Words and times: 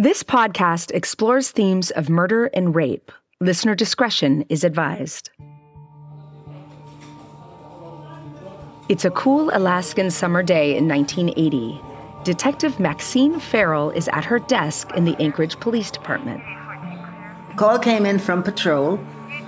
This 0.00 0.22
podcast 0.22 0.92
explores 0.92 1.50
themes 1.50 1.90
of 1.90 2.08
murder 2.08 2.46
and 2.54 2.72
rape. 2.72 3.10
Listener 3.40 3.74
discretion 3.74 4.44
is 4.48 4.62
advised. 4.62 5.30
It's 8.88 9.04
a 9.04 9.10
cool 9.10 9.50
Alaskan 9.52 10.12
summer 10.12 10.44
day 10.44 10.76
in 10.76 10.86
1980. 10.86 11.80
Detective 12.22 12.78
Maxine 12.78 13.40
Farrell 13.40 13.90
is 13.90 14.06
at 14.12 14.24
her 14.24 14.38
desk 14.38 14.88
in 14.94 15.04
the 15.04 15.16
Anchorage 15.20 15.58
Police 15.58 15.90
Department. 15.90 16.40
Call 17.56 17.80
came 17.80 18.06
in 18.06 18.20
from 18.20 18.44
patrol 18.44 19.00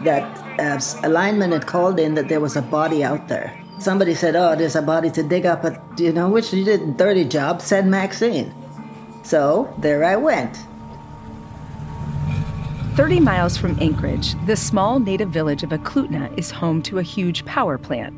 that 0.03 0.25
uh, 0.59 0.81
a 1.07 1.09
lineman 1.09 1.53
had 1.53 1.69
called 1.69 2.01
in 2.01 2.15
that 2.15 2.29
there 2.29 2.41
was 2.41 2.57
a 2.57 2.63
body 2.63 3.05
out 3.05 3.29
there. 3.29 3.57
Somebody 3.79 4.17
said, 4.17 4.35
"Oh, 4.35 4.57
there's 4.57 4.75
a 4.75 4.83
body 4.83 5.11
to 5.11 5.23
dig 5.23 5.47
up," 5.47 5.63
but 5.63 5.81
you 5.97 6.13
know, 6.13 6.29
which 6.29 6.53
you 6.53 6.65
did 6.65 6.97
dirty 6.97 7.25
job. 7.25 7.63
Send 7.63 7.89
Maxine. 7.89 8.53
So 9.23 9.73
there 9.79 10.05
I 10.05 10.17
went. 10.17 10.57
30 12.97 13.21
miles 13.21 13.57
from 13.57 13.79
Anchorage, 13.81 14.35
the 14.47 14.57
small 14.57 14.99
native 14.99 15.31
village 15.31 15.63
of 15.63 15.71
Eklutna 15.71 16.37
is 16.39 16.51
home 16.51 16.83
to 16.83 16.99
a 16.99 17.03
huge 17.03 17.45
power 17.45 17.79
plant. 17.79 18.15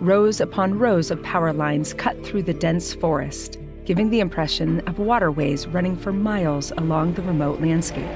Rows 0.00 0.40
upon 0.40 0.78
rows 0.78 1.10
of 1.10 1.22
power 1.22 1.52
lines 1.52 1.94
cut 1.94 2.26
through 2.26 2.42
the 2.42 2.52
dense 2.52 2.92
forest, 2.92 3.58
giving 3.84 4.10
the 4.10 4.20
impression 4.20 4.80
of 4.80 4.98
waterways 4.98 5.66
running 5.68 5.96
for 5.96 6.12
miles 6.12 6.72
along 6.72 7.14
the 7.14 7.22
remote 7.22 7.60
landscape. 7.60 8.10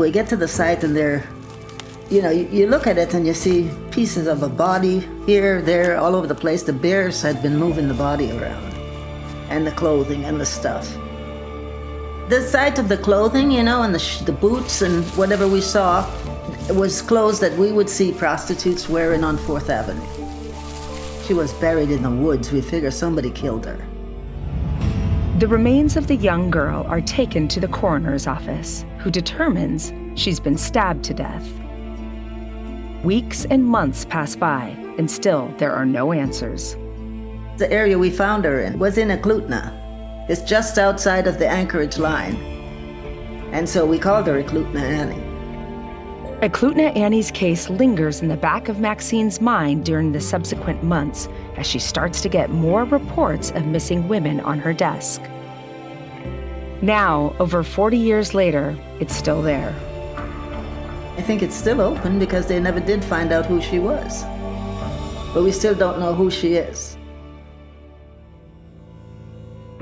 We 0.00 0.10
get 0.10 0.30
to 0.30 0.36
the 0.36 0.48
site 0.48 0.82
and 0.82 0.96
there, 0.96 1.28
you 2.08 2.22
know, 2.22 2.30
you, 2.30 2.48
you, 2.50 2.66
look 2.66 2.86
at 2.86 2.96
it 2.96 3.12
and 3.12 3.26
you 3.26 3.34
see 3.34 3.70
pieces 3.90 4.26
of 4.26 4.42
a 4.42 4.48
body 4.48 5.06
here, 5.26 5.60
there, 5.60 5.98
all 5.98 6.16
over 6.16 6.26
the 6.26 6.34
place. 6.34 6.62
The 6.62 6.72
bears 6.72 7.20
had 7.20 7.42
been 7.42 7.58
moving 7.58 7.86
the 7.86 7.92
body 7.92 8.32
around, 8.32 8.72
and 9.50 9.66
the 9.66 9.72
clothing 9.72 10.24
and 10.24 10.40
the 10.40 10.46
stuff. 10.46 10.90
The 12.30 12.40
site 12.40 12.78
of 12.78 12.88
the 12.88 12.96
clothing, 12.96 13.50
you 13.50 13.62
know, 13.62 13.82
and 13.82 13.94
the, 13.94 14.22
the 14.24 14.32
boots 14.32 14.80
and 14.80 15.04
whatever 15.18 15.46
we 15.46 15.60
saw 15.60 16.10
was 16.70 17.02
clothes 17.02 17.38
that 17.40 17.52
we 17.58 17.70
would 17.70 17.90
see 17.90 18.10
prostitutes 18.10 18.88
wearing 18.88 19.22
on 19.22 19.36
Fourth 19.36 19.68
Avenue. 19.68 20.00
She 21.26 21.34
was 21.34 21.52
buried 21.60 21.90
in 21.90 22.02
the 22.02 22.10
woods. 22.10 22.50
We 22.50 22.62
figure 22.62 22.90
somebody 22.90 23.30
killed 23.30 23.66
her. 23.66 23.86
The 25.40 25.48
remains 25.48 25.96
of 25.96 26.06
the 26.06 26.16
young 26.16 26.50
girl 26.50 26.84
are 26.86 27.00
taken 27.00 27.48
to 27.48 27.60
the 27.60 27.68
coroner's 27.68 28.26
office, 28.26 28.84
who 28.98 29.10
determines 29.10 29.90
she's 30.14 30.38
been 30.38 30.58
stabbed 30.58 31.02
to 31.04 31.14
death. 31.14 31.48
Weeks 33.02 33.46
and 33.46 33.64
months 33.64 34.04
pass 34.04 34.36
by, 34.36 34.76
and 34.98 35.10
still 35.10 35.50
there 35.56 35.72
are 35.72 35.86
no 35.86 36.12
answers. 36.12 36.74
The 37.56 37.72
area 37.72 37.98
we 37.98 38.10
found 38.10 38.44
her 38.44 38.60
in 38.60 38.78
was 38.78 38.98
in 38.98 39.08
Eklutna. 39.08 40.28
It's 40.28 40.42
just 40.42 40.76
outside 40.76 41.26
of 41.26 41.38
the 41.38 41.48
Anchorage 41.48 41.96
line. 41.96 42.36
And 43.50 43.66
so 43.66 43.86
we 43.86 43.98
called 43.98 44.26
her 44.26 44.42
Eklutna 44.42 44.82
Annie. 44.82 45.29
Eklutna 46.42 46.96
Annie's 46.96 47.30
case 47.30 47.68
lingers 47.68 48.22
in 48.22 48.28
the 48.28 48.36
back 48.36 48.70
of 48.70 48.80
Maxine's 48.80 49.42
mind 49.42 49.84
during 49.84 50.12
the 50.12 50.22
subsequent 50.22 50.82
months 50.82 51.28
as 51.58 51.66
she 51.66 51.78
starts 51.78 52.22
to 52.22 52.30
get 52.30 52.48
more 52.48 52.84
reports 52.84 53.50
of 53.50 53.66
missing 53.66 54.08
women 54.08 54.40
on 54.40 54.58
her 54.58 54.72
desk. 54.72 55.20
Now, 56.80 57.36
over 57.38 57.62
40 57.62 57.98
years 57.98 58.32
later, 58.32 58.74
it's 59.00 59.14
still 59.14 59.42
there. 59.42 59.74
I 61.18 61.20
think 61.20 61.42
it's 61.42 61.54
still 61.54 61.82
open 61.82 62.18
because 62.18 62.46
they 62.46 62.58
never 62.58 62.80
did 62.80 63.04
find 63.04 63.32
out 63.32 63.44
who 63.44 63.60
she 63.60 63.78
was. 63.78 64.24
But 65.34 65.44
we 65.44 65.52
still 65.52 65.74
don't 65.74 66.00
know 66.00 66.14
who 66.14 66.30
she 66.30 66.54
is. 66.54 66.96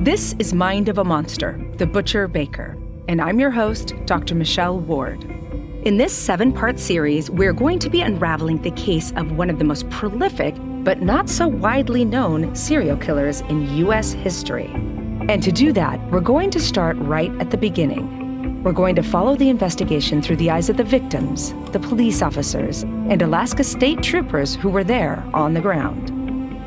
This 0.01 0.35
is 0.41 0.53
Mind 0.53 0.89
of 0.89 0.99
a 0.99 1.05
Monster, 1.05 1.65
The 1.77 1.87
Butcher 1.87 2.27
Baker, 2.27 2.77
and 3.07 3.21
I'm 3.21 3.39
your 3.39 3.53
host, 3.53 3.95
Dr. 4.07 4.35
Michelle 4.35 4.81
Ward. 4.81 5.25
In 5.89 5.97
this 5.97 6.13
seven 6.13 6.53
part 6.53 6.79
series, 6.79 7.31
we're 7.31 7.55
going 7.55 7.79
to 7.79 7.89
be 7.89 8.03
unraveling 8.03 8.61
the 8.61 8.73
case 8.73 9.11
of 9.17 9.33
one 9.33 9.49
of 9.49 9.59
the 9.59 9.65
most 9.65 9.89
prolific, 9.89 10.55
but 10.85 11.01
not 11.01 11.31
so 11.31 11.49
widely 11.49 12.05
known, 12.05 12.55
serial 12.55 12.99
killers 12.99 13.41
in 13.49 13.75
U.S. 13.77 14.13
history. 14.13 14.67
And 15.31 15.43
to 15.43 15.51
do 15.51 15.73
that, 15.73 15.99
we're 16.11 16.21
going 16.21 16.51
to 16.51 16.61
start 16.61 16.99
right 16.99 17.33
at 17.41 17.51
the 17.51 17.57
beginning. 17.57 18.63
We're 18.63 18.73
going 18.73 18.97
to 18.97 19.03
follow 19.03 19.35
the 19.35 19.49
investigation 19.49 20.21
through 20.21 20.37
the 20.37 20.51
eyes 20.51 20.69
of 20.69 20.77
the 20.77 20.85
victims, 20.85 21.55
the 21.73 21.81
police 21.81 22.21
officers, 22.21 22.83
and 22.83 23.23
Alaska 23.23 23.65
state 23.65 24.03
troopers 24.03 24.55
who 24.55 24.69
were 24.69 24.85
there 24.85 25.25
on 25.33 25.55
the 25.55 25.63
ground. 25.63 26.13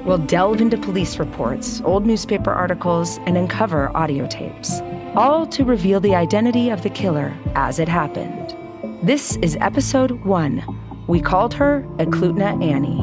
We'll 0.04 0.18
delve 0.18 0.62
into 0.62 0.80
police 0.80 1.20
reports, 1.20 1.80
old 1.86 2.08
newspaper 2.08 2.52
articles, 2.52 3.20
and 3.28 3.38
uncover 3.38 3.96
audio 3.96 4.26
tapes, 4.26 4.82
all 5.16 5.46
to 5.46 5.64
reveal 5.64 6.00
the 6.00 6.16
identity 6.16 6.72
of 6.72 6.82
the 6.82 6.90
killer 6.90 7.38
as 7.54 7.78
it 7.78 7.88
happened. 7.88 8.58
This 9.04 9.36
is 9.38 9.58
episode 9.60 10.12
one. 10.26 10.64
We 11.08 11.22
called 11.22 11.56
her 11.56 11.84
Eklutna 11.98 12.64
Annie. 12.64 13.02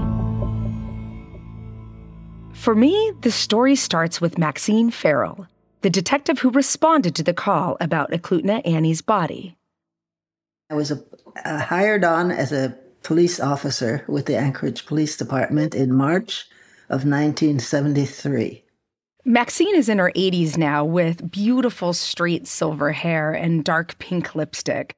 For 2.52 2.76
me, 2.76 3.12
the 3.22 3.32
story 3.32 3.74
starts 3.74 4.20
with 4.20 4.38
Maxine 4.38 4.92
Farrell, 4.92 5.48
the 5.80 5.90
detective 5.90 6.38
who 6.38 6.50
responded 6.50 7.16
to 7.16 7.24
the 7.24 7.34
call 7.34 7.76
about 7.80 8.12
Eklutna 8.12 8.64
Annie's 8.64 9.02
body. 9.02 9.56
I 10.70 10.74
was 10.74 10.92
a, 10.92 11.02
uh, 11.44 11.58
hired 11.58 12.04
on 12.04 12.30
as 12.30 12.52
a 12.52 12.78
police 13.02 13.40
officer 13.40 14.04
with 14.06 14.26
the 14.26 14.36
Anchorage 14.36 14.86
Police 14.86 15.16
Department 15.16 15.74
in 15.74 15.92
March 15.92 16.46
of 16.88 17.04
1973. 17.04 18.62
Maxine 19.24 19.74
is 19.74 19.88
in 19.88 19.98
her 19.98 20.12
80s 20.14 20.56
now 20.56 20.84
with 20.84 21.28
beautiful 21.28 21.92
straight 21.92 22.46
silver 22.46 22.92
hair 22.92 23.32
and 23.32 23.64
dark 23.64 23.98
pink 23.98 24.36
lipstick. 24.36 24.94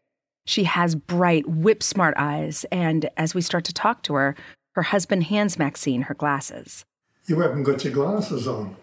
She 0.50 0.64
has 0.64 0.96
bright, 0.96 1.46
whip 1.46 1.80
smart 1.80 2.14
eyes, 2.16 2.66
and 2.72 3.08
as 3.16 3.36
we 3.36 3.40
start 3.40 3.64
to 3.66 3.72
talk 3.72 4.02
to 4.02 4.14
her, 4.14 4.34
her 4.72 4.82
husband 4.82 5.22
hands 5.22 5.56
Maxine 5.60 6.02
her 6.02 6.14
glasses. 6.14 6.84
You 7.28 7.38
haven't 7.38 7.62
got 7.62 7.84
your 7.84 7.92
glasses 7.92 8.48
on. 8.48 8.74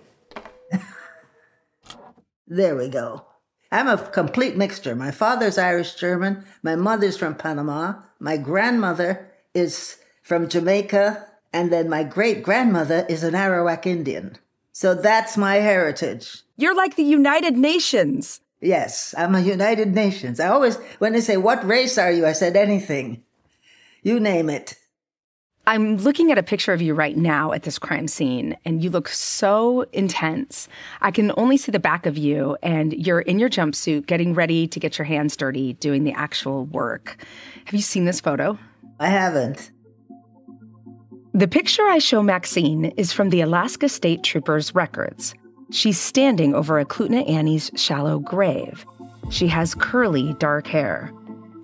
there 2.47 2.78
we 2.78 2.88
go. 2.88 3.25
I'm 3.69 3.89
a 3.89 3.97
complete 3.97 4.55
mixture. 4.55 4.95
My 4.95 5.11
father's 5.11 5.57
Irish 5.57 5.95
German, 5.95 6.45
my 6.63 6.78
mother's 6.78 7.17
from 7.17 7.35
Panama, 7.35 7.95
my 8.17 8.38
grandmother 8.38 9.29
is 9.53 9.97
from 10.23 10.47
Jamaica, 10.47 11.28
and 11.51 11.69
then 11.69 11.89
my 11.89 12.05
great 12.05 12.44
grandmother 12.44 13.05
is 13.09 13.23
an 13.23 13.34
Arawak 13.34 13.85
Indian. 13.85 14.38
So 14.72 14.95
that's 14.95 15.35
my 15.35 15.55
heritage. 15.55 16.44
You're 16.55 16.78
like 16.78 16.95
the 16.95 17.03
United 17.03 17.57
Nations. 17.57 18.39
Yes, 18.62 19.13
I'm 19.18 19.35
a 19.35 19.41
United 19.41 19.94
Nations. 19.94 20.40
I 20.40 20.47
always, 20.47 20.78
when 21.00 21.13
they 21.13 21.22
say, 21.22 21.38
What 21.38 21.66
race 21.66 21.97
are 21.97 22.12
you? 22.12 22.25
I 22.25 22.31
said, 22.31 22.56
Anything. 22.56 23.23
You 24.01 24.19
name 24.19 24.50
it. 24.50 24.75
I'm 25.68 25.97
looking 25.97 26.31
at 26.31 26.38
a 26.38 26.44
picture 26.44 26.72
of 26.72 26.81
you 26.81 26.94
right 26.94 27.17
now 27.17 27.51
at 27.51 27.63
this 27.63 27.78
crime 27.78 28.07
scene, 28.07 28.56
and 28.63 28.81
you 28.81 28.90
look 28.90 29.09
so 29.09 29.81
intense. 29.91 30.69
I 31.01 31.12
can 31.12 31.34
only 31.35 31.57
see 31.57 31.73
the 31.73 31.79
back 31.79 32.06
of 32.06 32.17
you, 32.17 32.57
and 32.63 32.94
you're 32.94 33.19
in 33.19 33.38
your 33.38 33.50
jumpsuit, 33.50 34.06
getting 34.06 34.34
ready 34.34 34.66
to 34.66 34.79
get 34.79 34.97
your 34.97 35.03
hands 35.03 35.35
dirty, 35.35 35.73
doing 35.73 36.06
the 36.06 36.13
actual 36.13 36.66
work. 36.67 37.17
Have 37.66 37.75
you 37.75 37.81
seen 37.81 38.06
this 38.06 38.22
photo? 38.22 38.57
I 39.01 39.07
haven't. 39.07 39.72
The 41.34 41.50
picture 41.50 41.84
I 41.84 41.97
show 41.97 42.23
Maxine 42.23 42.85
is 42.96 43.12
from 43.12 43.29
the 43.29 43.41
Alaska 43.41 43.90
State 43.90 44.23
Troopers 44.23 44.73
records. 44.73 45.35
She's 45.69 46.00
standing 46.00 46.55
over 46.55 46.83
Eklutna 46.83 47.29
Annie's 47.29 47.69
shallow 47.75 48.19
grave. 48.19 48.85
She 49.29 49.47
has 49.47 49.75
curly, 49.75 50.33
dark 50.39 50.66
hair. 50.66 51.11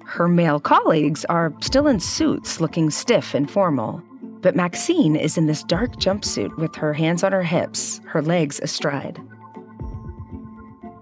Her 0.05 0.27
male 0.27 0.59
colleagues 0.59 1.23
are 1.25 1.53
still 1.61 1.87
in 1.87 2.01
suits, 2.01 2.59
looking 2.59 2.89
stiff 2.89 3.33
and 3.33 3.49
formal. 3.49 4.01
But 4.41 4.57
Maxine 4.57 5.15
is 5.15 5.37
in 5.37 5.45
this 5.45 5.63
dark 5.63 5.95
jumpsuit 5.95 6.57
with 6.57 6.75
her 6.75 6.93
hands 6.93 7.23
on 7.23 7.31
her 7.31 7.43
hips, 7.43 8.01
her 8.05 8.21
legs 8.21 8.59
astride. 8.61 9.21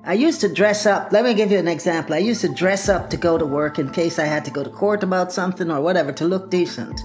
I 0.03 0.13
used 0.13 0.41
to 0.41 0.53
dress 0.53 0.85
up. 0.85 1.11
Let 1.11 1.25
me 1.25 1.33
give 1.33 1.51
you 1.51 1.57
an 1.57 1.67
example. 1.67 2.13
I 2.13 2.19
used 2.19 2.41
to 2.41 2.49
dress 2.49 2.87
up 2.87 3.09
to 3.09 3.17
go 3.17 3.37
to 3.37 3.45
work 3.45 3.79
in 3.79 3.89
case 3.89 4.19
I 4.19 4.25
had 4.25 4.45
to 4.45 4.51
go 4.51 4.63
to 4.63 4.69
court 4.69 5.03
about 5.03 5.31
something 5.31 5.71
or 5.71 5.81
whatever 5.81 6.11
to 6.13 6.25
look 6.25 6.51
decent. 6.51 7.01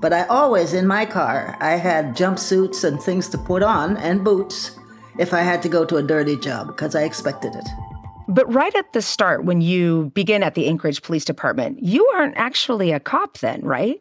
But 0.00 0.12
I 0.12 0.26
always, 0.26 0.74
in 0.74 0.86
my 0.86 1.06
car, 1.06 1.56
I 1.60 1.72
had 1.72 2.16
jumpsuits 2.16 2.82
and 2.82 3.00
things 3.00 3.28
to 3.30 3.38
put 3.38 3.62
on 3.62 3.96
and 3.96 4.24
boots 4.24 4.77
if 5.18 5.34
I 5.34 5.40
had 5.40 5.62
to 5.62 5.68
go 5.68 5.84
to 5.84 5.96
a 5.96 6.02
dirty 6.02 6.36
job 6.36 6.68
because 6.68 6.94
I 6.94 7.02
expected 7.02 7.54
it. 7.54 7.68
But 8.28 8.52
right 8.52 8.74
at 8.74 8.92
the 8.92 9.02
start, 9.02 9.44
when 9.44 9.60
you 9.60 10.12
begin 10.14 10.42
at 10.42 10.54
the 10.54 10.68
Anchorage 10.68 11.02
Police 11.02 11.24
Department, 11.24 11.82
you 11.82 12.06
aren't 12.14 12.36
actually 12.36 12.92
a 12.92 13.00
cop 13.00 13.38
then, 13.38 13.62
right? 13.62 14.00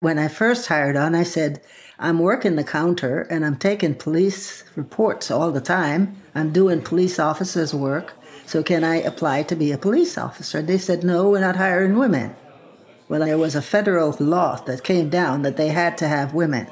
When 0.00 0.18
I 0.18 0.28
first 0.28 0.68
hired 0.68 0.96
on, 0.96 1.14
I 1.14 1.22
said, 1.22 1.60
I'm 1.98 2.20
working 2.20 2.56
the 2.56 2.62
counter 2.62 3.22
and 3.22 3.44
I'm 3.44 3.56
taking 3.56 3.94
police 3.94 4.64
reports 4.76 5.30
all 5.30 5.50
the 5.50 5.60
time. 5.60 6.14
I'm 6.34 6.52
doing 6.52 6.82
police 6.82 7.18
officers' 7.18 7.74
work. 7.74 8.12
So 8.46 8.62
can 8.62 8.84
I 8.84 8.96
apply 8.96 9.42
to 9.44 9.56
be 9.56 9.72
a 9.72 9.78
police 9.78 10.16
officer? 10.16 10.62
They 10.62 10.78
said, 10.78 11.02
no, 11.02 11.30
we're 11.30 11.40
not 11.40 11.56
hiring 11.56 11.98
women. 11.98 12.36
Well, 13.08 13.20
there 13.20 13.38
was 13.38 13.56
a 13.56 13.62
federal 13.62 14.14
law 14.20 14.56
that 14.66 14.84
came 14.84 15.08
down 15.08 15.42
that 15.42 15.56
they 15.56 15.68
had 15.68 15.98
to 15.98 16.08
have 16.08 16.34
women. 16.34 16.68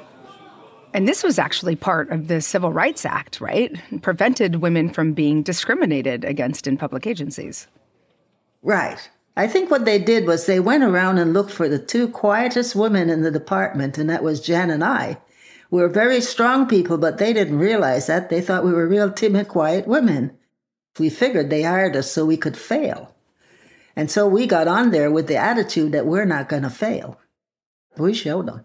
And 0.97 1.07
this 1.07 1.23
was 1.23 1.39
actually 1.39 1.77
part 1.77 2.11
of 2.11 2.29
the 2.29 2.41
Civil 2.41 2.73
Rights 2.73 3.05
Act, 3.05 3.39
right? 3.39 3.71
It 3.93 4.01
prevented 4.01 4.63
women 4.63 4.89
from 4.89 5.13
being 5.13 5.43
discriminated 5.43 6.25
against 6.25 6.67
in 6.67 6.79
public 6.79 7.07
agencies. 7.07 7.67
Right. 8.63 9.11
I 9.37 9.47
think 9.47 9.71
what 9.71 9.85
they 9.85 9.99
did 9.99 10.27
was 10.27 10.47
they 10.47 10.59
went 10.59 10.85
around 10.85 11.19
and 11.19 11.35
looked 11.35 11.51
for 11.51 11.69
the 11.69 11.79
two 11.79 12.09
quietest 12.09 12.75
women 12.75 13.11
in 13.11 13.21
the 13.21 13.31
department, 13.31 13.99
and 13.99 14.09
that 14.09 14.23
was 14.23 14.41
Jan 14.41 14.71
and 14.71 14.83
I. 14.83 15.19
We 15.71 15.83
were 15.83 15.91
very 15.91 16.23
strong 16.23 16.67
people, 16.67 16.97
but 16.97 17.19
they 17.19 17.35
didn't 17.35 17.59
realize 17.59 18.07
that. 18.07 18.31
They 18.31 18.41
thought 18.41 18.65
we 18.65 18.73
were 18.73 18.89
real 18.89 19.13
timid, 19.13 19.49
quiet 19.49 19.87
women. 19.87 20.35
We 20.99 21.11
figured 21.11 21.51
they 21.51 21.65
hired 21.65 21.95
us 21.95 22.11
so 22.11 22.25
we 22.25 22.39
could 22.39 22.57
fail. 22.57 23.15
And 23.95 24.11
so 24.11 24.27
we 24.27 24.47
got 24.47 24.67
on 24.67 24.93
there 24.93 25.11
with 25.11 25.27
the 25.27 25.37
attitude 25.37 25.93
that 25.93 26.07
we're 26.07 26.25
not 26.25 26.49
going 26.49 26.63
to 26.63 26.71
fail. 26.71 27.21
We 27.99 28.15
showed 28.15 28.47
them. 28.47 28.65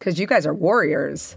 Because 0.00 0.18
you 0.18 0.26
guys 0.26 0.44
are 0.44 0.54
warriors. 0.54 1.36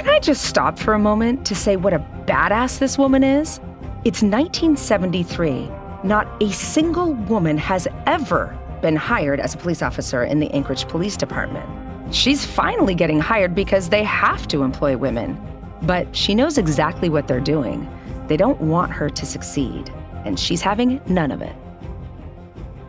Can 0.00 0.08
I 0.08 0.18
just 0.18 0.44
stop 0.44 0.78
for 0.78 0.94
a 0.94 0.98
moment 0.98 1.44
to 1.44 1.54
say 1.54 1.76
what 1.76 1.92
a 1.92 1.98
badass 2.24 2.78
this 2.78 2.96
woman 2.96 3.22
is? 3.22 3.58
It's 4.06 4.22
1973. 4.22 5.68
Not 6.04 6.42
a 6.42 6.50
single 6.52 7.12
woman 7.12 7.58
has 7.58 7.86
ever 8.06 8.58
been 8.80 8.96
hired 8.96 9.40
as 9.40 9.54
a 9.54 9.58
police 9.58 9.82
officer 9.82 10.24
in 10.24 10.40
the 10.40 10.50
Anchorage 10.52 10.88
Police 10.88 11.18
Department. 11.18 11.66
She's 12.14 12.46
finally 12.46 12.94
getting 12.94 13.20
hired 13.20 13.54
because 13.54 13.90
they 13.90 14.02
have 14.04 14.48
to 14.48 14.62
employ 14.62 14.96
women. 14.96 15.38
But 15.82 16.16
she 16.16 16.34
knows 16.34 16.56
exactly 16.56 17.10
what 17.10 17.28
they're 17.28 17.38
doing. 17.38 17.86
They 18.26 18.38
don't 18.38 18.58
want 18.58 18.92
her 18.92 19.10
to 19.10 19.26
succeed, 19.26 19.92
and 20.24 20.40
she's 20.40 20.62
having 20.62 20.98
none 21.08 21.30
of 21.30 21.42
it. 21.42 21.54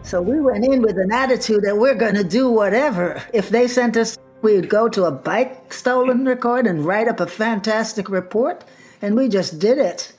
So 0.01 0.21
we 0.21 0.39
went 0.39 0.63
in 0.63 0.81
with 0.81 0.97
an 0.97 1.11
attitude 1.11 1.63
that 1.63 1.77
we're 1.77 1.93
going 1.93 2.15
to 2.15 2.23
do 2.23 2.49
whatever. 2.49 3.21
If 3.33 3.49
they 3.49 3.67
sent 3.67 3.97
us 3.97 4.17
we 4.41 4.55
would 4.55 4.69
go 4.69 4.89
to 4.89 5.05
a 5.05 5.11
bike 5.11 5.73
stolen 5.73 6.25
record 6.25 6.67
and 6.67 6.85
write 6.85 7.07
up 7.07 7.19
a 7.19 7.27
fantastic 7.27 8.09
report, 8.09 8.63
and 9.01 9.15
we 9.15 9.27
just 9.27 9.59
did 9.59 9.77
it. 9.77 10.13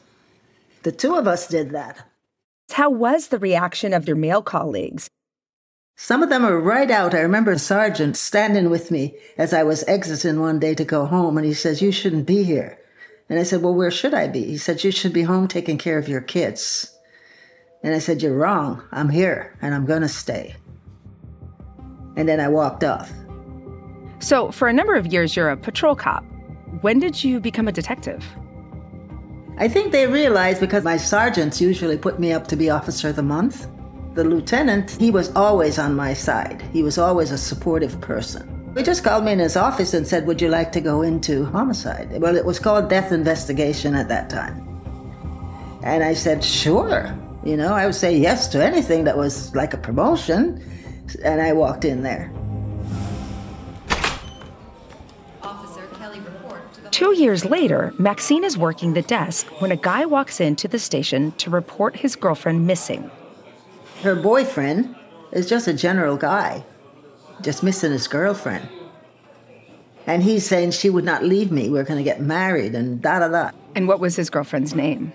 The 0.83 0.93
two 0.93 1.15
of 1.15 1.27
us 1.27 1.47
did 1.47 1.71
that. 1.71 2.05
How 2.73 2.91
was 2.91 3.29
the 3.29 3.39
reaction 3.39 3.93
of 3.93 4.07
your 4.07 4.17
male 4.17 4.43
colleagues? 4.43 5.09
Some 5.97 6.23
of 6.23 6.31
them 6.31 6.43
were 6.43 6.61
right 6.61 6.91
out. 6.91 7.15
I 7.15 7.21
remember 7.21 7.53
a 7.53 7.59
sergeant 7.59 8.17
standing 8.17 8.71
with 8.71 8.91
me 8.91 9.15
as 9.37 9.53
I 9.53 9.63
was 9.63 9.85
exiting 9.85 10.41
one 10.41 10.59
day 10.59 10.75
to 10.75 10.85
go 10.85 11.07
home, 11.07 11.37
and 11.37 11.47
he 11.47 11.55
says, 11.55 11.83
You 11.83 11.93
shouldn't 11.93 12.27
be 12.27 12.43
here. 12.45 12.79
And 13.29 13.39
I 13.39 13.45
said, 13.45 13.63
Well, 13.63 13.75
where 13.75 13.91
should 13.91 14.15
I 14.15 14.27
be? 14.27 14.45
He 14.45 14.57
said, 14.57 14.83
You 14.83 14.91
should 14.91 15.13
be 15.13 15.23
home 15.23 15.49
taking 15.49 15.79
care 15.79 15.99
of 15.99 16.09
your 16.09 16.21
kids. 16.21 16.97
And 17.83 17.95
I 17.95 17.99
said, 17.99 18.23
You're 18.23 18.37
wrong. 18.37 18.83
I'm 18.91 19.11
here, 19.11 19.57
and 19.61 19.75
I'm 19.75 19.87
going 19.87 20.03
to 20.03 20.09
stay. 20.09 20.57
And 22.17 22.29
then 22.29 22.41
I 22.41 22.49
walked 22.49 22.85
off. 22.85 23.13
So, 24.23 24.53
for 24.53 24.69
a 24.69 24.73
number 24.73 24.95
of 24.95 25.13
years, 25.13 25.35
you're 25.35 25.51
a 25.51 25.57
patrol 25.57 25.97
cop. 25.97 26.25
When 26.81 27.01
did 27.01 27.25
you 27.25 27.41
become 27.41 27.67
a 27.67 27.73
detective? 27.73 28.25
I 29.59 29.67
think 29.67 29.91
they 29.91 30.07
realized 30.07 30.61
because 30.61 30.85
my 30.85 30.97
sergeants 30.97 31.61
usually 31.61 31.99
put 31.99 32.21
me 32.21 32.33
up 32.33 32.47
to 32.49 32.57
be 32.57 32.71
Officer 32.71 33.09
of 33.09 33.17
the 33.17 33.23
Month. 33.25 33.67
The 34.15 34.23
lieutenant, 34.23 34.93
he 34.93 35.11
was 35.11 35.35
always 35.35 35.77
on 35.77 35.97
my 35.97 36.15
side. 36.15 36.63
He 36.73 36.85
was 36.85 36.99
always 36.99 37.33
a 37.33 37.37
supportive 37.37 38.01
person. 38.01 38.49
He 38.77 38.85
just 38.85 39.03
called 39.03 39.25
me 39.25 39.33
in 39.33 39.41
his 39.41 39.57
office 39.57 39.93
and 39.93 40.07
said, 40.07 40.25
Would 40.29 40.41
you 40.41 40.49
like 40.49 40.71
to 40.73 40.81
go 40.81 41.03
into 41.03 41.45
homicide? 41.47 42.21
Well, 42.21 42.37
it 42.37 42.45
was 42.45 42.61
called 42.61 42.89
death 42.89 43.11
investigation 43.11 43.97
at 43.97 44.09
that 44.09 44.31
time. 44.31 44.69
And 45.83 46.05
I 46.05 46.15
said, 46.15 46.45
Sure. 46.45 47.13
You 47.45 47.57
know, 47.57 47.75
I 47.75 47.87
would 47.87 47.97
say 47.97 48.17
yes 48.17 48.47
to 48.49 48.65
anything 48.65 49.03
that 49.03 49.17
was 49.17 49.53
like 49.57 49.75
a 49.75 49.79
promotion. 49.79 50.63
And 51.25 51.43
I 51.43 51.53
walked 51.53 51.85
in 51.85 52.05
there. 52.05 52.33
Two 56.93 57.17
years 57.17 57.47
later, 57.47 57.95
Maxine 57.99 58.45
is 58.45 58.59
working 58.59 58.93
the 58.93 59.01
desk 59.01 59.47
when 59.61 59.73
a 59.73 59.77
guy 59.77 60.05
walks 60.05 60.43
into 60.43 60.69
the 60.69 60.79
station 60.79 61.33
to 61.33 61.49
report 61.49 61.97
his 61.97 62.15
girlfriend 62.15 62.67
missing. 62.67 63.11
Her 64.03 64.15
boyfriend 64.15 64.95
is 65.33 65.49
just 65.49 65.67
a 65.67 65.73
general 65.73 66.19
guy, 66.19 66.63
just 67.41 67.63
missing 67.63 67.93
his 67.93 68.07
girlfriend. 68.07 68.69
And 70.07 70.23
he's 70.23 70.47
saying 70.47 70.73
she 70.73 70.91
would 70.91 71.05
not 71.05 71.25
leave 71.25 71.51
me. 71.51 71.71
We're 71.71 71.85
going 71.85 71.97
to 71.97 72.05
get 72.05 72.21
married 72.21 72.75
and 72.75 73.01
da 73.01 73.21
da 73.21 73.29
da. 73.29 73.51
And 73.75 73.89
what 73.89 73.99
was 73.99 74.17
his 74.17 74.29
girlfriend's 74.29 74.75
name? 74.75 75.15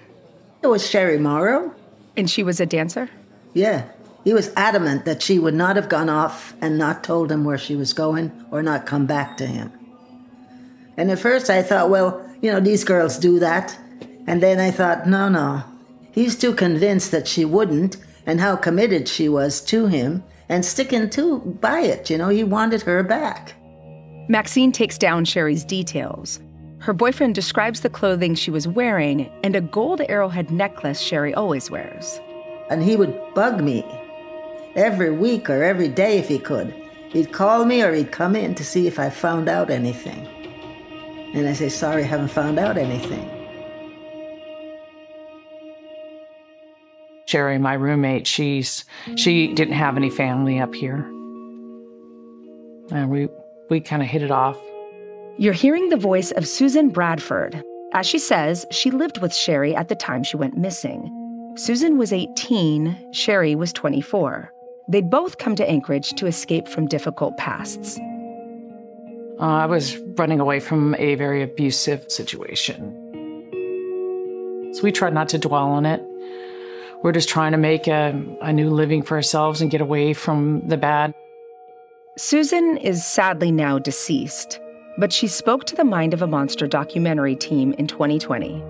It 0.64 0.68
was 0.68 0.90
Sherry 0.90 1.20
Morrow. 1.20 1.76
And 2.16 2.28
she 2.28 2.42
was 2.42 2.60
a 2.60 2.66
dancer? 2.66 3.08
Yeah. 3.54 3.88
He 4.24 4.34
was 4.34 4.52
adamant 4.56 5.06
that 5.06 5.22
she 5.22 5.38
would 5.38 5.54
not 5.54 5.76
have 5.76 5.90
gone 5.90 6.10
off 6.10 6.56
and 6.60 6.76
not 6.76 7.04
told 7.04 7.32
him 7.32 7.44
where 7.44 7.60
she 7.60 7.76
was 7.76 7.94
going 7.94 8.32
or 8.50 8.64
not 8.64 8.88
come 8.88 9.06
back 9.06 9.38
to 9.38 9.46
him. 9.46 9.72
And 10.98 11.12
at 11.12 11.20
first 11.20 11.50
I 11.50 11.62
thought, 11.62 11.90
well, 11.90 12.28
you 12.42 12.52
know, 12.52 12.60
these 12.60 12.84
girls 12.84 13.18
do 13.18 13.40
that. 13.40 13.78
And 14.26 14.44
then 14.44 14.60
I 14.60 14.72
thought, 14.72 15.08
no, 15.08 15.30
no. 15.30 15.64
He's 16.12 16.36
too 16.36 16.54
convinced 16.54 17.12
that 17.12 17.28
she 17.28 17.46
wouldn't 17.46 17.98
and 18.26 18.42
how 18.42 18.56
committed 18.56 19.08
she 19.08 19.30
was 19.30 19.62
to 19.62 19.88
him 19.88 20.24
and 20.50 20.66
sticking 20.66 21.10
to 21.12 21.40
by 21.40 21.82
it. 21.82 22.10
You 22.10 22.18
know, 22.18 22.30
he 22.30 22.44
wanted 22.44 22.82
her 22.82 23.04
back. 23.04 23.54
Maxine 24.28 24.72
takes 24.72 24.98
down 24.98 25.24
Sherry's 25.24 25.64
details. 25.64 26.40
Her 26.80 26.94
boyfriend 26.94 27.36
describes 27.36 27.82
the 27.82 27.90
clothing 27.90 28.36
she 28.36 28.52
was 28.52 28.68
wearing 28.68 29.32
and 29.44 29.56
a 29.56 29.62
gold 29.62 30.02
arrowhead 30.10 30.52
necklace 30.52 31.00
Sherry 31.00 31.34
always 31.34 31.72
wears. 31.72 32.20
And 32.70 32.84
he 32.84 32.96
would 32.96 33.18
bug 33.34 33.64
me 33.64 33.86
every 34.76 35.12
week 35.12 35.50
or 35.50 35.64
every 35.64 35.88
day 35.88 36.18
if 36.18 36.28
he 36.28 36.38
could. 36.38 36.74
He'd 37.10 37.32
call 37.32 37.66
me 37.66 37.82
or 37.82 37.94
he'd 37.94 38.12
come 38.12 38.36
in 38.36 38.54
to 38.56 38.66
see 38.66 38.86
if 38.86 39.00
I 39.00 39.10
found 39.10 39.48
out 39.48 39.70
anything. 39.70 40.28
And 41.34 41.48
I 41.48 41.54
say, 41.54 41.70
sorry, 41.70 42.04
I 42.04 42.08
haven't 42.08 42.30
found 42.30 42.58
out 42.58 42.78
anything. 42.78 43.30
Sherry, 47.26 47.58
my 47.58 47.74
roommate, 47.74 48.26
she's 48.26 48.86
she 49.16 49.54
didn't 49.54 49.74
have 49.74 49.98
any 49.98 50.10
family 50.10 50.60
up 50.60 50.74
here. 50.74 51.06
And 52.92 53.10
we 53.10 53.28
we 53.70 53.82
kind 53.82 54.02
of 54.02 54.08
hit 54.08 54.22
it 54.22 54.32
off. 54.32 54.58
You're 55.38 55.54
hearing 55.54 55.90
the 55.90 55.98
voice 55.98 56.32
of 56.32 56.48
Susan 56.48 56.90
Bradford. 56.90 57.62
As 57.94 58.08
she 58.08 58.18
says, 58.18 58.66
she 58.72 58.92
lived 58.92 59.22
with 59.22 59.36
Sherry 59.36 59.76
at 59.76 59.90
the 59.90 59.96
time 59.96 60.24
she 60.24 60.38
went 60.38 60.58
missing. 60.58 61.14
Susan 61.56 61.98
was 61.98 62.14
18, 62.14 63.12
Sherry 63.12 63.56
was 63.56 63.74
24. 63.74 64.52
They'd 64.88 65.10
both 65.10 65.38
come 65.38 65.56
to 65.56 65.70
Anchorage 65.70 66.12
to 66.12 66.28
escape 66.28 66.68
from 66.68 66.88
difficult 66.88 67.36
pasts. 67.38 68.00
Uh, 69.40 69.44
I 69.44 69.66
was 69.68 69.98
running 70.18 70.40
away 70.40 70.60
from 70.60 70.96
a 70.96 71.14
very 71.14 71.44
abusive 71.44 72.12
situation. 72.12 73.04
So 74.74 74.82
we 74.82 74.92
tried 74.92 75.14
not 75.14 75.30
to 75.30 75.38
dwell 75.38 75.68
on 75.68 75.86
it. 75.86 76.04
We're 77.04 77.12
just 77.12 77.30
trying 77.30 77.52
to 77.52 77.58
make 77.60 77.88
a, 77.88 78.20
a 78.42 78.52
new 78.52 78.72
living 78.72 79.04
for 79.04 79.16
ourselves 79.16 79.62
and 79.62 79.70
get 79.70 79.80
away 79.80 80.14
from 80.14 80.68
the 80.68 80.78
bad. 80.78 81.14
Susan 82.18 82.78
is 82.78 83.06
sadly 83.06 83.52
now 83.52 83.78
deceased, 83.78 84.60
but 84.98 85.14
she 85.14 85.28
spoke 85.28 85.66
to 85.66 85.76
the 85.76 85.84
Mind 85.84 86.16
of 86.16 86.24
a 86.24 86.28
Monster 86.28 86.66
documentary 86.66 87.36
team 87.36 87.74
in 87.74 87.86
2020. 87.86 88.64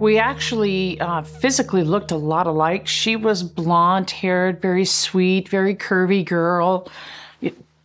We 0.00 0.18
actually 0.18 1.00
uh, 1.00 1.22
physically 1.22 1.84
looked 1.84 2.10
a 2.10 2.16
lot 2.16 2.48
alike. 2.48 2.88
She 2.88 3.14
was 3.14 3.44
blonde 3.44 4.10
haired, 4.10 4.60
very 4.60 4.84
sweet, 4.84 5.48
very 5.48 5.76
curvy 5.76 6.24
girl. 6.24 6.88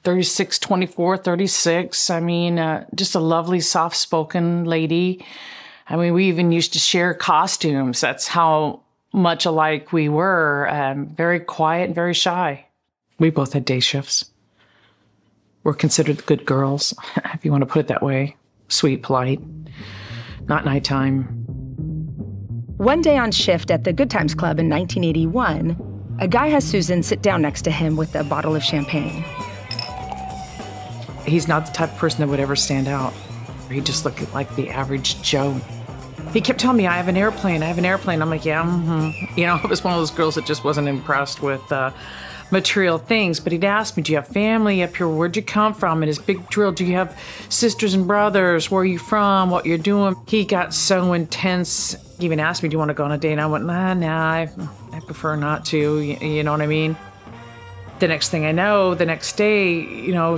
36, 0.03 0.59
24, 0.59 1.17
36. 1.17 2.09
I 2.09 2.19
mean, 2.19 2.59
uh, 2.59 2.85
just 2.95 3.15
a 3.15 3.19
lovely, 3.19 3.59
soft 3.59 3.95
spoken 3.95 4.65
lady. 4.65 5.25
I 5.87 5.95
mean, 5.95 6.13
we 6.13 6.27
even 6.27 6.51
used 6.51 6.73
to 6.73 6.79
share 6.79 7.13
costumes. 7.13 7.99
That's 7.99 8.27
how 8.27 8.81
much 9.11 9.45
alike 9.45 9.91
we 9.91 10.07
were. 10.07 10.69
Um, 10.69 11.07
very 11.07 11.39
quiet 11.39 11.85
and 11.85 11.95
very 11.95 12.13
shy. 12.13 12.65
We 13.17 13.29
both 13.29 13.53
had 13.53 13.65
day 13.65 13.79
shifts. 13.79 14.25
We're 15.63 15.73
considered 15.73 16.25
good 16.25 16.45
girls, 16.45 16.93
if 17.33 17.43
you 17.43 17.51
want 17.51 17.61
to 17.63 17.65
put 17.65 17.81
it 17.81 17.87
that 17.87 18.01
way. 18.01 18.37
Sweet, 18.69 19.03
polite, 19.03 19.41
not 20.47 20.63
nighttime. 20.63 21.23
One 22.77 23.01
day 23.01 23.17
on 23.17 23.31
shift 23.31 23.71
at 23.71 23.83
the 23.83 23.91
Good 23.91 24.09
Times 24.09 24.33
Club 24.33 24.57
in 24.59 24.69
1981, 24.69 26.17
a 26.19 26.27
guy 26.27 26.47
has 26.47 26.63
Susan 26.63 27.03
sit 27.03 27.21
down 27.21 27.41
next 27.41 27.63
to 27.63 27.71
him 27.71 27.97
with 27.97 28.15
a 28.15 28.23
bottle 28.23 28.55
of 28.55 28.63
champagne. 28.63 29.25
He's 31.25 31.47
not 31.47 31.65
the 31.65 31.71
type 31.71 31.91
of 31.91 31.97
person 31.97 32.21
that 32.21 32.27
would 32.27 32.39
ever 32.39 32.55
stand 32.55 32.87
out. 32.87 33.13
He 33.69 33.81
just 33.81 34.05
looked 34.05 34.33
like 34.33 34.55
the 34.55 34.69
average 34.69 35.21
Joe. 35.21 35.59
He 36.33 36.41
kept 36.41 36.59
telling 36.59 36.77
me, 36.77 36.87
I 36.87 36.97
have 36.97 37.07
an 37.07 37.17
airplane, 37.17 37.63
I 37.63 37.67
have 37.67 37.77
an 37.77 37.85
airplane. 37.85 38.21
I'm 38.21 38.29
like, 38.29 38.45
yeah, 38.45 38.63
mm-hmm. 38.63 39.39
You 39.39 39.47
know, 39.47 39.59
I 39.63 39.67
was 39.67 39.83
one 39.83 39.93
of 39.93 39.99
those 39.99 40.11
girls 40.11 40.35
that 40.35 40.45
just 40.45 40.63
wasn't 40.63 40.87
impressed 40.87 41.41
with 41.41 41.71
uh, 41.71 41.91
material 42.51 42.97
things. 42.97 43.39
But 43.39 43.51
he'd 43.51 43.63
ask 43.63 43.97
me, 43.97 44.03
do 44.03 44.11
you 44.11 44.17
have 44.17 44.27
family 44.27 44.83
up 44.83 44.95
here? 44.95 45.07
Where'd 45.07 45.35
you 45.35 45.41
come 45.41 45.73
from? 45.73 46.01
And 46.01 46.07
his 46.07 46.19
big 46.19 46.47
drill, 46.49 46.71
do 46.71 46.85
you 46.85 46.95
have 46.95 47.17
sisters 47.49 47.93
and 47.93 48.07
brothers? 48.07 48.69
Where 48.69 48.81
are 48.81 48.85
you 48.85 48.99
from? 48.99 49.49
What 49.49 49.65
you're 49.65 49.77
doing? 49.77 50.15
He 50.27 50.45
got 50.45 50.73
so 50.73 51.13
intense. 51.13 51.95
He 52.19 52.25
even 52.25 52.39
asked 52.39 52.63
me, 52.63 52.69
do 52.69 52.75
you 52.75 52.79
want 52.79 52.89
to 52.89 52.95
go 52.95 53.05
on 53.05 53.11
a 53.11 53.17
date? 53.17 53.33
And 53.33 53.41
I 53.41 53.47
went, 53.47 53.65
nah, 53.65 53.93
nah, 53.93 54.31
I, 54.31 54.49
I 54.91 54.99
prefer 54.99 55.35
not 55.35 55.65
to. 55.65 55.99
You, 55.99 56.15
you 56.15 56.43
know 56.43 56.51
what 56.51 56.61
I 56.61 56.67
mean? 56.67 56.95
The 57.99 58.07
next 58.07 58.29
thing 58.29 58.45
I 58.45 58.51
know, 58.51 58.95
the 58.95 59.05
next 59.05 59.35
day, 59.35 59.73
you 59.73 60.13
know, 60.13 60.37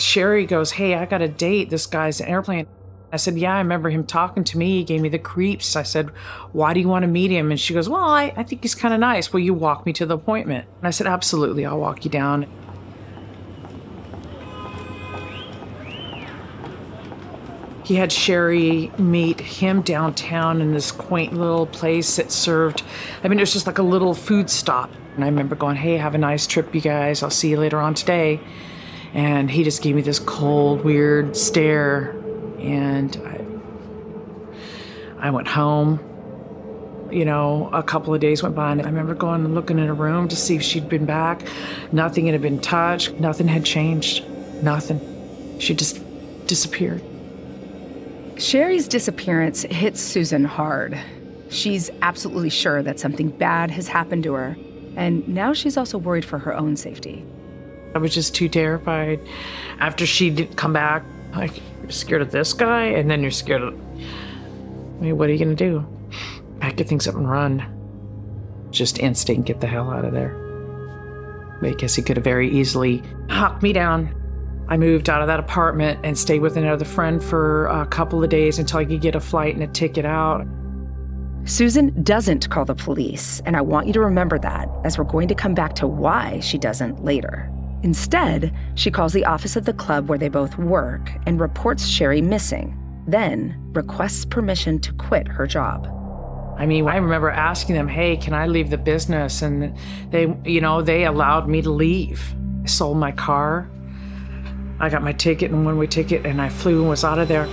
Sherry 0.00 0.46
goes, 0.46 0.70
Hey, 0.70 0.94
I 0.94 1.06
got 1.06 1.22
a 1.22 1.28
date. 1.28 1.70
This 1.70 1.86
guy's 1.86 2.20
an 2.20 2.28
airplane. 2.28 2.66
I 3.12 3.16
said, 3.16 3.38
Yeah, 3.38 3.54
I 3.54 3.58
remember 3.58 3.90
him 3.90 4.04
talking 4.04 4.44
to 4.44 4.58
me. 4.58 4.78
He 4.78 4.84
gave 4.84 5.00
me 5.00 5.08
the 5.08 5.18
creeps. 5.18 5.76
I 5.76 5.82
said, 5.82 6.10
Why 6.52 6.74
do 6.74 6.80
you 6.80 6.88
want 6.88 7.04
to 7.04 7.08
meet 7.08 7.30
him? 7.30 7.50
And 7.50 7.58
she 7.58 7.74
goes, 7.74 7.88
Well, 7.88 8.04
I, 8.04 8.32
I 8.36 8.42
think 8.42 8.62
he's 8.62 8.74
kind 8.74 8.92
of 8.94 9.00
nice. 9.00 9.32
Will 9.32 9.40
you 9.40 9.54
walk 9.54 9.86
me 9.86 9.92
to 9.94 10.06
the 10.06 10.16
appointment? 10.16 10.66
And 10.78 10.86
I 10.86 10.90
said, 10.90 11.06
Absolutely, 11.06 11.64
I'll 11.64 11.78
walk 11.78 12.04
you 12.04 12.10
down. 12.10 12.46
He 17.84 17.94
had 17.94 18.12
Sherry 18.12 18.92
meet 18.98 19.40
him 19.40 19.80
downtown 19.80 20.60
in 20.60 20.74
this 20.74 20.92
quaint 20.92 21.32
little 21.32 21.64
place 21.64 22.16
that 22.16 22.30
served, 22.30 22.82
I 23.24 23.28
mean, 23.28 23.38
it 23.38 23.42
was 23.42 23.54
just 23.54 23.66
like 23.66 23.78
a 23.78 23.82
little 23.82 24.12
food 24.12 24.50
stop. 24.50 24.90
And 25.14 25.24
I 25.24 25.28
remember 25.28 25.56
going, 25.56 25.76
Hey, 25.76 25.96
have 25.96 26.14
a 26.14 26.18
nice 26.18 26.46
trip, 26.46 26.74
you 26.74 26.82
guys. 26.82 27.22
I'll 27.22 27.30
see 27.30 27.48
you 27.48 27.56
later 27.56 27.80
on 27.80 27.94
today. 27.94 28.40
And 29.14 29.50
he 29.50 29.64
just 29.64 29.82
gave 29.82 29.94
me 29.94 30.02
this 30.02 30.18
cold, 30.18 30.84
weird 30.84 31.36
stare 31.36 32.14
and 32.58 33.16
I, 35.20 35.28
I 35.28 35.30
went 35.30 35.48
home. 35.48 36.00
You 37.10 37.24
know, 37.24 37.70
a 37.72 37.82
couple 37.82 38.12
of 38.12 38.20
days 38.20 38.42
went 38.42 38.54
by, 38.54 38.70
and 38.70 38.82
I 38.82 38.84
remember 38.84 39.14
going 39.14 39.42
and 39.44 39.54
looking 39.54 39.78
in 39.78 39.86
her 39.86 39.94
room 39.94 40.28
to 40.28 40.36
see 40.36 40.56
if 40.56 40.62
she'd 40.62 40.90
been 40.90 41.06
back. 41.06 41.42
Nothing 41.90 42.26
had 42.26 42.42
been 42.42 42.60
touched, 42.60 43.14
nothing 43.14 43.48
had 43.48 43.64
changed. 43.64 44.28
Nothing. 44.62 45.00
She 45.58 45.74
just 45.74 46.02
disappeared. 46.46 47.02
Sherry's 48.36 48.86
disappearance 48.86 49.62
hits 49.62 50.00
Susan 50.02 50.44
hard. 50.44 50.98
She's 51.48 51.90
absolutely 52.02 52.50
sure 52.50 52.82
that 52.82 53.00
something 53.00 53.30
bad 53.30 53.70
has 53.70 53.88
happened 53.88 54.24
to 54.24 54.34
her, 54.34 54.56
and 54.96 55.26
now 55.26 55.54
she's 55.54 55.78
also 55.78 55.96
worried 55.96 56.26
for 56.26 56.38
her 56.38 56.54
own 56.54 56.76
safety. 56.76 57.24
I 57.94 57.98
was 57.98 58.14
just 58.14 58.34
too 58.34 58.48
terrified. 58.48 59.20
After 59.80 60.06
she 60.06 60.30
didn't 60.30 60.56
come 60.56 60.72
back, 60.72 61.04
like, 61.34 61.60
you're 61.82 61.90
scared 61.90 62.22
of 62.22 62.30
this 62.30 62.52
guy, 62.52 62.84
and 62.84 63.10
then 63.10 63.22
you're 63.22 63.30
scared 63.30 63.62
of. 63.62 63.74
I 63.74 65.02
mean, 65.02 65.16
what 65.16 65.28
are 65.28 65.32
you 65.32 65.38
gonna 65.38 65.54
do? 65.54 65.86
Pack 66.60 66.78
your 66.78 66.86
things 66.86 67.06
up 67.06 67.14
and 67.14 67.30
run. 67.30 67.64
Just 68.70 68.98
instinct, 68.98 69.46
get 69.46 69.60
the 69.60 69.66
hell 69.66 69.90
out 69.90 70.04
of 70.04 70.12
there. 70.12 70.36
I 71.62 71.70
guess 71.74 71.94
he 71.94 72.02
could 72.02 72.16
have 72.16 72.24
very 72.24 72.50
easily 72.50 73.02
knocked 73.28 73.62
me 73.62 73.72
down. 73.72 74.14
I 74.68 74.76
moved 74.76 75.08
out 75.08 75.22
of 75.22 75.28
that 75.28 75.40
apartment 75.40 75.98
and 76.04 76.16
stayed 76.16 76.40
with 76.40 76.56
another 76.56 76.84
friend 76.84 77.22
for 77.24 77.66
a 77.66 77.86
couple 77.86 78.22
of 78.22 78.28
days 78.28 78.58
until 78.58 78.80
I 78.80 78.84
could 78.84 79.00
get 79.00 79.14
a 79.14 79.20
flight 79.20 79.54
and 79.54 79.62
a 79.62 79.66
ticket 79.66 80.04
out. 80.04 80.46
Susan 81.44 82.02
doesn't 82.02 82.50
call 82.50 82.66
the 82.66 82.74
police, 82.74 83.40
and 83.46 83.56
I 83.56 83.62
want 83.62 83.86
you 83.86 83.94
to 83.94 84.00
remember 84.00 84.38
that 84.40 84.68
as 84.84 84.98
we're 84.98 85.04
going 85.04 85.28
to 85.28 85.34
come 85.34 85.54
back 85.54 85.74
to 85.76 85.86
why 85.86 86.40
she 86.40 86.58
doesn't 86.58 87.02
later. 87.02 87.50
Instead, 87.82 88.52
she 88.74 88.90
calls 88.90 89.12
the 89.12 89.24
office 89.24 89.54
of 89.54 89.64
the 89.64 89.72
club 89.72 90.08
where 90.08 90.18
they 90.18 90.28
both 90.28 90.58
work 90.58 91.12
and 91.26 91.40
reports 91.40 91.86
Sherry 91.86 92.20
missing, 92.20 92.76
then 93.06 93.56
requests 93.72 94.24
permission 94.24 94.80
to 94.80 94.92
quit 94.94 95.28
her 95.28 95.46
job. 95.46 95.86
I 96.58 96.66
mean, 96.66 96.88
I 96.88 96.96
remember 96.96 97.30
asking 97.30 97.76
them, 97.76 97.86
"Hey, 97.86 98.16
can 98.16 98.34
I 98.34 98.46
leave 98.46 98.70
the 98.70 98.78
business?" 98.78 99.42
And 99.42 99.76
they, 100.10 100.34
you 100.44 100.60
know, 100.60 100.82
they 100.82 101.04
allowed 101.04 101.48
me 101.48 101.62
to 101.62 101.70
leave. 101.70 102.34
I 102.64 102.66
sold 102.66 102.96
my 102.96 103.12
car. 103.12 103.68
I 104.80 104.88
got 104.88 105.02
my 105.04 105.12
ticket 105.12 105.52
and 105.52 105.64
one-way 105.64 105.86
ticket 105.86 106.26
and 106.26 106.40
I 106.40 106.48
flew 106.48 106.80
and 106.80 106.88
was 106.88 107.04
out 107.04 107.18
of 107.18 107.28
there. 107.28 107.46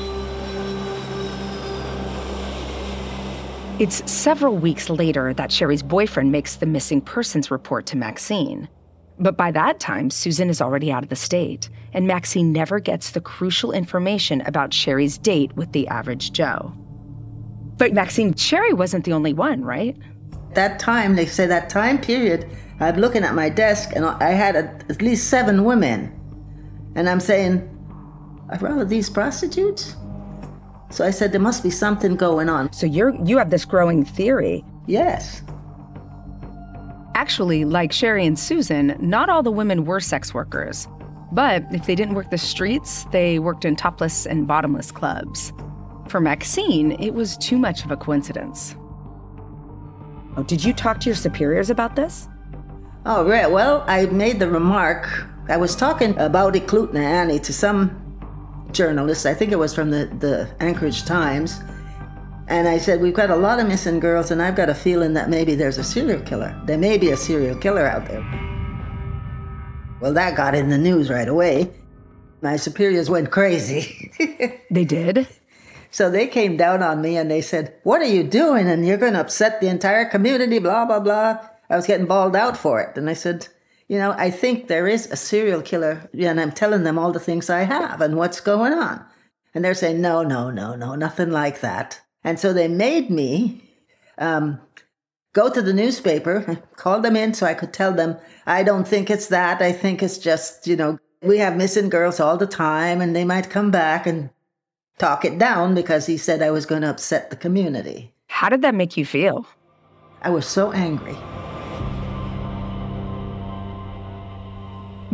It's 3.78 4.10
several 4.10 4.58
weeks 4.58 4.90
later 4.90 5.34
that 5.34 5.52
Sherry's 5.52 5.84
boyfriend 5.84 6.32
makes 6.32 6.56
the 6.56 6.66
missing 6.66 7.02
persons 7.02 7.52
report 7.52 7.86
to 7.88 7.98
Maxine. 7.98 8.70
But 9.20 9.38
by 9.38 9.52
that 9.52 9.80
time, 9.80 10.10
Susan 10.10 10.50
is 10.50 10.62
already 10.62 10.92
out 10.92 11.04
of 11.04 11.10
the 11.10 11.16
state, 11.16 11.70
and 11.94 12.08
Maxine 12.08 12.52
never 12.52 12.80
gets 12.80 13.12
the 13.12 13.22
crucial 13.22 13.72
information 13.72 14.42
about 14.42 14.74
Sherry's 14.74 15.18
date 15.18 15.56
with 15.56 15.72
the 15.72 15.88
average 15.88 16.34
Joe. 16.34 16.74
But 17.78 17.94
Maxine, 17.94 18.36
Sherry 18.36 18.74
wasn't 18.74 19.06
the 19.06 19.14
only 19.14 19.34
one, 19.34 19.64
right? 19.64 19.98
That 20.54 20.80
time, 20.80 21.16
they 21.16 21.26
say 21.26 21.46
that 21.48 21.70
time 21.70 22.00
period, 22.00 22.50
I'm 22.80 22.98
looking 22.98 23.24
at 23.24 23.36
my 23.36 23.50
desk 23.50 23.92
and 23.96 24.06
I 24.06 24.32
had 24.32 24.56
a, 24.56 24.64
at 24.90 25.02
least 25.02 25.30
seven 25.30 25.64
women. 25.64 26.12
And 26.96 27.10
I'm 27.10 27.20
saying, 27.20 27.70
all 28.50 28.82
of 28.82 28.90
these 28.90 29.10
prostitutes? 29.10 29.96
So 30.92 31.06
I 31.06 31.12
said, 31.12 31.32
there 31.32 31.42
must 31.42 31.64
be 31.64 31.70
something 31.70 32.16
going 32.16 32.48
on. 32.48 32.72
So 32.72 32.86
you're 32.86 33.16
you 33.26 33.38
have 33.38 33.50
this 33.50 33.66
growing 33.66 34.06
theory. 34.06 34.64
Yes. 34.88 35.42
Actually, 37.16 37.64
like 37.64 37.94
Sherry 37.94 38.26
and 38.26 38.38
Susan, 38.38 38.96
not 39.00 39.30
all 39.30 39.42
the 39.42 39.50
women 39.50 39.86
were 39.86 40.02
sex 40.02 40.34
workers. 40.34 40.86
But 41.32 41.64
if 41.72 41.86
they 41.86 41.96
didn't 41.96 42.14
work 42.14 42.30
the 42.30 42.38
streets, 42.38 43.06
they 43.06 43.40
worked 43.40 43.64
in 43.64 43.78
topless 43.78 44.26
and 44.26 44.46
bottomless 44.46 44.92
clubs. 44.92 45.54
For 46.10 46.20
Maxine, 46.20 46.92
it 47.02 47.14
was 47.14 47.38
too 47.38 47.58
much 47.58 47.86
of 47.86 47.92
a 47.92 47.98
coincidence. 47.98 48.76
Oh, 50.38 50.44
did 50.46 50.62
you 50.64 50.74
talk 50.74 51.00
to 51.00 51.06
your 51.06 51.16
superiors 51.16 51.70
about 51.70 51.96
this? 51.96 52.28
Oh, 53.06 53.26
right. 53.26 53.50
Well, 53.50 53.86
I 53.88 54.08
made 54.08 54.40
the 54.40 54.50
remark. 54.50 55.08
I 55.48 55.56
was 55.56 55.74
talking 55.74 56.18
about 56.18 56.54
Eklutna 56.54 57.00
Annie 57.00 57.40
to 57.40 57.54
some 57.54 58.68
journalist. 58.72 59.26
I 59.26 59.34
think 59.34 59.54
it 59.54 59.60
was 59.60 59.74
from 59.74 59.90
the, 59.92 60.08
the 60.20 60.54
Anchorage 60.60 61.06
Times. 61.06 61.62
And 62.48 62.68
I 62.68 62.78
said, 62.78 63.02
We've 63.02 63.14
got 63.14 63.30
a 63.30 63.36
lot 63.36 63.60
of 63.60 63.68
missing 63.68 64.00
girls, 64.00 64.32
and 64.32 64.42
I've 64.42 64.56
got 64.56 64.70
a 64.70 64.76
feeling 64.76 65.14
that 65.14 65.30
maybe 65.30 65.56
there's 65.56 65.78
a 65.78 65.84
serial 65.84 66.22
killer. 66.22 66.60
There 66.66 66.78
may 66.78 66.98
be 66.98 67.12
a 67.12 67.18
serial 67.18 67.58
killer 67.58 67.86
out 67.88 68.08
there. 68.08 68.24
Well, 70.00 70.14
that 70.14 70.36
got 70.38 70.54
in 70.54 70.70
the 70.70 70.78
news 70.78 71.10
right 71.10 71.28
away. 71.28 71.72
My 72.42 72.58
superiors 72.58 73.10
went 73.10 73.32
crazy. 73.32 74.12
they 74.70 74.86
did? 74.86 75.28
So 75.90 76.12
they 76.12 76.28
came 76.28 76.58
down 76.58 76.84
on 76.84 77.02
me 77.02 77.18
and 77.18 77.32
they 77.32 77.42
said, 77.42 77.74
What 77.84 78.02
are 78.02 78.14
you 78.14 78.24
doing? 78.24 78.68
And 78.68 78.86
you're 78.86 78.98
going 78.98 79.14
to 79.14 79.22
upset 79.22 79.62
the 79.62 79.70
entire 79.70 80.06
community, 80.06 80.60
blah, 80.60 80.86
blah, 80.86 81.00
blah. 81.00 81.40
I 81.70 81.76
was 81.76 81.88
getting 81.88 82.06
bawled 82.06 82.36
out 82.36 82.58
for 82.58 82.82
it. 82.82 82.98
And 82.98 83.10
I 83.10 83.14
said, 83.14 83.48
You 83.88 83.98
know, 83.98 84.12
I 84.12 84.30
think 84.30 84.68
there 84.68 84.88
is 84.88 85.10
a 85.10 85.16
serial 85.16 85.62
killer, 85.62 86.10
and 86.14 86.40
I'm 86.40 86.52
telling 86.52 86.84
them 86.84 87.00
all 87.00 87.12
the 87.12 87.20
things 87.20 87.50
I 87.50 87.62
have 87.62 88.02
and 88.02 88.18
what's 88.18 88.42
going 88.42 88.74
on. 88.74 89.04
And 89.54 89.64
they're 89.64 89.74
saying, 89.74 90.02
No, 90.02 90.22
no, 90.22 90.52
no, 90.52 90.76
no, 90.76 90.96
nothing 90.96 91.32
like 91.32 91.62
that. 91.62 92.02
And 92.26 92.40
so 92.40 92.52
they 92.52 92.68
made 92.68 93.12
me 93.12 93.62
um, 94.18 94.60
go 95.34 95.48
to 95.48 95.62
the 95.62 95.74
newspaper, 95.74 96.60
call 96.76 97.00
them 97.00 97.16
in 97.16 97.36
so 97.36 97.46
I 97.46 97.54
could 97.54 97.72
tell 97.72 97.94
them, 97.94 98.18
I 98.48 98.64
don't 98.64 98.88
think 98.88 99.10
it's 99.12 99.28
that. 99.28 99.62
I 99.62 99.72
think 99.72 100.02
it's 100.02 100.18
just, 100.18 100.66
you 100.66 100.76
know, 100.76 100.98
we 101.22 101.38
have 101.38 101.56
missing 101.56 101.88
girls 101.88 102.20
all 102.20 102.36
the 102.36 102.48
time 102.48 103.00
and 103.00 103.16
they 103.16 103.24
might 103.24 103.52
come 103.52 103.70
back 103.70 104.08
and 104.08 104.32
talk 104.98 105.24
it 105.24 105.38
down 105.38 105.76
because 105.76 106.08
he 106.08 106.18
said 106.18 106.42
I 106.42 106.50
was 106.50 106.66
going 106.66 106.82
to 106.82 106.90
upset 106.90 107.30
the 107.30 107.36
community. 107.36 108.12
How 108.28 108.50
did 108.50 108.64
that 108.64 108.74
make 108.74 108.98
you 108.98 109.06
feel? 109.06 109.46
I 110.24 110.32
was 110.32 110.48
so 110.48 110.72
angry. 110.72 111.16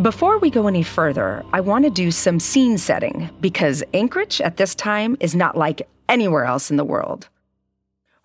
Before 0.02 0.40
we 0.40 0.50
go 0.50 0.68
any 0.68 0.84
further, 0.84 1.44
I 1.52 1.60
want 1.60 1.84
to 1.84 1.92
do 1.92 2.10
some 2.10 2.40
scene 2.40 2.78
setting 2.78 3.30
because 3.42 3.84
Anchorage 3.94 4.40
at 4.40 4.56
this 4.56 4.74
time 4.74 5.18
is 5.20 5.36
not 5.36 5.58
like 5.58 5.88
anywhere 6.12 6.44
else 6.46 6.70
in 6.70 6.78
the 6.78 6.84
world. 6.84 7.30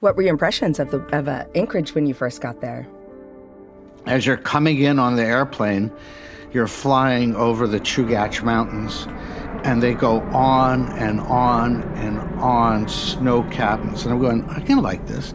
What 0.00 0.16
were 0.16 0.22
your 0.22 0.32
impressions 0.32 0.78
of 0.78 0.90
the 0.90 1.00
of 1.16 1.28
uh, 1.28 1.46
Anchorage 1.54 1.94
when 1.94 2.04
you 2.06 2.12
first 2.12 2.42
got 2.42 2.60
there? 2.60 2.86
As 4.04 4.26
you're 4.26 4.36
coming 4.36 4.80
in 4.80 4.98
on 4.98 5.16
the 5.16 5.24
airplane, 5.24 5.90
you're 6.52 6.66
flying 6.66 7.34
over 7.34 7.66
the 7.66 7.80
Chugach 7.80 8.42
Mountains, 8.42 9.06
and 9.64 9.82
they 9.82 9.94
go 9.94 10.20
on 10.32 10.92
and 10.98 11.20
on 11.20 11.82
and 11.94 12.18
on, 12.40 12.88
snow 12.88 13.42
caps. 13.44 14.04
And 14.04 14.12
I'm 14.12 14.20
going, 14.20 14.44
I 14.50 14.60
kind 14.60 14.78
of 14.78 14.84
like 14.84 15.06
this. 15.06 15.34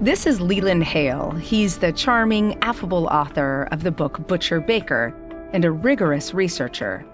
This 0.00 0.26
is 0.26 0.40
Leland 0.40 0.84
Hale. 0.84 1.32
He's 1.32 1.78
the 1.78 1.92
charming, 1.92 2.56
affable 2.62 3.06
author 3.06 3.68
of 3.70 3.82
the 3.82 3.90
book 3.90 4.26
Butcher 4.26 4.60
Baker 4.60 5.14
and 5.52 5.64
a 5.64 5.70
rigorous 5.70 6.32
researcher. 6.32 7.04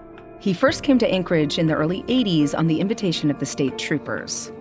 He 0.45 0.53
first 0.53 0.83
came 0.83 0.99
to 0.99 1.11
Anchorage 1.11 1.57
in 1.57 1.65
the 1.65 1.73
early 1.73 2.03
80s 2.03 2.55
on 2.55 2.67
the 2.67 2.79
invitation 2.79 3.31
of 3.31 3.39
the 3.39 3.47
state 3.47 3.79
troopers. 3.79 4.51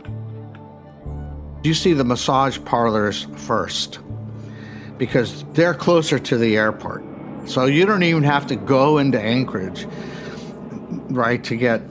You 1.63 1.75
see 1.75 1.93
the 1.93 2.05
massage 2.05 2.59
parlors 2.65 3.27
first 3.37 3.99
because 4.97 5.45
they're 5.53 5.75
closer 5.75 6.19
to 6.19 6.39
the 6.39 6.57
airport. 6.57 7.05
So 7.45 7.67
you 7.67 7.85
don't 7.85 8.03
even 8.03 8.23
have 8.23 8.47
to 8.47 8.57
go 8.57 8.97
into 8.97 9.21
Anchorage, 9.21 9.87
right, 11.11 11.45
to 11.45 11.55
get 11.55 11.83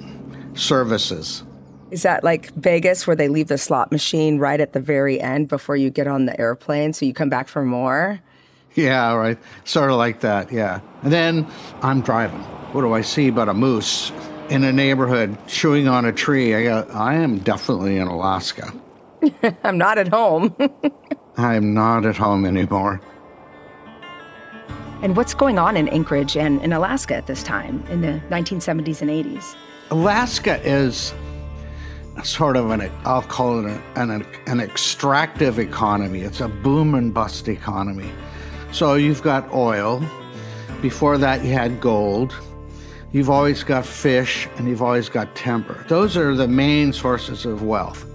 services. 0.56 1.44
Is 1.92 2.02
that 2.02 2.24
like 2.24 2.52
Vegas 2.56 3.06
where 3.06 3.16
they 3.16 3.28
leave 3.28 3.48
the 3.48 3.60
slot 3.60 3.92
machine 3.92 4.40
right 4.40 4.60
at 4.60 4.74
the 4.74 4.80
very 4.80 5.22
end 5.22 5.50
before 5.50 5.76
you 5.76 5.92
get 5.92 6.08
on 6.08 6.26
the 6.26 6.40
airplane 6.42 6.94
so 6.94 7.06
you 7.06 7.14
come 7.14 7.30
back 7.30 7.48
for 7.48 7.64
more? 7.64 8.20
Yeah, 8.74 9.14
right. 9.14 9.38
Sort 9.66 9.92
of 9.92 9.98
like 9.98 10.22
that, 10.22 10.52
yeah. 10.52 10.80
And 11.04 11.14
then 11.14 11.48
I'm 11.84 12.02
driving 12.02 12.44
what 12.74 12.82
do 12.82 12.94
I 12.94 13.02
see 13.02 13.30
but 13.30 13.48
a 13.48 13.54
moose 13.54 14.12
in 14.50 14.64
a 14.64 14.74
neighborhood 14.74 15.38
chewing 15.48 15.88
on 15.88 16.06
a 16.06 16.12
tree? 16.12 16.56
I, 16.56 16.64
go, 16.64 16.88
I 16.92 17.14
am 17.16 17.38
definitely 17.40 17.98
in 17.98 18.08
Alaska. 18.08 18.74
I'm 19.64 19.78
not 19.78 19.98
at 20.00 20.08
home. 20.08 20.56
I'm 21.38 21.74
not 21.74 22.06
at 22.06 22.18
home 22.18 22.46
anymore. 22.46 23.00
And 25.04 25.16
what's 25.16 25.34
going 25.34 25.60
on 25.60 25.78
in 25.78 25.88
Anchorage 25.90 26.36
and 26.36 26.62
in 26.62 26.74
Alaska 26.74 27.16
at 27.16 27.28
this 27.28 27.44
time 27.44 27.84
in 27.90 28.02
the 28.02 28.22
1970s 28.30 29.02
and 29.02 29.12
80s? 29.12 29.56
Alaska 29.92 30.60
is 30.68 31.14
sort 32.24 32.56
of 32.58 32.72
an, 32.72 32.90
I'll 33.06 33.22
call 33.22 33.66
it 33.66 33.82
an, 33.96 34.26
an 34.48 34.60
extractive 34.60 35.60
economy. 35.60 36.22
It's 36.22 36.42
a 36.42 36.48
boom 36.48 36.96
and 36.96 37.14
bust 37.14 37.48
economy. 37.48 38.10
So 38.72 38.96
you've 38.96 39.22
got 39.22 39.52
oil. 39.54 40.02
Before 40.82 41.18
that, 41.18 41.44
you 41.44 41.54
had 41.54 41.80
gold. 41.80 42.34
You've 43.14 43.30
always 43.30 43.64
got 43.64 43.86
fish 43.86 44.50
and 44.58 44.68
you've 44.68 44.82
always 44.82 45.08
got 45.08 45.36
timber. 45.36 45.86
Those 45.88 46.18
are 46.18 46.34
the 46.36 46.48
main 46.48 46.92
sources 46.92 47.46
of 47.46 47.62
wealth. 47.62 48.06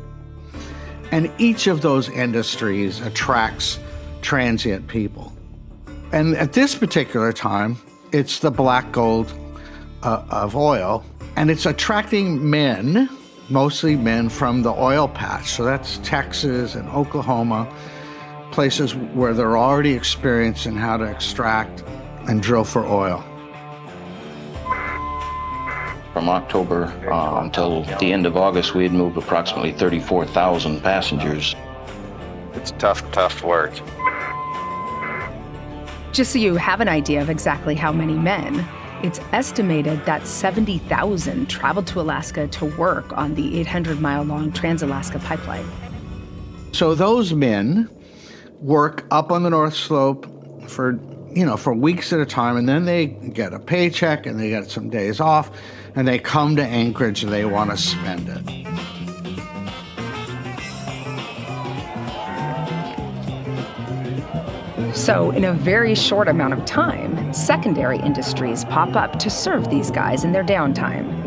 And 1.12 1.30
each 1.38 1.68
of 1.68 1.82
those 1.82 2.08
industries 2.08 3.00
attracts 3.00 3.78
transient 4.22 4.88
people. 4.88 5.32
And 6.10 6.36
at 6.36 6.52
this 6.52 6.74
particular 6.74 7.32
time, 7.32 7.76
it's 8.10 8.40
the 8.40 8.50
black 8.50 8.90
gold 8.90 9.32
uh, 10.02 10.24
of 10.30 10.56
oil, 10.56 11.04
and 11.36 11.48
it's 11.48 11.64
attracting 11.64 12.50
men, 12.50 13.08
mostly 13.50 13.94
men 13.94 14.28
from 14.28 14.62
the 14.62 14.72
oil 14.72 15.06
patch. 15.06 15.52
So 15.52 15.64
that's 15.64 15.98
Texas 15.98 16.74
and 16.74 16.88
Oklahoma, 16.88 17.72
places 18.50 18.96
where 18.96 19.32
they're 19.32 19.58
already 19.58 19.92
experienced 19.92 20.66
in 20.66 20.76
how 20.76 20.96
to 20.96 21.04
extract 21.04 21.84
and 22.28 22.42
drill 22.42 22.64
for 22.64 22.84
oil. 22.84 23.24
From 26.18 26.30
October 26.30 26.86
uh, 27.12 27.44
until 27.44 27.84
the 28.00 28.12
end 28.12 28.26
of 28.26 28.36
August, 28.36 28.74
we 28.74 28.82
had 28.82 28.90
moved 28.90 29.16
approximately 29.16 29.70
34,000 29.70 30.80
passengers. 30.80 31.54
It's 32.54 32.72
tough, 32.72 33.08
tough 33.12 33.44
work. 33.44 33.72
Just 36.12 36.32
so 36.32 36.40
you 36.40 36.56
have 36.56 36.80
an 36.80 36.88
idea 36.88 37.22
of 37.22 37.30
exactly 37.30 37.76
how 37.76 37.92
many 37.92 38.14
men, 38.14 38.66
it's 39.04 39.20
estimated 39.30 40.04
that 40.06 40.26
70,000 40.26 41.48
traveled 41.48 41.86
to 41.86 42.00
Alaska 42.00 42.48
to 42.48 42.64
work 42.76 43.16
on 43.16 43.36
the 43.36 43.60
800 43.60 44.00
mile 44.00 44.24
long 44.24 44.50
Trans 44.50 44.82
Alaska 44.82 45.20
pipeline. 45.20 45.70
So 46.72 46.96
those 46.96 47.32
men 47.32 47.88
work 48.60 49.06
up 49.12 49.30
on 49.30 49.44
the 49.44 49.50
North 49.50 49.76
Slope 49.76 50.26
for 50.68 50.98
you 51.30 51.44
know 51.44 51.56
for 51.56 51.74
weeks 51.74 52.12
at 52.12 52.20
a 52.20 52.26
time 52.26 52.56
and 52.56 52.68
then 52.68 52.84
they 52.86 53.06
get 53.06 53.52
a 53.52 53.58
paycheck 53.58 54.26
and 54.26 54.40
they 54.40 54.48
get 54.48 54.70
some 54.70 54.88
days 54.88 55.20
off 55.20 55.50
and 55.94 56.06
they 56.06 56.18
come 56.18 56.56
to 56.56 56.62
Anchorage 56.62 57.22
and 57.22 57.32
they 57.32 57.44
want 57.44 57.70
to 57.70 57.76
spend 57.76 58.28
it. 58.28 58.58
So, 64.94 65.30
in 65.30 65.44
a 65.44 65.52
very 65.52 65.94
short 65.94 66.28
amount 66.28 66.54
of 66.54 66.64
time, 66.64 67.32
secondary 67.32 67.98
industries 67.98 68.64
pop 68.64 68.96
up 68.96 69.18
to 69.20 69.30
serve 69.30 69.70
these 69.70 69.90
guys 69.90 70.24
in 70.24 70.32
their 70.32 70.44
downtime 70.44 71.18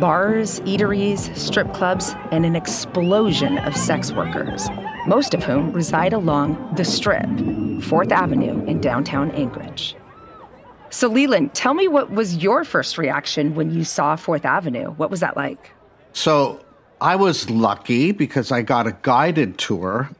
bars, 0.00 0.60
eateries, 0.60 1.36
strip 1.36 1.72
clubs, 1.74 2.14
and 2.30 2.46
an 2.46 2.54
explosion 2.54 3.58
of 3.58 3.76
sex 3.76 4.12
workers, 4.12 4.68
most 5.06 5.34
of 5.34 5.42
whom 5.42 5.72
reside 5.72 6.12
along 6.12 6.74
the 6.76 6.84
Strip, 6.84 7.26
4th 7.26 8.12
Avenue 8.12 8.64
in 8.66 8.80
downtown 8.80 9.30
Anchorage. 9.32 9.97
So, 10.90 11.08
Leland, 11.08 11.54
tell 11.54 11.74
me 11.74 11.88
what 11.88 12.10
was 12.10 12.36
your 12.36 12.64
first 12.64 12.98
reaction 12.98 13.54
when 13.54 13.70
you 13.70 13.84
saw 13.84 14.16
4th 14.16 14.44
Avenue? 14.44 14.90
What 14.92 15.10
was 15.10 15.20
that 15.20 15.36
like? 15.36 15.72
So, 16.12 16.64
I 17.00 17.16
was 17.16 17.48
lucky 17.50 18.12
because 18.12 18.50
I 18.50 18.62
got 18.62 18.86
a 18.86 18.96
guided 19.02 19.58
tour 19.58 20.10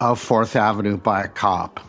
of 0.00 0.20
4th 0.20 0.56
Avenue 0.56 0.96
by 0.96 1.22
a 1.22 1.28
cop. 1.28 1.80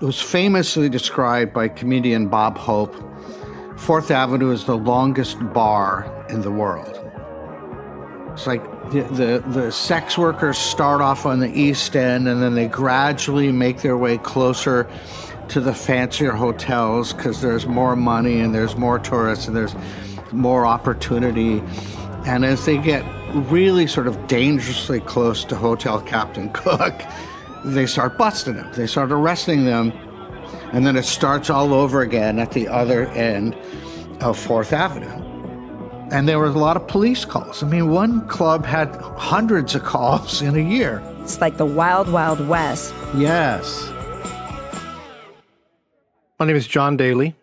It 0.00 0.04
was 0.04 0.20
famously 0.20 0.88
described 0.88 1.54
by 1.54 1.68
comedian 1.68 2.26
Bob 2.26 2.58
Hope. 2.58 2.96
Fourth 3.78 4.10
Avenue 4.10 4.50
is 4.50 4.64
the 4.64 4.76
longest 4.76 5.38
bar 5.52 6.26
in 6.28 6.40
the 6.42 6.50
world. 6.50 7.00
It's 8.32 8.46
like 8.46 8.64
the, 8.90 9.02
the, 9.02 9.44
the 9.46 9.70
sex 9.70 10.18
workers 10.18 10.58
start 10.58 11.00
off 11.00 11.24
on 11.24 11.38
the 11.38 11.52
East 11.56 11.94
End 11.94 12.26
and 12.26 12.42
then 12.42 12.54
they 12.54 12.66
gradually 12.66 13.52
make 13.52 13.82
their 13.82 13.96
way 13.96 14.18
closer 14.18 14.90
to 15.52 15.60
the 15.60 15.74
fancier 15.74 16.32
hotels 16.32 17.12
because 17.12 17.42
there's 17.42 17.66
more 17.66 17.94
money 17.94 18.40
and 18.40 18.54
there's 18.54 18.74
more 18.74 18.98
tourists 18.98 19.46
and 19.46 19.54
there's 19.54 19.74
more 20.32 20.64
opportunity. 20.64 21.62
And 22.24 22.42
as 22.46 22.64
they 22.64 22.78
get 22.78 23.04
really 23.50 23.86
sort 23.86 24.06
of 24.06 24.26
dangerously 24.28 25.00
close 25.00 25.44
to 25.44 25.54
Hotel 25.54 26.00
Captain 26.00 26.50
Cook, 26.54 26.94
they 27.66 27.84
start 27.84 28.16
busting 28.16 28.54
them. 28.54 28.72
They 28.72 28.86
start 28.86 29.12
arresting 29.12 29.66
them. 29.66 29.92
And 30.72 30.86
then 30.86 30.96
it 30.96 31.04
starts 31.04 31.50
all 31.50 31.74
over 31.74 32.00
again 32.00 32.38
at 32.38 32.52
the 32.52 32.66
other 32.66 33.06
end 33.08 33.54
of 34.22 34.38
Fourth 34.38 34.72
Avenue. 34.72 35.20
And 36.10 36.26
there 36.26 36.38
was 36.38 36.54
a 36.54 36.58
lot 36.58 36.78
of 36.78 36.88
police 36.88 37.26
calls. 37.26 37.62
I 37.62 37.66
mean, 37.66 37.90
one 37.90 38.26
club 38.26 38.64
had 38.64 38.96
hundreds 39.18 39.74
of 39.74 39.82
calls 39.82 40.40
in 40.48 40.54
a 40.54 40.60
year. 40.60 41.02
It's 41.20 41.42
like 41.42 41.58
the 41.58 41.66
wild, 41.66 42.10
wild 42.10 42.48
west. 42.48 42.94
Yes. 43.14 43.91
My 46.42 46.46
name 46.46 46.56
is 46.56 46.66
John 46.66 46.96
Daly. 46.96 47.36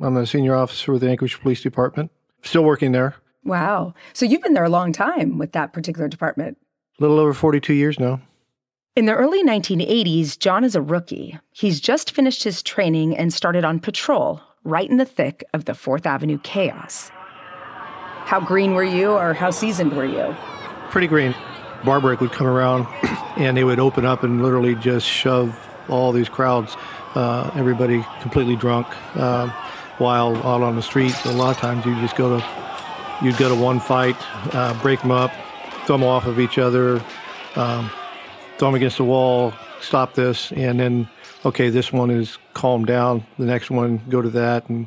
I'm 0.00 0.16
a 0.16 0.24
senior 0.24 0.54
officer 0.54 0.92
with 0.92 1.02
the 1.02 1.10
Anchorage 1.10 1.38
Police 1.42 1.60
Department. 1.60 2.10
Still 2.40 2.64
working 2.64 2.92
there. 2.92 3.16
Wow. 3.44 3.92
So 4.14 4.24
you've 4.24 4.40
been 4.40 4.54
there 4.54 4.64
a 4.64 4.70
long 4.70 4.94
time 4.94 5.36
with 5.36 5.52
that 5.52 5.74
particular 5.74 6.08
department. 6.08 6.56
A 6.98 7.02
little 7.02 7.18
over 7.18 7.34
42 7.34 7.74
years 7.74 8.00
now. 8.00 8.18
In 8.96 9.04
the 9.04 9.12
early 9.12 9.44
1980s, 9.44 10.38
John 10.38 10.64
is 10.64 10.74
a 10.74 10.80
rookie. 10.80 11.38
He's 11.52 11.80
just 11.80 12.12
finished 12.12 12.42
his 12.42 12.62
training 12.62 13.14
and 13.14 13.30
started 13.30 13.62
on 13.62 13.78
patrol 13.78 14.40
right 14.64 14.88
in 14.88 14.96
the 14.96 15.04
thick 15.04 15.44
of 15.52 15.66
the 15.66 15.72
4th 15.72 16.06
Avenue 16.06 16.38
chaos. 16.38 17.10
How 18.24 18.40
green 18.40 18.72
were 18.72 18.82
you, 18.82 19.10
or 19.10 19.34
how 19.34 19.50
seasoned 19.50 19.94
were 19.94 20.06
you? 20.06 20.34
Pretty 20.88 21.08
green. 21.08 21.34
Bar 21.84 22.00
break 22.00 22.22
would 22.22 22.32
come 22.32 22.46
around 22.46 22.86
and 23.36 23.54
they 23.54 23.64
would 23.64 23.78
open 23.78 24.06
up 24.06 24.22
and 24.22 24.42
literally 24.42 24.76
just 24.76 25.06
shove 25.06 25.54
all 25.90 26.12
these 26.12 26.28
crowds, 26.28 26.76
uh, 27.14 27.50
everybody 27.54 28.04
completely 28.20 28.56
drunk, 28.56 28.86
uh, 29.16 29.48
while 29.98 30.36
out 30.38 30.62
on 30.62 30.76
the 30.76 30.82
street. 30.82 31.14
A 31.24 31.32
lot 31.32 31.54
of 31.54 31.58
times 31.58 31.84
you 31.84 31.94
just 32.00 32.16
go 32.16 32.38
to, 32.38 32.44
you'd 33.22 33.36
go 33.36 33.48
to 33.48 33.54
one 33.54 33.80
fight, 33.80 34.16
uh, 34.54 34.80
break 34.82 35.00
them 35.00 35.10
up, 35.10 35.32
throw 35.86 35.96
them 35.96 36.04
off 36.04 36.26
of 36.26 36.40
each 36.40 36.58
other, 36.58 37.02
um, 37.56 37.90
throw 38.58 38.68
them 38.68 38.74
against 38.74 38.96
the 38.96 39.04
wall, 39.04 39.52
stop 39.80 40.14
this, 40.14 40.52
and 40.52 40.80
then 40.80 41.08
okay, 41.44 41.70
this 41.70 41.92
one 41.92 42.10
is 42.10 42.38
calmed 42.54 42.86
down. 42.86 43.24
The 43.38 43.46
next 43.46 43.70
one, 43.70 44.00
go 44.08 44.20
to 44.22 44.30
that, 44.30 44.68
and 44.68 44.86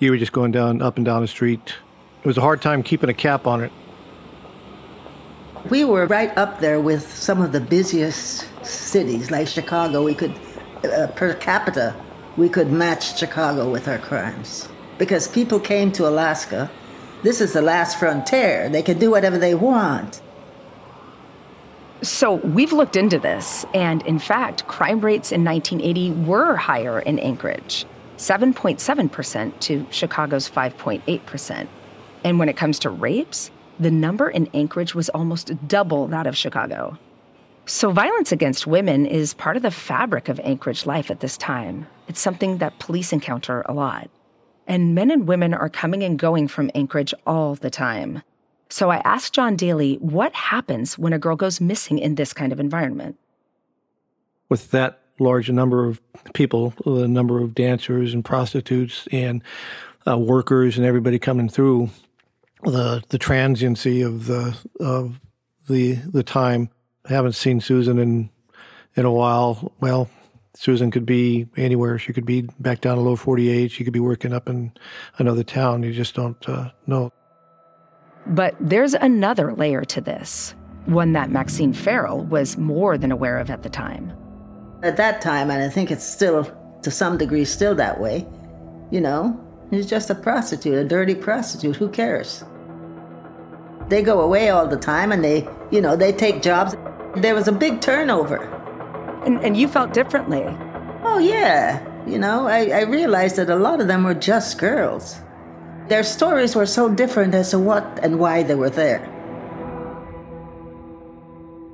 you 0.00 0.10
were 0.10 0.16
just 0.16 0.32
going 0.32 0.52
down 0.52 0.82
up 0.82 0.96
and 0.96 1.04
down 1.04 1.22
the 1.22 1.28
street. 1.28 1.74
It 2.22 2.26
was 2.26 2.38
a 2.38 2.40
hard 2.40 2.62
time 2.62 2.82
keeping 2.82 3.10
a 3.10 3.14
cap 3.14 3.46
on 3.46 3.62
it. 3.62 3.72
We 5.70 5.84
were 5.84 6.06
right 6.06 6.36
up 6.36 6.60
there 6.60 6.80
with 6.80 7.10
some 7.10 7.40
of 7.40 7.52
the 7.52 7.60
busiest 7.60 8.48
cities, 8.64 9.30
like 9.30 9.48
Chicago. 9.48 10.02
We 10.04 10.14
could, 10.14 10.34
uh, 10.84 11.08
per 11.08 11.34
capita, 11.34 11.94
we 12.36 12.48
could 12.48 12.70
match 12.70 13.18
Chicago 13.18 13.70
with 13.70 13.88
our 13.88 13.98
crimes 13.98 14.68
because 14.98 15.28
people 15.28 15.60
came 15.60 15.92
to 15.92 16.06
Alaska. 16.08 16.70
This 17.22 17.40
is 17.40 17.52
the 17.52 17.62
last 17.62 17.98
frontier. 17.98 18.68
They 18.68 18.82
can 18.82 18.98
do 18.98 19.10
whatever 19.10 19.38
they 19.38 19.54
want. 19.54 20.20
So 22.02 22.34
we've 22.34 22.72
looked 22.72 22.96
into 22.96 23.18
this, 23.18 23.64
and 23.72 24.02
in 24.02 24.18
fact, 24.18 24.66
crime 24.66 25.00
rates 25.00 25.32
in 25.32 25.42
1980 25.42 26.10
were 26.26 26.54
higher 26.56 27.00
in 27.00 27.18
Anchorage 27.18 27.86
7.7% 28.18 29.58
to 29.60 29.86
Chicago's 29.90 30.48
5.8%. 30.48 31.66
And 32.22 32.38
when 32.38 32.48
it 32.48 32.56
comes 32.56 32.78
to 32.80 32.90
rapes, 32.90 33.50
the 33.80 33.90
number 33.90 34.28
in 34.28 34.48
Anchorage 34.54 34.94
was 34.94 35.08
almost 35.10 35.52
double 35.66 36.06
that 36.08 36.26
of 36.26 36.36
Chicago. 36.36 36.98
So, 37.66 37.92
violence 37.92 38.30
against 38.30 38.66
women 38.66 39.06
is 39.06 39.32
part 39.32 39.56
of 39.56 39.62
the 39.62 39.70
fabric 39.70 40.28
of 40.28 40.38
Anchorage 40.40 40.84
life 40.84 41.10
at 41.10 41.20
this 41.20 41.38
time. 41.38 41.86
It's 42.08 42.20
something 42.20 42.58
that 42.58 42.78
police 42.78 43.12
encounter 43.12 43.62
a 43.66 43.72
lot. 43.72 44.10
And 44.66 44.94
men 44.94 45.10
and 45.10 45.26
women 45.26 45.54
are 45.54 45.70
coming 45.70 46.02
and 46.02 46.18
going 46.18 46.48
from 46.48 46.70
Anchorage 46.74 47.14
all 47.26 47.54
the 47.54 47.70
time. 47.70 48.22
So 48.68 48.90
I 48.90 48.96
asked 48.98 49.32
John 49.32 49.56
Daly 49.56 49.96
what 49.96 50.34
happens 50.34 50.98
when 50.98 51.12
a 51.12 51.18
girl 51.18 51.36
goes 51.36 51.60
missing 51.60 51.98
in 51.98 52.16
this 52.16 52.32
kind 52.32 52.52
of 52.52 52.60
environment. 52.60 53.16
With 54.48 54.70
that 54.72 55.00
large 55.18 55.50
number 55.50 55.86
of 55.86 56.00
people, 56.34 56.74
the 56.84 57.08
number 57.08 57.40
of 57.40 57.54
dancers 57.54 58.12
and 58.12 58.24
prostitutes 58.24 59.08
and 59.10 59.42
uh, 60.06 60.18
workers 60.18 60.76
and 60.76 60.86
everybody 60.86 61.18
coming 61.18 61.48
through, 61.48 61.88
the 62.62 63.02
the 63.08 63.18
transiency 63.18 64.02
of 64.02 64.26
the 64.26 64.56
of 64.80 65.18
the 65.68 65.94
the 65.94 66.22
time. 66.22 66.68
I 67.06 67.12
haven't 67.12 67.34
seen 67.34 67.60
Susan 67.60 67.98
in 67.98 68.30
in 68.96 69.04
a 69.04 69.12
while. 69.12 69.72
Well, 69.80 70.08
Susan 70.54 70.90
could 70.90 71.04
be 71.04 71.48
anywhere. 71.56 71.98
She 71.98 72.12
could 72.12 72.24
be 72.24 72.42
back 72.60 72.80
down 72.80 72.96
to 72.96 73.02
low 73.02 73.16
48. 73.16 73.70
She 73.70 73.84
could 73.84 73.92
be 73.92 74.00
working 74.00 74.32
up 74.32 74.48
in 74.48 74.72
another 75.18 75.42
town. 75.42 75.82
You 75.82 75.92
just 75.92 76.14
don't 76.14 76.48
uh, 76.48 76.70
know. 76.86 77.12
But 78.26 78.54
there's 78.60 78.94
another 78.94 79.52
layer 79.52 79.84
to 79.84 80.00
this, 80.00 80.54
one 80.86 81.12
that 81.12 81.30
Maxine 81.30 81.72
Farrell 81.72 82.24
was 82.24 82.56
more 82.56 82.96
than 82.96 83.12
aware 83.12 83.38
of 83.38 83.50
at 83.50 83.62
the 83.62 83.68
time. 83.68 84.12
At 84.82 84.96
that 84.96 85.20
time, 85.20 85.50
and 85.50 85.62
I 85.62 85.68
think 85.68 85.90
it's 85.90 86.04
still 86.04 86.50
to 86.82 86.90
some 86.90 87.18
degree 87.18 87.44
still 87.44 87.74
that 87.74 88.00
way. 88.00 88.26
You 88.90 89.00
know, 89.00 89.38
he's 89.70 89.86
just 89.86 90.08
a 90.08 90.14
prostitute, 90.14 90.74
a 90.74 90.84
dirty 90.84 91.14
prostitute. 91.14 91.76
Who 91.76 91.88
cares? 91.88 92.44
They 93.88 94.02
go 94.02 94.20
away 94.20 94.50
all 94.50 94.66
the 94.66 94.78
time 94.78 95.12
and 95.12 95.22
they, 95.22 95.46
you 95.70 95.80
know, 95.80 95.96
they 95.96 96.12
take 96.12 96.40
jobs. 96.40 96.74
There 97.16 97.34
was 97.34 97.46
a 97.46 97.52
big 97.52 97.80
turnover. 97.80 98.38
And, 99.24 99.40
and 99.44 99.56
you 99.56 99.68
felt 99.68 99.92
differently. 99.92 100.44
Oh, 101.04 101.18
yeah. 101.18 101.82
You 102.06 102.18
know, 102.18 102.46
I, 102.46 102.66
I 102.70 102.80
realized 102.82 103.36
that 103.36 103.48
a 103.48 103.56
lot 103.56 103.80
of 103.80 103.86
them 103.86 104.04
were 104.04 104.14
just 104.14 104.58
girls. 104.58 105.16
Their 105.88 106.02
stories 106.02 106.56
were 106.56 106.66
so 106.66 106.88
different 106.88 107.34
as 107.34 107.50
to 107.50 107.58
what 107.58 108.00
and 108.02 108.18
why 108.18 108.42
they 108.42 108.54
were 108.54 108.70
there. 108.70 109.10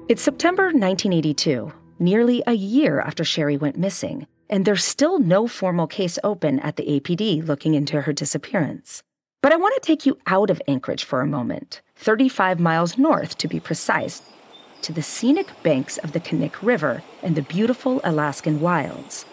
It's 0.08 0.22
September 0.22 0.64
1982, 0.64 1.72
nearly 1.98 2.42
a 2.46 2.52
year 2.52 3.00
after 3.00 3.24
Sherry 3.24 3.56
went 3.56 3.78
missing, 3.78 4.26
and 4.48 4.64
there's 4.64 4.84
still 4.84 5.20
no 5.20 5.46
formal 5.46 5.86
case 5.86 6.18
open 6.24 6.58
at 6.60 6.76
the 6.76 7.00
APD 7.00 7.46
looking 7.46 7.74
into 7.74 8.00
her 8.00 8.12
disappearance. 8.12 9.02
But 9.42 9.52
I 9.52 9.56
want 9.56 9.74
to 9.74 9.86
take 9.86 10.04
you 10.04 10.18
out 10.26 10.50
of 10.50 10.60
Anchorage 10.68 11.04
for 11.04 11.20
a 11.20 11.26
moment, 11.26 11.80
35 11.96 12.60
miles 12.60 12.98
north 12.98 13.38
to 13.38 13.48
be 13.48 13.60
precise, 13.60 14.20
to 14.82 14.92
the 14.92 15.02
scenic 15.02 15.48
banks 15.62 15.98
of 15.98 16.12
the 16.12 16.20
Knik 16.20 16.62
River 16.62 17.02
and 17.22 17.36
the 17.36 17.42
beautiful 17.42 18.00
Alaskan 18.04 18.60
wilds. 18.60 19.24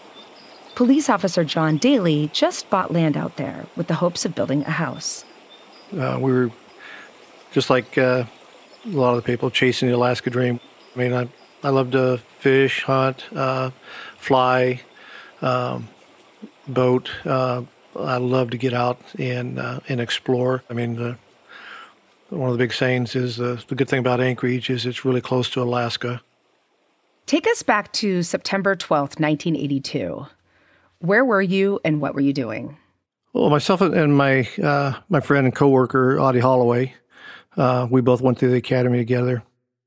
Police 0.75 1.09
officer 1.09 1.43
John 1.43 1.77
Daly 1.77 2.29
just 2.33 2.69
bought 2.69 2.93
land 2.93 3.17
out 3.17 3.37
there 3.37 3.65
with 3.75 3.87
the 3.87 3.95
hopes 3.95 4.25
of 4.25 4.35
building 4.35 4.61
a 4.63 4.71
house. 4.71 5.25
Uh, 5.97 6.19
we 6.21 6.31
were 6.31 6.51
just 7.51 7.69
like 7.69 7.97
uh, 7.97 8.25
a 8.85 8.89
lot 8.89 9.11
of 9.11 9.15
the 9.15 9.21
people 9.23 9.49
chasing 9.49 9.87
the 9.87 9.95
Alaska 9.95 10.29
dream. 10.29 10.59
I 10.95 10.99
mean, 10.99 11.13
I, 11.13 11.27
I 11.63 11.69
love 11.69 11.91
to 11.91 12.19
fish, 12.39 12.83
hunt, 12.83 13.25
uh, 13.35 13.71
fly, 14.17 14.81
um, 15.41 15.87
boat. 16.67 17.09
Uh, 17.25 17.63
I 17.95 18.17
love 18.17 18.51
to 18.51 18.57
get 18.57 18.73
out 18.73 18.99
and 19.17 19.59
uh, 19.59 19.79
and 19.89 19.99
explore. 19.99 20.63
I 20.69 20.73
mean, 20.73 20.95
the, 20.95 21.17
one 22.29 22.49
of 22.49 22.57
the 22.57 22.63
big 22.63 22.73
sayings 22.73 23.15
is 23.15 23.37
the 23.37 23.63
good 23.75 23.87
thing 23.87 23.99
about 23.99 24.19
Anchorage 24.19 24.69
is 24.69 24.85
it's 24.85 25.05
really 25.05 25.21
close 25.21 25.49
to 25.51 25.61
Alaska. 25.61 26.21
Take 27.25 27.47
us 27.47 27.61
back 27.61 27.91
to 27.93 28.23
September 28.23 28.75
12th, 28.75 29.19
1982. 29.19 30.27
Where 30.99 31.25
were 31.25 31.41
you 31.41 31.79
and 31.83 32.01
what 32.01 32.15
were 32.15 32.21
you 32.21 32.33
doing? 32.33 32.77
Well, 33.33 33.49
myself 33.49 33.81
and 33.81 34.15
my 34.15 34.47
uh, 34.63 34.93
my 35.09 35.19
friend 35.19 35.45
and 35.45 35.53
coworker 35.53 36.19
Audie 36.19 36.39
Holloway, 36.39 36.95
uh, 37.55 37.87
we 37.89 38.01
both 38.01 38.21
went 38.21 38.39
through 38.39 38.51
the 38.51 38.57
academy 38.57 38.97
together. 38.97 39.43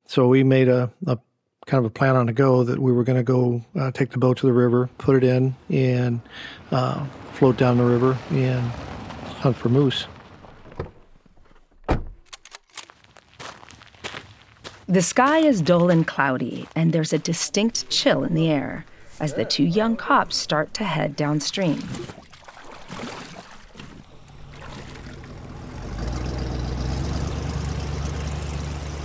So 0.06 0.28
we 0.28 0.44
made 0.44 0.68
a, 0.68 0.90
a 1.06 1.18
kind 1.66 1.84
of 1.84 1.90
a 1.90 1.90
plan 1.90 2.16
on 2.16 2.26
the 2.26 2.32
go 2.32 2.62
that 2.64 2.78
we 2.78 2.92
were 2.92 3.04
going 3.04 3.18
to 3.18 3.24
go 3.24 3.64
uh, 3.78 3.90
take 3.90 4.10
the 4.10 4.18
boat 4.18 4.36
to 4.38 4.46
the 4.46 4.52
river, 4.52 4.88
put 4.98 5.16
it 5.16 5.24
in, 5.24 5.56
and 5.68 6.20
uh, 6.70 7.04
float 7.32 7.56
down 7.56 7.78
the 7.78 7.84
river 7.84 8.18
and 8.30 8.60
hunt 9.40 9.56
for 9.56 9.68
moose. 9.68 10.06
The 14.90 15.02
sky 15.02 15.38
is 15.38 15.62
dull 15.62 15.88
and 15.88 16.04
cloudy, 16.04 16.66
and 16.74 16.92
there's 16.92 17.12
a 17.12 17.18
distinct 17.18 17.88
chill 17.90 18.24
in 18.24 18.34
the 18.34 18.48
air 18.48 18.84
as 19.20 19.34
the 19.34 19.44
two 19.44 19.62
young 19.62 19.96
cops 19.96 20.34
start 20.34 20.74
to 20.74 20.82
head 20.82 21.14
downstream. 21.14 21.78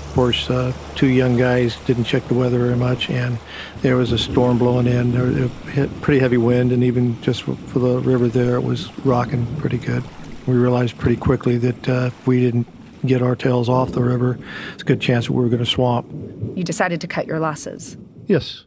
Of 0.07 0.11
course, 0.15 0.49
uh, 0.49 0.73
two 0.95 1.05
young 1.05 1.37
guys 1.37 1.77
didn't 1.85 2.05
check 2.05 2.27
the 2.29 2.33
weather 2.33 2.57
very 2.57 2.75
much, 2.75 3.11
and 3.11 3.37
there 3.83 3.95
was 3.95 4.11
a 4.11 4.17
storm 4.17 4.57
blowing 4.57 4.87
in. 4.87 5.11
There 5.11 5.25
was 5.25 5.37
a 5.37 5.87
pretty 6.01 6.19
heavy 6.19 6.37
wind, 6.37 6.71
and 6.71 6.83
even 6.83 7.21
just 7.21 7.43
for 7.43 7.77
the 7.77 7.99
river 7.99 8.27
there, 8.27 8.55
it 8.55 8.63
was 8.63 8.91
rocking 9.05 9.45
pretty 9.57 9.77
good. 9.77 10.03
We 10.47 10.55
realized 10.55 10.97
pretty 10.97 11.17
quickly 11.17 11.59
that 11.59 11.87
uh, 11.87 12.05
if 12.07 12.25
we 12.25 12.39
didn't 12.39 12.65
get 13.05 13.21
our 13.21 13.35
tails 13.35 13.69
off 13.69 13.91
the 13.91 14.03
river, 14.03 14.37
it's 14.73 14.83
a 14.83 14.85
good 14.85 15.01
chance 15.01 15.27
that 15.27 15.33
we 15.33 15.43
were 15.43 15.49
going 15.49 15.63
to 15.63 15.65
swamp. 15.65 16.07
You 16.55 16.63
decided 16.63 17.01
to 17.01 17.07
cut 17.07 17.27
your 17.27 17.39
losses. 17.39 17.97
Yes. 18.27 18.65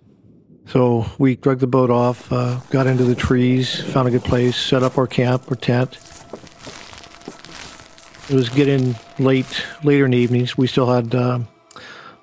So 0.66 1.06
we 1.18 1.36
drug 1.36 1.60
the 1.60 1.66
boat 1.66 1.90
off, 1.90 2.30
uh, 2.30 2.60
got 2.70 2.86
into 2.86 3.04
the 3.04 3.14
trees, 3.14 3.80
found 3.92 4.06
a 4.06 4.10
good 4.10 4.24
place, 4.24 4.56
set 4.56 4.82
up 4.82 4.98
our 4.98 5.06
camp 5.06 5.50
or 5.50 5.56
tent. 5.56 5.98
It 8.28 8.34
was 8.34 8.50
getting 8.50 8.94
late, 9.18 9.64
later 9.82 10.04
in 10.04 10.10
the 10.10 10.18
evenings. 10.18 10.58
We 10.58 10.66
still 10.66 10.92
had 10.92 11.14
uh, 11.14 11.40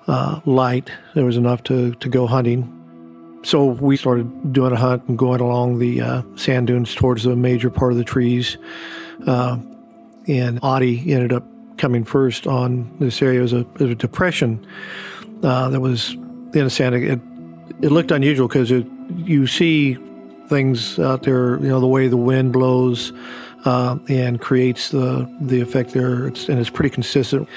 uh, 0.06 0.40
light. 0.44 0.92
There 1.14 1.24
was 1.24 1.36
enough 1.36 1.64
to, 1.64 1.94
to 1.94 2.08
go 2.08 2.28
hunting. 2.28 2.72
So 3.42 3.64
we 3.64 3.96
started 3.96 4.52
doing 4.52 4.72
a 4.72 4.76
hunt 4.76 5.08
and 5.08 5.18
going 5.18 5.40
along 5.40 5.80
the 5.80 6.00
uh, 6.00 6.22
sand 6.36 6.68
dunes 6.68 6.94
towards 6.94 7.24
the 7.24 7.34
major 7.34 7.70
part 7.70 7.90
of 7.90 7.98
the 7.98 8.04
trees. 8.04 8.56
Uh, 9.26 9.58
and 10.28 10.60
Audie 10.62 11.12
ended 11.12 11.32
up 11.32 11.44
coming 11.76 12.04
first 12.04 12.46
on 12.46 12.96
this 12.98 13.20
area. 13.22 13.40
It 13.40 13.42
was 13.42 13.52
a, 13.52 13.58
it 13.58 13.80
was 13.80 13.90
a 13.90 13.94
depression 13.94 14.66
uh, 15.42 15.68
that 15.70 15.80
was 15.80 16.12
in 16.12 16.64
the 16.64 16.70
sand. 16.70 16.94
It, 16.94 17.20
it 17.82 17.92
looked 17.92 18.10
unusual 18.10 18.48
because 18.48 18.70
you 18.70 19.46
see 19.46 19.98
things 20.48 20.98
out 20.98 21.22
there, 21.22 21.56
you 21.58 21.68
know, 21.68 21.80
the 21.80 21.86
way 21.86 22.08
the 22.08 22.16
wind 22.16 22.52
blows 22.52 23.12
uh, 23.64 23.98
and 24.08 24.40
creates 24.40 24.90
the 24.90 25.28
the 25.40 25.60
effect 25.60 25.90
there, 25.92 26.28
it's, 26.28 26.48
and 26.48 26.58
it's 26.58 26.70
pretty 26.70 26.90
consistent. 26.90 27.48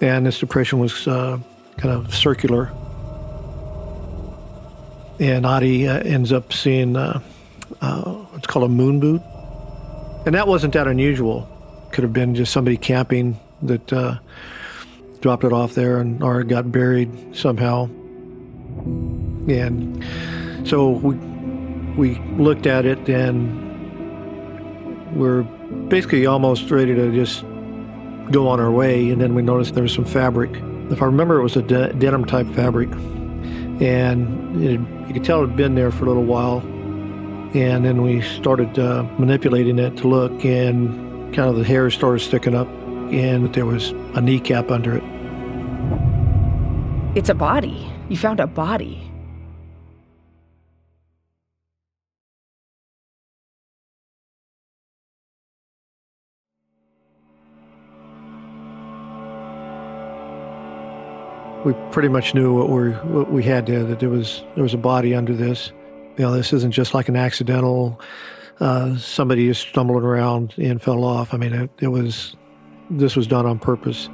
And 0.00 0.26
this 0.26 0.38
depression 0.38 0.78
was 0.78 1.08
uh, 1.08 1.38
kind 1.78 1.94
of 1.94 2.14
circular. 2.14 2.70
And 5.20 5.46
Audie 5.46 5.88
uh, 5.88 6.00
ends 6.00 6.32
up 6.32 6.52
seeing 6.52 6.96
uh, 6.96 7.20
uh, 7.80 8.24
it's 8.34 8.46
called 8.46 8.64
a 8.64 8.68
moon 8.68 9.00
boot, 9.00 9.22
and 10.26 10.34
that 10.34 10.46
wasn't 10.46 10.74
that 10.74 10.86
unusual. 10.86 11.48
Could 11.92 12.02
have 12.02 12.12
been 12.12 12.34
just 12.34 12.52
somebody 12.52 12.76
camping 12.76 13.38
that 13.64 13.92
uh, 13.92 14.18
dropped 15.20 15.44
it 15.44 15.52
off 15.52 15.74
there 15.74 15.98
and 15.98 16.22
or 16.22 16.42
got 16.44 16.70
buried 16.70 17.36
somehow. 17.36 17.84
And 19.48 20.04
so 20.64 20.90
we 20.90 21.16
we 21.96 22.18
looked 22.36 22.66
at 22.66 22.84
it 22.86 23.08
and 23.08 23.62
we're 25.16 25.42
basically 25.88 26.26
almost 26.26 26.70
ready 26.70 26.94
to 26.94 27.12
just 27.12 27.42
go 28.30 28.48
on 28.48 28.60
our 28.60 28.70
way. 28.70 29.10
And 29.10 29.20
then 29.20 29.34
we 29.34 29.42
noticed 29.42 29.74
there 29.74 29.82
was 29.82 29.92
some 29.92 30.04
fabric. 30.04 30.50
If 30.90 31.00
I 31.00 31.06
remember, 31.06 31.38
it 31.38 31.42
was 31.42 31.56
a 31.56 31.62
de- 31.62 31.92
denim 31.94 32.24
type 32.24 32.46
fabric, 32.48 32.90
and 33.80 34.62
it, 34.62 34.80
you 35.08 35.14
could 35.14 35.24
tell 35.24 35.42
it 35.42 35.48
had 35.48 35.56
been 35.56 35.74
there 35.74 35.90
for 35.90 36.04
a 36.04 36.08
little 36.08 36.24
while. 36.24 36.58
And 37.54 37.84
then 37.84 38.02
we 38.02 38.20
started 38.20 38.78
uh, 38.78 39.04
manipulating 39.18 39.78
it 39.78 39.96
to 39.98 40.08
look, 40.08 40.44
and 40.44 41.32
kind 41.34 41.48
of 41.48 41.56
the 41.56 41.64
hair 41.64 41.90
started 41.90 42.18
sticking 42.20 42.54
up, 42.54 42.68
and 43.12 43.52
there 43.54 43.66
was 43.66 43.90
a 44.14 44.20
kneecap 44.20 44.70
under 44.70 44.96
it. 44.96 45.04
It's 47.16 47.28
a 47.28 47.34
body. 47.34 47.90
You 48.08 48.16
found 48.16 48.40
a 48.40 48.46
body. 48.46 49.00
we 61.64 61.72
pretty 61.92 62.10
much 62.10 62.34
knew 62.34 62.52
what 62.52 62.68
we 62.68 62.90
what 62.90 63.32
we 63.32 63.42
had 63.42 63.64
there 63.64 63.82
that 63.84 63.98
there 63.98 64.10
was 64.10 64.42
there 64.54 64.62
was 64.62 64.74
a 64.74 64.78
body 64.78 65.14
under 65.14 65.32
this. 65.32 65.72
You 66.18 66.24
know, 66.26 66.32
this 66.32 66.52
isn't 66.52 66.72
just 66.72 66.92
like 66.92 67.08
an 67.08 67.16
accidental 67.16 67.98
uh, 68.60 68.96
somebody 68.96 69.46
just 69.46 69.68
stumbled 69.68 70.04
around 70.04 70.54
and 70.58 70.80
fell 70.80 71.04
off. 71.04 71.34
I 71.34 71.38
mean, 71.38 71.52
it, 71.52 71.70
it 71.80 71.88
was 71.88 72.36
this 72.98 73.16
was 73.16 73.26
done 73.26 73.46
on 73.46 73.58
purpose. 73.58 74.08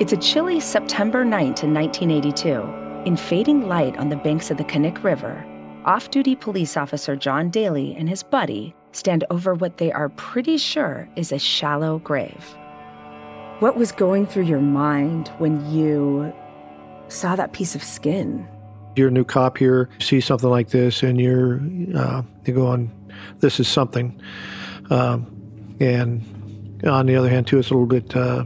It's 0.00 0.12
a 0.12 0.16
chilly 0.16 0.60
September 0.60 1.24
night 1.24 1.62
in 1.62 1.74
1982. 1.74 2.80
In 3.06 3.16
fading 3.16 3.68
light 3.68 3.96
on 3.98 4.08
the 4.08 4.16
banks 4.16 4.50
of 4.50 4.56
the 4.56 4.64
Knik 4.64 5.02
River, 5.02 5.44
off 5.84 6.10
duty 6.10 6.36
police 6.36 6.76
officer 6.76 7.16
John 7.16 7.50
Daly 7.50 7.94
and 7.96 8.08
his 8.08 8.22
buddy 8.22 8.74
stand 8.92 9.24
over 9.30 9.54
what 9.54 9.78
they 9.78 9.90
are 9.90 10.08
pretty 10.10 10.56
sure 10.56 11.08
is 11.16 11.32
a 11.32 11.38
shallow 11.38 11.98
grave. 11.98 12.56
What 13.58 13.76
was 13.76 13.92
going 13.92 14.26
through 14.26 14.44
your 14.44 14.60
mind 14.60 15.28
when 15.38 15.68
you 15.70 16.32
saw 17.08 17.36
that 17.36 17.52
piece 17.52 17.74
of 17.74 17.82
skin? 17.82 18.46
You're 18.96 19.08
a 19.08 19.12
new 19.12 19.24
cop 19.24 19.58
here, 19.58 19.88
see 19.98 20.20
something 20.20 20.50
like 20.50 20.68
this, 20.68 21.02
and 21.02 21.20
you're 21.20 21.60
uh, 21.96 22.22
you're 22.44 22.56
going, 22.56 22.90
this 23.38 23.58
is 23.58 23.68
something. 23.68 24.20
Um, 24.90 25.26
and 25.80 26.22
on 26.84 27.06
the 27.06 27.16
other 27.16 27.28
hand, 27.28 27.46
too, 27.46 27.58
it's 27.58 27.70
a 27.70 27.74
little 27.74 27.86
bit. 27.86 28.14
Uh, 28.16 28.44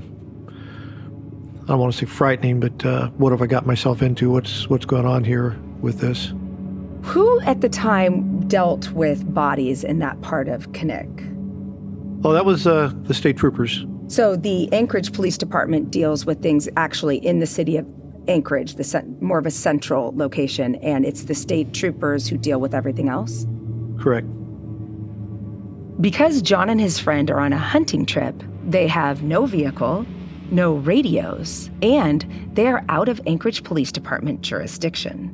I 1.66 1.70
don't 1.70 1.80
want 1.80 1.92
to 1.92 1.98
say 1.98 2.06
frightening, 2.06 2.60
but 2.60 2.84
uh, 2.84 3.08
what 3.10 3.32
have 3.32 3.42
I 3.42 3.46
got 3.46 3.66
myself 3.66 4.00
into? 4.00 4.30
What's 4.30 4.68
what's 4.70 4.84
going 4.84 5.06
on 5.06 5.24
here 5.24 5.58
with 5.80 5.98
this? 5.98 6.32
Who 7.02 7.40
at 7.40 7.60
the 7.60 7.68
time 7.68 8.46
dealt 8.46 8.90
with 8.92 9.32
bodies 9.34 9.82
in 9.82 9.98
that 9.98 10.20
part 10.22 10.48
of 10.48 10.70
Knik? 10.72 11.32
Oh, 12.24 12.32
that 12.32 12.44
was 12.44 12.66
uh, 12.66 12.92
the 13.02 13.14
state 13.14 13.36
troopers. 13.36 13.84
So 14.08 14.36
the 14.36 14.72
Anchorage 14.72 15.12
Police 15.12 15.36
Department 15.36 15.90
deals 15.90 16.24
with 16.24 16.40
things 16.40 16.68
actually 16.76 17.18
in 17.18 17.40
the 17.40 17.46
city 17.46 17.76
of 17.76 17.86
Anchorage, 18.28 18.74
the 18.74 19.16
more 19.20 19.38
of 19.38 19.46
a 19.46 19.50
central 19.50 20.12
location, 20.16 20.76
and 20.76 21.04
it's 21.04 21.24
the 21.24 21.34
state 21.34 21.72
troopers 21.72 22.28
who 22.28 22.36
deal 22.36 22.60
with 22.60 22.74
everything 22.74 23.08
else? 23.08 23.46
Correct. 23.98 24.26
Because 26.00 26.42
John 26.42 26.68
and 26.68 26.80
his 26.80 26.98
friend 26.98 27.30
are 27.30 27.40
on 27.40 27.54
a 27.54 27.58
hunting 27.58 28.04
trip, 28.04 28.42
they 28.66 28.86
have 28.86 29.22
no 29.22 29.46
vehicle, 29.46 30.04
no 30.50 30.74
radios, 30.74 31.70
and 31.80 32.26
they 32.52 32.66
are 32.66 32.84
out 32.90 33.08
of 33.08 33.20
Anchorage 33.26 33.64
Police 33.64 33.90
Department 33.90 34.42
jurisdiction. 34.42 35.30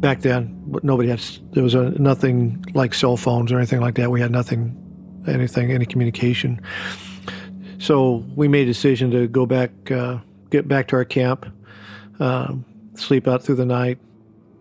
Back 0.00 0.22
then, 0.22 0.56
nobody 0.82 1.10
had, 1.10 1.20
there 1.52 1.62
was 1.62 1.74
a, 1.74 1.90
nothing 2.00 2.64
like 2.72 2.94
cell 2.94 3.18
phones 3.18 3.52
or 3.52 3.58
anything 3.58 3.80
like 3.80 3.96
that. 3.96 4.10
We 4.10 4.20
had 4.20 4.30
nothing, 4.30 4.74
anything, 5.26 5.72
any 5.72 5.84
communication. 5.84 6.60
So 7.78 8.24
we 8.34 8.48
made 8.48 8.62
a 8.62 8.70
decision 8.70 9.10
to 9.10 9.28
go 9.28 9.44
back, 9.44 9.90
uh, 9.90 10.18
get 10.50 10.68
back 10.68 10.88
to 10.88 10.96
our 10.96 11.04
camp, 11.04 11.46
uh, 12.18 12.54
sleep 12.94 13.28
out 13.28 13.42
through 13.42 13.56
the 13.56 13.66
night. 13.66 13.98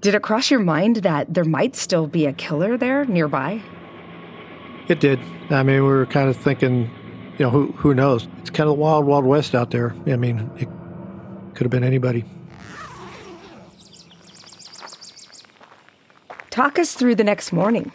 Did 0.01 0.13
it 0.13 0.21
cross 0.21 0.51
your 0.51 0.59
mind 0.59 0.97
that 0.97 1.33
there 1.33 1.45
might 1.45 1.75
still 1.75 2.05
be 2.05 2.25
a 2.25 2.33
killer 2.33 2.77
there 2.77 3.05
nearby? 3.05 3.61
It 4.87 4.99
did. 4.99 5.19
I 5.49 5.63
mean, 5.63 5.83
we 5.83 5.89
were 5.89 6.05
kind 6.05 6.29
of 6.29 6.37
thinking, 6.37 6.89
you 7.37 7.45
know, 7.45 7.49
who 7.49 7.71
who 7.73 7.93
knows? 7.93 8.27
It's 8.39 8.49
kind 8.49 8.69
of 8.69 8.77
the 8.77 8.81
wild, 8.81 9.05
wild 9.05 9.25
west 9.25 9.53
out 9.53 9.71
there. 9.71 9.93
I 10.05 10.15
mean, 10.15 10.49
it 10.57 10.69
could 11.53 11.65
have 11.65 11.71
been 11.71 11.83
anybody. 11.83 12.23
Talk 16.49 16.79
us 16.79 16.93
through 16.93 17.15
the 17.15 17.23
next 17.23 17.51
morning. 17.51 17.91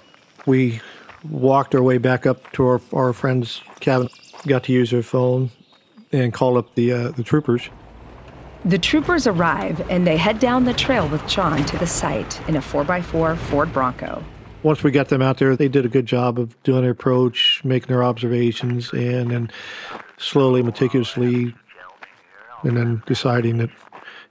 We 0.46 0.80
walked 1.28 1.74
our 1.74 1.82
way 1.82 1.98
back 1.98 2.26
up 2.26 2.52
to 2.52 2.64
our, 2.64 2.80
our 2.92 3.12
friend's 3.12 3.62
cabin, 3.80 4.08
got 4.46 4.64
to 4.64 4.72
use 4.72 4.90
their 4.90 5.02
phone, 5.02 5.50
and 6.12 6.32
called 6.32 6.58
up 6.58 6.74
the 6.74 6.92
uh, 6.92 7.10
the 7.10 7.22
troopers. 7.22 7.70
The 8.64 8.78
troopers 8.78 9.26
arrive 9.26 9.84
and 9.90 10.06
they 10.06 10.16
head 10.16 10.38
down 10.38 10.64
the 10.64 10.74
trail 10.74 11.08
with 11.08 11.26
John 11.26 11.64
to 11.66 11.78
the 11.78 11.86
site 11.86 12.40
in 12.48 12.54
a 12.54 12.60
4x4 12.60 13.36
Ford 13.36 13.72
Bronco. 13.72 14.22
Once 14.62 14.84
we 14.84 14.92
got 14.92 15.08
them 15.08 15.20
out 15.20 15.38
there, 15.38 15.56
they 15.56 15.68
did 15.68 15.84
a 15.84 15.88
good 15.88 16.06
job 16.06 16.38
of 16.38 16.60
doing 16.62 16.82
their 16.82 16.92
approach, 16.92 17.60
making 17.64 17.88
their 17.88 18.04
observations, 18.04 18.92
and 18.92 19.30
then 19.30 19.50
slowly, 20.18 20.62
meticulously, 20.62 21.52
and 22.62 22.76
then 22.76 23.02
deciding 23.06 23.58
that, 23.58 23.70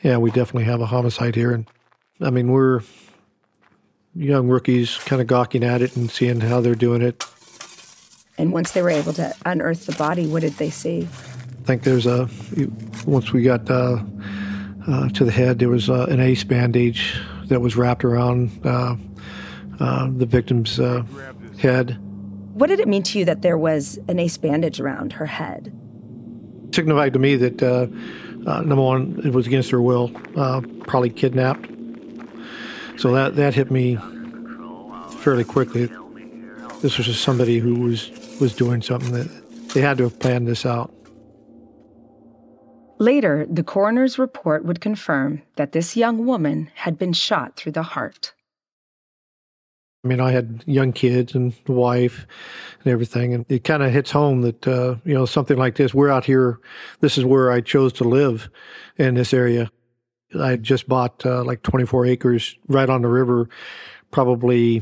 yeah, 0.01 0.17
we 0.17 0.31
definitely 0.31 0.63
have 0.63 0.79
a 0.79 0.85
homicide 0.85 1.35
here. 1.35 1.51
And 1.51 1.67
I 2.21 2.29
mean, 2.29 2.49
we're 2.49 2.81
young 4.15 4.47
rookies 4.47 4.97
kind 4.99 5.21
of 5.21 5.27
gawking 5.27 5.63
at 5.63 5.81
it 5.81 5.97
and 5.97 6.09
seeing 6.09 6.39
how 6.39 6.61
they're 6.61 6.75
doing 6.75 7.01
it. 7.01 7.25
And 8.37 8.53
once 8.53 8.71
they 8.71 8.81
were 8.81 8.89
able 8.89 9.13
to 9.13 9.35
unearth 9.45 9.85
the 9.85 9.95
body, 9.95 10.27
what 10.27 10.41
did 10.41 10.53
they 10.53 10.69
see? 10.69 11.01
I 11.01 11.63
think 11.63 11.83
there's 11.83 12.07
a, 12.07 12.29
once 13.05 13.33
we 13.33 13.43
got 13.43 13.69
uh, 13.69 14.01
uh, 14.87 15.09
to 15.09 15.25
the 15.25 15.31
head, 15.31 15.59
there 15.59 15.69
was 15.69 15.89
uh, 15.89 16.05
an 16.09 16.21
ace 16.21 16.43
bandage 16.43 17.19
that 17.45 17.59
was 17.59 17.75
wrapped 17.75 18.05
around 18.05 18.49
uh, 19.81 20.09
the 20.15 20.25
victim's 20.25 20.79
uh, 20.79 21.03
head. 21.57 21.97
What 22.53 22.67
did 22.67 22.79
it 22.79 22.87
mean 22.87 23.03
to 23.03 23.19
you 23.19 23.25
that 23.25 23.41
there 23.41 23.57
was 23.57 23.99
an 24.07 24.19
ace 24.19 24.37
bandage 24.37 24.79
around 24.79 25.13
her 25.13 25.25
head? 25.25 25.73
It 26.67 26.75
signified 26.75 27.13
to 27.13 27.19
me 27.19 27.35
that, 27.37 27.63
uh, 27.63 27.87
uh, 28.47 28.61
number 28.61 28.83
one, 28.83 29.21
it 29.25 29.33
was 29.33 29.47
against 29.47 29.71
her 29.71 29.81
will, 29.81 30.11
uh, 30.35 30.61
probably 30.85 31.09
kidnapped. 31.09 31.67
So 32.97 33.11
that, 33.13 33.35
that 33.37 33.55
hit 33.55 33.71
me 33.71 33.97
fairly 35.19 35.43
quickly. 35.43 35.89
This 36.81 36.97
was 36.97 37.07
just 37.07 37.23
somebody 37.23 37.59
who 37.59 37.79
was, 37.79 38.11
was 38.39 38.55
doing 38.55 38.81
something 38.81 39.11
that 39.13 39.73
they 39.73 39.81
had 39.81 39.97
to 39.97 40.03
have 40.03 40.19
planned 40.19 40.47
this 40.47 40.65
out. 40.65 40.93
Later, 42.99 43.47
the 43.49 43.63
coroner's 43.63 44.19
report 44.19 44.63
would 44.63 44.79
confirm 44.79 45.41
that 45.55 45.71
this 45.71 45.97
young 45.97 46.27
woman 46.27 46.69
had 46.75 46.99
been 46.99 47.13
shot 47.13 47.55
through 47.55 47.71
the 47.71 47.81
heart. 47.81 48.33
I 50.03 50.07
mean, 50.07 50.19
I 50.19 50.31
had 50.31 50.63
young 50.65 50.93
kids 50.93 51.35
and 51.35 51.53
wife 51.67 52.25
and 52.83 52.91
everything, 52.91 53.35
and 53.35 53.45
it 53.49 53.63
kind 53.63 53.83
of 53.83 53.91
hits 53.91 54.09
home 54.09 54.41
that 54.41 54.67
uh, 54.67 54.95
you 55.05 55.13
know 55.13 55.27
something 55.27 55.57
like 55.57 55.75
this. 55.75 55.93
We're 55.93 56.09
out 56.09 56.25
here. 56.25 56.59
This 57.01 57.19
is 57.19 57.25
where 57.25 57.51
I 57.51 57.61
chose 57.61 57.93
to 57.93 58.03
live 58.03 58.49
in 58.97 59.13
this 59.13 59.31
area. 59.31 59.71
I 60.39 60.55
just 60.55 60.87
bought 60.87 61.23
uh, 61.23 61.43
like 61.43 61.61
24 61.61 62.07
acres 62.07 62.57
right 62.67 62.89
on 62.89 63.03
the 63.03 63.09
river, 63.09 63.47
probably 64.09 64.81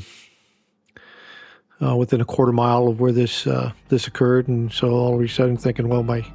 uh, 1.82 1.97
within 1.97 2.21
a 2.21 2.25
quarter 2.25 2.53
mile 2.53 2.88
of 2.88 3.01
where 3.01 3.12
this 3.12 3.45
uh, 3.45 3.73
this 3.89 4.08
occurred, 4.08 4.47
and 4.47 4.71
so 4.71 4.91
all 4.91 5.15
of 5.15 5.21
a 5.21 5.27
sudden 5.27 5.58
thinking, 5.58 5.89
well, 5.89 6.03
my 6.03 6.25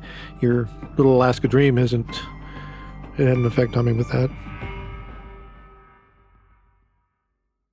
your 0.43 0.69
little 0.99 1.17
Alaska 1.17 1.49
dream 1.49 1.79
isn't. 1.79 2.11
It 3.17 3.29
had 3.29 3.37
an 3.39 3.47
effect 3.47 3.79
on 3.79 3.87
me 3.87 3.93
with 3.93 4.11
that. 4.13 4.29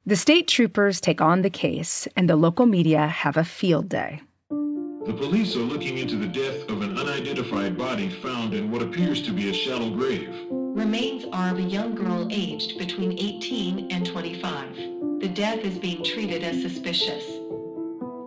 The 0.04 0.16
state 0.16 0.48
troopers 0.48 1.00
take 1.00 1.22
on 1.22 1.44
the 1.44 1.52
case, 1.52 2.08
and 2.16 2.28
the 2.28 2.36
local 2.36 2.66
media 2.66 3.06
have 3.06 3.38
a 3.38 3.44
field 3.44 3.88
day. 3.88 4.22
The 4.50 5.14
police 5.16 5.56
are 5.56 5.60
looking 5.60 6.00
into 6.00 6.16
the 6.16 6.28
death 6.28 6.68
of 6.72 6.82
an 6.82 6.98
unidentified 6.98 7.78
body 7.78 8.10
found 8.10 8.56
in 8.56 8.72
what 8.72 8.82
appears 8.82 9.22
to 9.22 9.32
be 9.32 9.52
a 9.52 9.54
shallow 9.54 9.92
grave. 9.92 10.36
Remains 10.50 11.26
are 11.32 11.52
of 11.52 11.60
a 11.60 11.62
young 11.62 11.94
girl 11.94 12.28
aged 12.32 12.80
between 12.80 13.12
18 13.12 13.92
and 13.92 14.04
25. 14.04 14.76
The 15.20 15.30
death 15.32 15.60
is 15.60 15.78
being 15.78 16.04
treated 16.04 16.44
as 16.44 16.64
suspicious. 16.64 17.24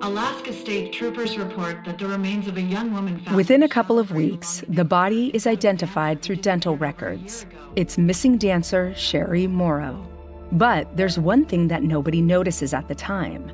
Alaska 0.01 0.53
State 0.53 0.93
Troopers 0.93 1.37
report 1.37 1.85
that 1.87 1.99
the 1.99 2.07
remains 2.07 2.47
of 2.47 2.57
a 2.57 2.63
young 2.63 2.93
woman 2.93 3.19
found. 3.19 3.37
Within 3.37 3.65
a 3.65 3.69
couple 3.69 3.99
of 3.99 4.13
weeks, 4.13 4.63
the 4.69 4.85
body 4.85 5.33
is 5.35 5.45
identified 5.45 6.23
through 6.23 6.37
dental 6.37 6.77
records. 6.77 7.47
It's 7.75 7.99
missing 7.99 8.39
dancer 8.39 8.95
Sherry 8.95 9.49
Morrow. 9.49 10.14
But 10.55 10.97
there's 10.97 11.19
one 11.19 11.45
thing 11.45 11.69
that 11.69 11.83
nobody 11.83 12.21
notices 12.21 12.73
at 12.73 12.87
the 12.87 12.95
time. 12.95 13.51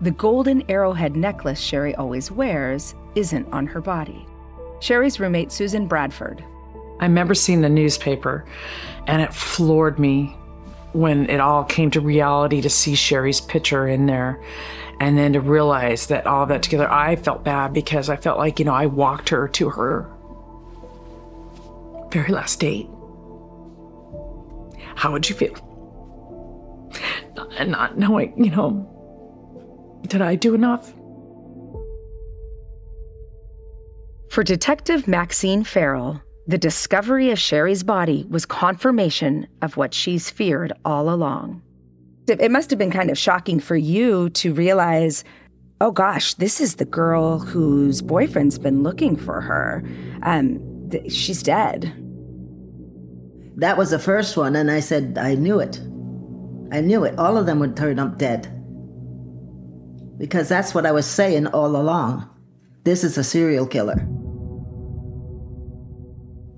The 0.00 0.10
golden 0.10 0.62
arrowhead 0.70 1.14
necklace 1.14 1.60
Sherry 1.60 1.94
always 1.96 2.30
wears 2.30 2.94
isn't 3.14 3.52
on 3.52 3.66
her 3.66 3.82
body. 3.82 4.26
Sherry's 4.80 5.20
roommate, 5.20 5.52
Susan 5.52 5.86
Bradford. 5.86 6.42
I 7.00 7.04
remember 7.04 7.34
seeing 7.34 7.60
the 7.60 7.68
newspaper, 7.68 8.46
and 9.06 9.20
it 9.20 9.34
floored 9.34 9.98
me 9.98 10.36
when 10.92 11.28
it 11.28 11.38
all 11.38 11.64
came 11.64 11.90
to 11.90 12.00
reality 12.00 12.62
to 12.62 12.70
see 12.70 12.94
Sherry's 12.94 13.42
picture 13.42 13.86
in 13.86 14.06
there. 14.06 14.40
And 15.00 15.18
then 15.18 15.34
to 15.34 15.40
realize 15.40 16.06
that 16.06 16.26
all 16.26 16.46
that 16.46 16.62
together, 16.62 16.90
I 16.90 17.16
felt 17.16 17.44
bad 17.44 17.72
because 17.72 18.08
I 18.08 18.16
felt 18.16 18.38
like, 18.38 18.58
you 18.58 18.64
know, 18.64 18.74
I 18.74 18.86
walked 18.86 19.28
her 19.28 19.48
to 19.48 19.68
her 19.70 20.10
very 22.10 22.32
last 22.32 22.58
date. 22.60 22.88
How 24.94 25.12
would 25.12 25.28
you 25.28 25.36
feel? 25.36 25.67
And 27.56 27.70
not 27.70 27.98
knowing, 27.98 28.42
you 28.42 28.50
know, 28.50 30.02
did 30.08 30.22
I 30.22 30.34
do 30.34 30.54
enough? 30.54 30.92
For 34.30 34.44
Detective 34.44 35.08
Maxine 35.08 35.64
Farrell, 35.64 36.22
the 36.46 36.58
discovery 36.58 37.30
of 37.30 37.38
Sherry's 37.38 37.82
body 37.82 38.26
was 38.28 38.46
confirmation 38.46 39.46
of 39.62 39.76
what 39.76 39.92
she's 39.94 40.30
feared 40.30 40.72
all 40.84 41.10
along. 41.10 41.62
It 42.26 42.50
must 42.50 42.70
have 42.70 42.78
been 42.78 42.90
kind 42.90 43.10
of 43.10 43.18
shocking 43.18 43.58
for 43.58 43.76
you 43.76 44.28
to 44.30 44.52
realize, 44.52 45.24
oh 45.80 45.90
gosh, 45.90 46.34
this 46.34 46.60
is 46.60 46.74
the 46.74 46.84
girl 46.84 47.38
whose 47.38 48.02
boyfriend's 48.02 48.58
been 48.58 48.82
looking 48.82 49.16
for 49.16 49.40
her. 49.40 49.82
Um, 50.22 50.88
th- 50.90 51.10
she's 51.12 51.42
dead. 51.42 51.92
That 53.56 53.76
was 53.76 53.90
the 53.90 53.98
first 53.98 54.36
one, 54.36 54.54
and 54.56 54.70
I 54.70 54.80
said, 54.80 55.18
I 55.18 55.34
knew 55.34 55.58
it. 55.58 55.80
I 56.70 56.80
knew 56.80 57.04
it. 57.04 57.18
All 57.18 57.36
of 57.36 57.46
them 57.46 57.58
would 57.60 57.76
turn 57.76 57.98
up 57.98 58.18
dead. 58.18 58.54
Because 60.18 60.48
that's 60.48 60.74
what 60.74 60.86
I 60.86 60.92
was 60.92 61.06
saying 61.06 61.46
all 61.48 61.76
along. 61.76 62.28
This 62.84 63.04
is 63.04 63.16
a 63.16 63.24
serial 63.24 63.66
killer. 63.66 64.06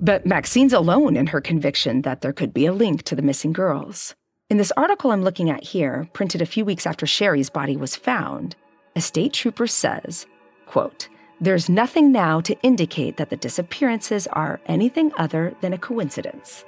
But 0.01 0.25
Maxine's 0.25 0.73
alone 0.73 1.17
in 1.17 1.27
her 1.27 1.41
conviction 1.41 2.03
that 2.03 2.23
there 2.23 2.33
could 2.33 2.55
be 2.55 2.67
a 2.67 2.73
link 2.73 3.03
to 3.05 3.15
the 3.15 3.23
missing 3.23 3.53
girls. 3.53 4.15
In 4.49 4.57
this 4.57 4.73
article 4.77 5.13
I'm 5.13 5.23
looking 5.23 5.51
at 5.51 5.63
here, 5.63 6.09
printed 6.15 6.41
a 6.41 6.47
few 6.47 6.65
weeks 6.65 6.87
after 6.87 7.07
Sherry's 7.07 7.51
body 7.51 7.77
was 7.77 7.95
found, 7.95 8.57
a 8.97 9.01
state 9.01 9.33
trooper 9.33 9.67
says, 9.67 10.27
quote, 10.67 11.09
There's 11.41 11.69
nothing 11.69 12.11
now 12.11 12.41
to 12.41 12.59
indicate 12.63 13.19
that 13.19 13.31
the 13.31 13.37
disappearances 13.37 14.27
are 14.29 14.61
anything 14.67 15.13
other 15.19 15.55
than 15.61 15.75
a 15.75 15.79
coincidence. 15.79 16.65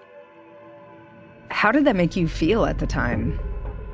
How 1.51 1.73
did 1.73 1.85
that 1.85 1.97
make 1.97 2.17
you 2.17 2.29
feel 2.29 2.65
at 2.65 2.79
the 2.79 2.87
time? 2.87 3.39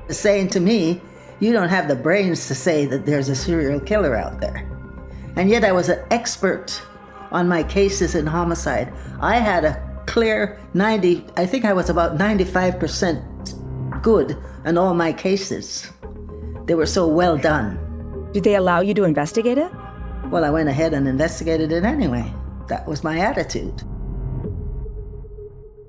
Saying 0.09 0.49
to 0.51 0.61
me, 0.61 1.01
you 1.41 1.53
don't 1.53 1.69
have 1.69 1.89
the 1.89 1.97
brains 1.97 2.49
to 2.49 2.55
say 2.55 2.87
that 2.87 3.07
there's 3.07 3.29
a 3.29 3.35
serial 3.35 3.81
killer 3.81 4.17
out 4.17 4.41
there. 4.41 4.69
And 5.37 5.49
yet 5.49 5.65
I 5.65 5.73
was 5.73 5.89
an 5.89 6.05
expert 6.11 6.83
on 7.31 7.49
my 7.49 7.63
cases 7.63 8.15
in 8.15 8.27
homicide. 8.27 8.93
I 9.21 9.37
had 9.37 9.65
a 9.65 10.03
clear 10.07 10.59
90, 10.75 11.25
I 11.37 11.47
think 11.47 11.65
I 11.65 11.73
was 11.73 11.91
about 11.91 12.17
95% 12.17 14.03
good 14.03 14.37
in 14.65 14.79
all 14.79 14.95
my 14.95 15.13
cases. 15.13 15.91
They 16.65 16.75
were 16.75 16.87
so 16.87 17.07
well 17.07 17.37
done. 17.37 17.79
Did 18.33 18.45
they 18.45 18.57
allow 18.57 18.81
you 18.81 18.95
to 18.95 19.05
investigate 19.05 19.59
it? 19.59 19.71
Well, 20.27 20.45
I 20.45 20.51
went 20.51 20.69
ahead 20.69 20.93
and 20.93 21.07
investigated 21.07 21.73
it 21.73 21.85
anyway. 21.85 22.33
That 22.69 22.87
was 22.87 23.05
my 23.05 23.19
attitude. 23.19 23.83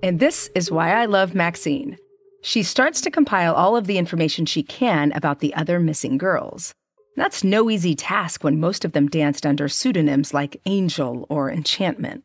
And 0.01 0.19
this 0.19 0.49
is 0.55 0.71
why 0.71 0.93
I 0.93 1.05
love 1.05 1.35
Maxine. 1.35 1.97
She 2.41 2.63
starts 2.63 3.01
to 3.01 3.11
compile 3.11 3.53
all 3.53 3.75
of 3.75 3.85
the 3.85 3.97
information 3.97 4.45
she 4.45 4.63
can 4.63 5.11
about 5.11 5.39
the 5.39 5.53
other 5.53 5.79
missing 5.79 6.17
girls. 6.17 6.73
That's 7.17 7.43
no 7.43 7.69
easy 7.69 7.95
task 7.95 8.43
when 8.43 8.61
most 8.61 8.85
of 8.85 8.93
them 8.93 9.09
danced 9.09 9.45
under 9.45 9.67
pseudonyms 9.67 10.33
like 10.33 10.61
Angel 10.65 11.25
or 11.29 11.51
Enchantment. 11.51 12.23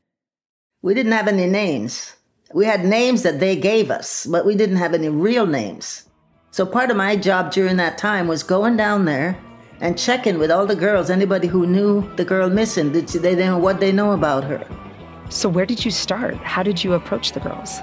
We 0.82 0.94
didn't 0.94 1.12
have 1.12 1.26
any 1.26 1.46
names. 1.46 2.14
We 2.52 2.66
had 2.66 2.84
names 2.84 3.24
that 3.24 3.40
they 3.40 3.56
gave 3.56 3.90
us, 3.90 4.24
but 4.24 4.46
we 4.46 4.54
didn't 4.54 4.76
have 4.76 4.94
any 4.94 5.08
real 5.08 5.46
names. 5.46 6.08
So 6.52 6.64
part 6.64 6.90
of 6.92 6.96
my 6.96 7.16
job 7.16 7.50
during 7.50 7.76
that 7.78 7.98
time 7.98 8.28
was 8.28 8.44
going 8.44 8.76
down 8.76 9.04
there 9.04 9.36
and 9.80 9.98
checking 9.98 10.38
with 10.38 10.52
all 10.52 10.64
the 10.64 10.76
girls, 10.76 11.10
anybody 11.10 11.48
who 11.48 11.66
knew 11.66 12.08
the 12.14 12.24
girl 12.24 12.48
missing, 12.48 12.92
did 12.92 13.08
they 13.08 13.34
know 13.34 13.58
what 13.58 13.80
they 13.80 13.90
know 13.90 14.12
about 14.12 14.44
her. 14.44 14.64
So 15.30 15.48
where 15.48 15.66
did 15.66 15.84
you 15.84 15.90
start? 15.90 16.34
How 16.36 16.62
did 16.62 16.84
you 16.84 16.92
approach 16.94 17.32
the 17.32 17.40
girls? 17.40 17.80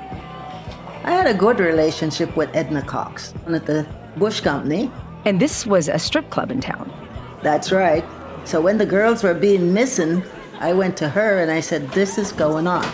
I 1.03 1.11
had 1.11 1.27
a 1.27 1.33
good 1.33 1.59
relationship 1.59 2.35
with 2.37 2.55
Edna 2.55 2.81
Cox 2.83 3.33
at 3.47 3.65
the 3.65 3.87
Bush 4.17 4.39
Company. 4.39 4.91
And 5.25 5.39
this 5.39 5.65
was 5.65 5.87
a 5.87 5.97
strip 5.97 6.29
club 6.29 6.51
in 6.51 6.61
town. 6.61 6.91
That's 7.41 7.71
right. 7.71 8.05
So 8.43 8.61
when 8.61 8.77
the 8.77 8.85
girls 8.85 9.23
were 9.23 9.33
being 9.33 9.73
missing, 9.73 10.23
I 10.59 10.73
went 10.73 10.95
to 10.97 11.09
her 11.09 11.39
and 11.39 11.49
I 11.51 11.59
said, 11.59 11.89
This 11.89 12.17
is 12.17 12.31
going 12.31 12.67
on. 12.67 12.85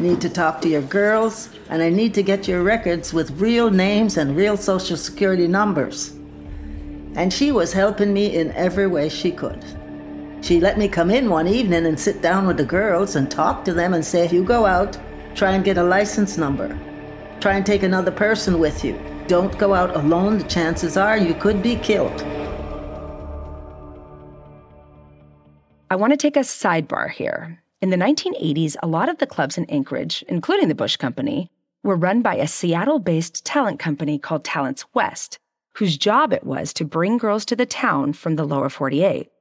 need 0.00 0.20
to 0.22 0.30
talk 0.30 0.60
to 0.62 0.68
your 0.68 0.82
girls, 0.82 1.50
and 1.68 1.82
I 1.82 1.90
need 1.90 2.14
to 2.14 2.22
get 2.22 2.48
your 2.48 2.62
records 2.62 3.12
with 3.12 3.30
real 3.32 3.70
names 3.70 4.16
and 4.16 4.34
real 4.34 4.56
social 4.56 4.96
security 4.96 5.46
numbers. 5.46 6.14
And 7.14 7.32
she 7.32 7.52
was 7.52 7.74
helping 7.74 8.12
me 8.14 8.34
in 8.34 8.52
every 8.52 8.86
way 8.86 9.10
she 9.10 9.30
could. 9.30 9.62
She 10.42 10.58
let 10.58 10.76
me 10.76 10.88
come 10.88 11.08
in 11.12 11.30
one 11.30 11.46
evening 11.46 11.86
and 11.86 11.98
sit 11.98 12.20
down 12.20 12.48
with 12.48 12.56
the 12.56 12.64
girls 12.64 13.14
and 13.14 13.30
talk 13.30 13.64
to 13.64 13.72
them 13.72 13.94
and 13.94 14.04
say, 14.04 14.24
if 14.24 14.32
you 14.32 14.42
go 14.42 14.66
out, 14.66 14.98
try 15.36 15.52
and 15.52 15.64
get 15.64 15.78
a 15.78 15.84
license 15.84 16.36
number. 16.36 16.76
Try 17.40 17.54
and 17.54 17.64
take 17.64 17.84
another 17.84 18.10
person 18.10 18.58
with 18.58 18.84
you. 18.84 19.00
Don't 19.28 19.56
go 19.56 19.72
out 19.72 19.94
alone. 19.94 20.38
The 20.38 20.44
chances 20.44 20.96
are 20.96 21.16
you 21.16 21.34
could 21.34 21.62
be 21.62 21.76
killed. 21.76 22.22
I 25.92 25.94
want 25.94 26.12
to 26.12 26.16
take 26.16 26.36
a 26.36 26.40
sidebar 26.40 27.08
here. 27.08 27.62
In 27.80 27.90
the 27.90 27.96
1980s, 27.96 28.74
a 28.82 28.88
lot 28.88 29.08
of 29.08 29.18
the 29.18 29.28
clubs 29.28 29.56
in 29.56 29.64
Anchorage, 29.66 30.24
including 30.26 30.66
the 30.66 30.74
Bush 30.74 30.96
Company, 30.96 31.52
were 31.84 31.94
run 31.94 32.20
by 32.20 32.34
a 32.34 32.48
Seattle 32.48 32.98
based 32.98 33.44
talent 33.44 33.78
company 33.78 34.18
called 34.18 34.42
Talents 34.42 34.86
West, 34.92 35.38
whose 35.74 35.96
job 35.96 36.32
it 36.32 36.42
was 36.42 36.72
to 36.72 36.84
bring 36.84 37.16
girls 37.16 37.44
to 37.44 37.54
the 37.54 37.66
town 37.66 38.12
from 38.12 38.34
the 38.34 38.44
lower 38.44 38.68
48. 38.68 39.31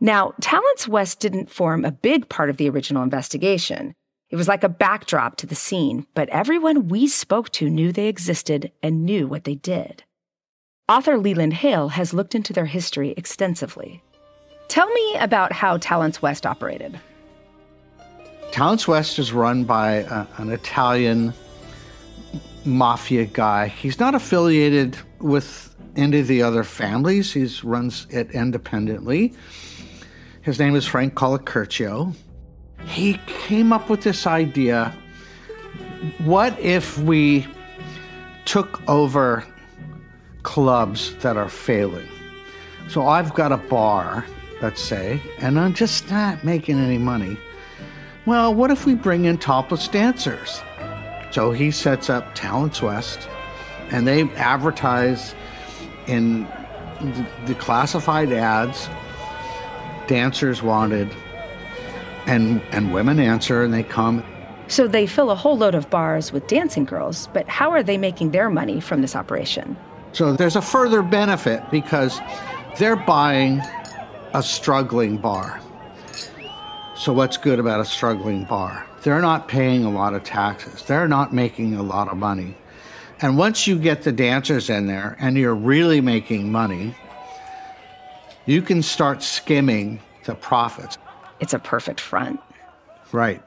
Now, 0.00 0.32
Talents 0.40 0.88
West 0.88 1.20
didn't 1.20 1.50
form 1.50 1.84
a 1.84 1.92
big 1.92 2.28
part 2.30 2.48
of 2.48 2.56
the 2.56 2.70
original 2.70 3.02
investigation. 3.02 3.94
It 4.30 4.36
was 4.36 4.48
like 4.48 4.64
a 4.64 4.68
backdrop 4.68 5.36
to 5.36 5.46
the 5.46 5.54
scene, 5.54 6.06
but 6.14 6.28
everyone 6.30 6.88
we 6.88 7.06
spoke 7.06 7.50
to 7.50 7.68
knew 7.68 7.92
they 7.92 8.06
existed 8.06 8.72
and 8.82 9.04
knew 9.04 9.26
what 9.26 9.44
they 9.44 9.56
did. 9.56 10.04
Author 10.88 11.18
Leland 11.18 11.52
Hale 11.54 11.88
has 11.88 12.14
looked 12.14 12.34
into 12.34 12.52
their 12.52 12.66
history 12.66 13.12
extensively. 13.16 14.02
Tell 14.68 14.88
me 14.88 15.16
about 15.16 15.52
how 15.52 15.76
Talents 15.76 16.22
West 16.22 16.46
operated. 16.46 16.98
Talents 18.52 18.88
West 18.88 19.18
is 19.18 19.32
run 19.32 19.64
by 19.64 19.90
a, 19.96 20.26
an 20.38 20.50
Italian 20.50 21.34
mafia 22.64 23.26
guy. 23.26 23.68
He's 23.68 23.98
not 23.98 24.14
affiliated 24.14 24.96
with 25.18 25.74
any 25.96 26.20
of 26.20 26.26
the 26.26 26.42
other 26.42 26.64
families. 26.64 27.32
He 27.32 27.46
runs 27.62 28.06
it 28.10 28.30
independently. 28.30 29.34
His 30.42 30.58
name 30.58 30.74
is 30.74 30.86
Frank 30.86 31.14
Colacurcio. 31.14 32.14
He 32.86 33.20
came 33.26 33.74
up 33.74 33.90
with 33.90 34.02
this 34.02 34.26
idea 34.26 34.94
what 36.24 36.58
if 36.58 36.96
we 36.96 37.46
took 38.46 38.80
over 38.88 39.44
clubs 40.42 41.14
that 41.16 41.36
are 41.36 41.50
failing? 41.50 42.08
So 42.88 43.06
I've 43.06 43.34
got 43.34 43.52
a 43.52 43.58
bar, 43.58 44.24
let's 44.62 44.82
say, 44.82 45.20
and 45.40 45.60
I'm 45.60 45.74
just 45.74 46.10
not 46.10 46.42
making 46.42 46.78
any 46.78 46.96
money. 46.96 47.36
Well, 48.24 48.54
what 48.54 48.70
if 48.70 48.86
we 48.86 48.94
bring 48.94 49.26
in 49.26 49.36
topless 49.36 49.88
dancers? 49.88 50.62
So 51.32 51.52
he 51.52 51.70
sets 51.70 52.08
up 52.08 52.34
Talents 52.34 52.80
West, 52.80 53.28
and 53.90 54.06
they 54.06 54.22
advertise 54.36 55.34
in 56.06 56.48
the 57.46 57.54
classified 57.56 58.32
ads 58.32 58.88
dancers 60.10 60.60
wanted 60.60 61.08
and 62.26 62.60
and 62.72 62.92
women 62.92 63.20
answer 63.20 63.62
and 63.62 63.72
they 63.72 63.84
come. 63.84 64.24
So 64.66 64.88
they 64.88 65.06
fill 65.06 65.30
a 65.30 65.36
whole 65.36 65.56
load 65.56 65.76
of 65.76 65.88
bars 65.88 66.32
with 66.32 66.48
dancing 66.48 66.84
girls 66.84 67.28
but 67.32 67.48
how 67.48 67.70
are 67.70 67.82
they 67.82 67.96
making 67.96 68.32
their 68.32 68.50
money 68.50 68.80
from 68.80 69.02
this 69.02 69.14
operation? 69.14 69.76
So 70.12 70.32
there's 70.32 70.56
a 70.56 70.62
further 70.62 71.02
benefit 71.02 71.62
because 71.70 72.20
they're 72.76 72.96
buying 72.96 73.62
a 74.34 74.42
struggling 74.42 75.16
bar. 75.16 75.60
So 76.96 77.12
what's 77.12 77.36
good 77.36 77.60
about 77.60 77.78
a 77.78 77.84
struggling 77.84 78.44
bar? 78.44 78.84
They're 79.04 79.22
not 79.22 79.46
paying 79.46 79.84
a 79.84 79.90
lot 79.90 80.14
of 80.14 80.24
taxes. 80.24 80.82
They're 80.82 81.08
not 81.08 81.32
making 81.32 81.76
a 81.76 81.84
lot 81.84 82.08
of 82.08 82.16
money. 82.16 82.56
And 83.22 83.38
once 83.38 83.68
you 83.68 83.78
get 83.78 84.02
the 84.02 84.12
dancers 84.12 84.70
in 84.70 84.88
there 84.88 85.16
and 85.20 85.36
you're 85.36 85.54
really 85.54 86.00
making 86.00 86.50
money 86.50 86.96
you 88.50 88.62
can 88.62 88.82
start 88.82 89.22
skimming 89.22 90.00
the 90.24 90.34
profits. 90.34 90.98
It's 91.38 91.54
a 91.54 91.58
perfect 91.58 92.00
front. 92.00 92.40
Right. 93.12 93.42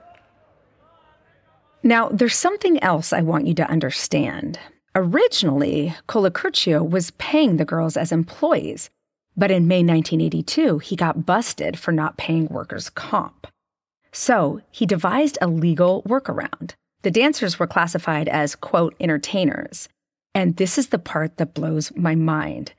Now, 1.84 2.08
there's 2.08 2.36
something 2.36 2.82
else 2.82 3.12
I 3.12 3.22
want 3.22 3.46
you 3.46 3.54
to 3.56 3.70
understand. 3.70 4.58
Originally, 4.96 5.94
Colacurcio 6.08 6.88
was 6.88 7.12
paying 7.12 7.58
the 7.58 7.66
girls 7.66 7.98
as 7.98 8.14
employees, 8.14 8.90
but 9.36 9.52
in 9.52 9.68
May 9.68 9.84
1982, 9.84 10.80
he 10.80 10.96
got 10.96 11.26
busted 11.26 11.78
for 11.78 11.92
not 11.92 12.18
paying 12.18 12.48
workers' 12.48 12.90
comp. 12.90 13.48
So 14.14 14.62
he 14.72 14.86
devised 14.86 15.38
a 15.42 15.48
legal 15.48 16.04
workaround. 16.04 16.76
The 17.02 17.12
dancers 17.12 17.60
were 17.60 17.68
classified 17.68 18.30
as, 18.30 18.56
quote, 18.56 18.96
entertainers. 19.02 19.90
And 20.34 20.56
this 20.56 20.78
is 20.78 20.88
the 20.88 21.00
part 21.00 21.36
that 21.38 21.54
blows 21.54 21.92
my 21.98 22.16
mind. 22.16 22.72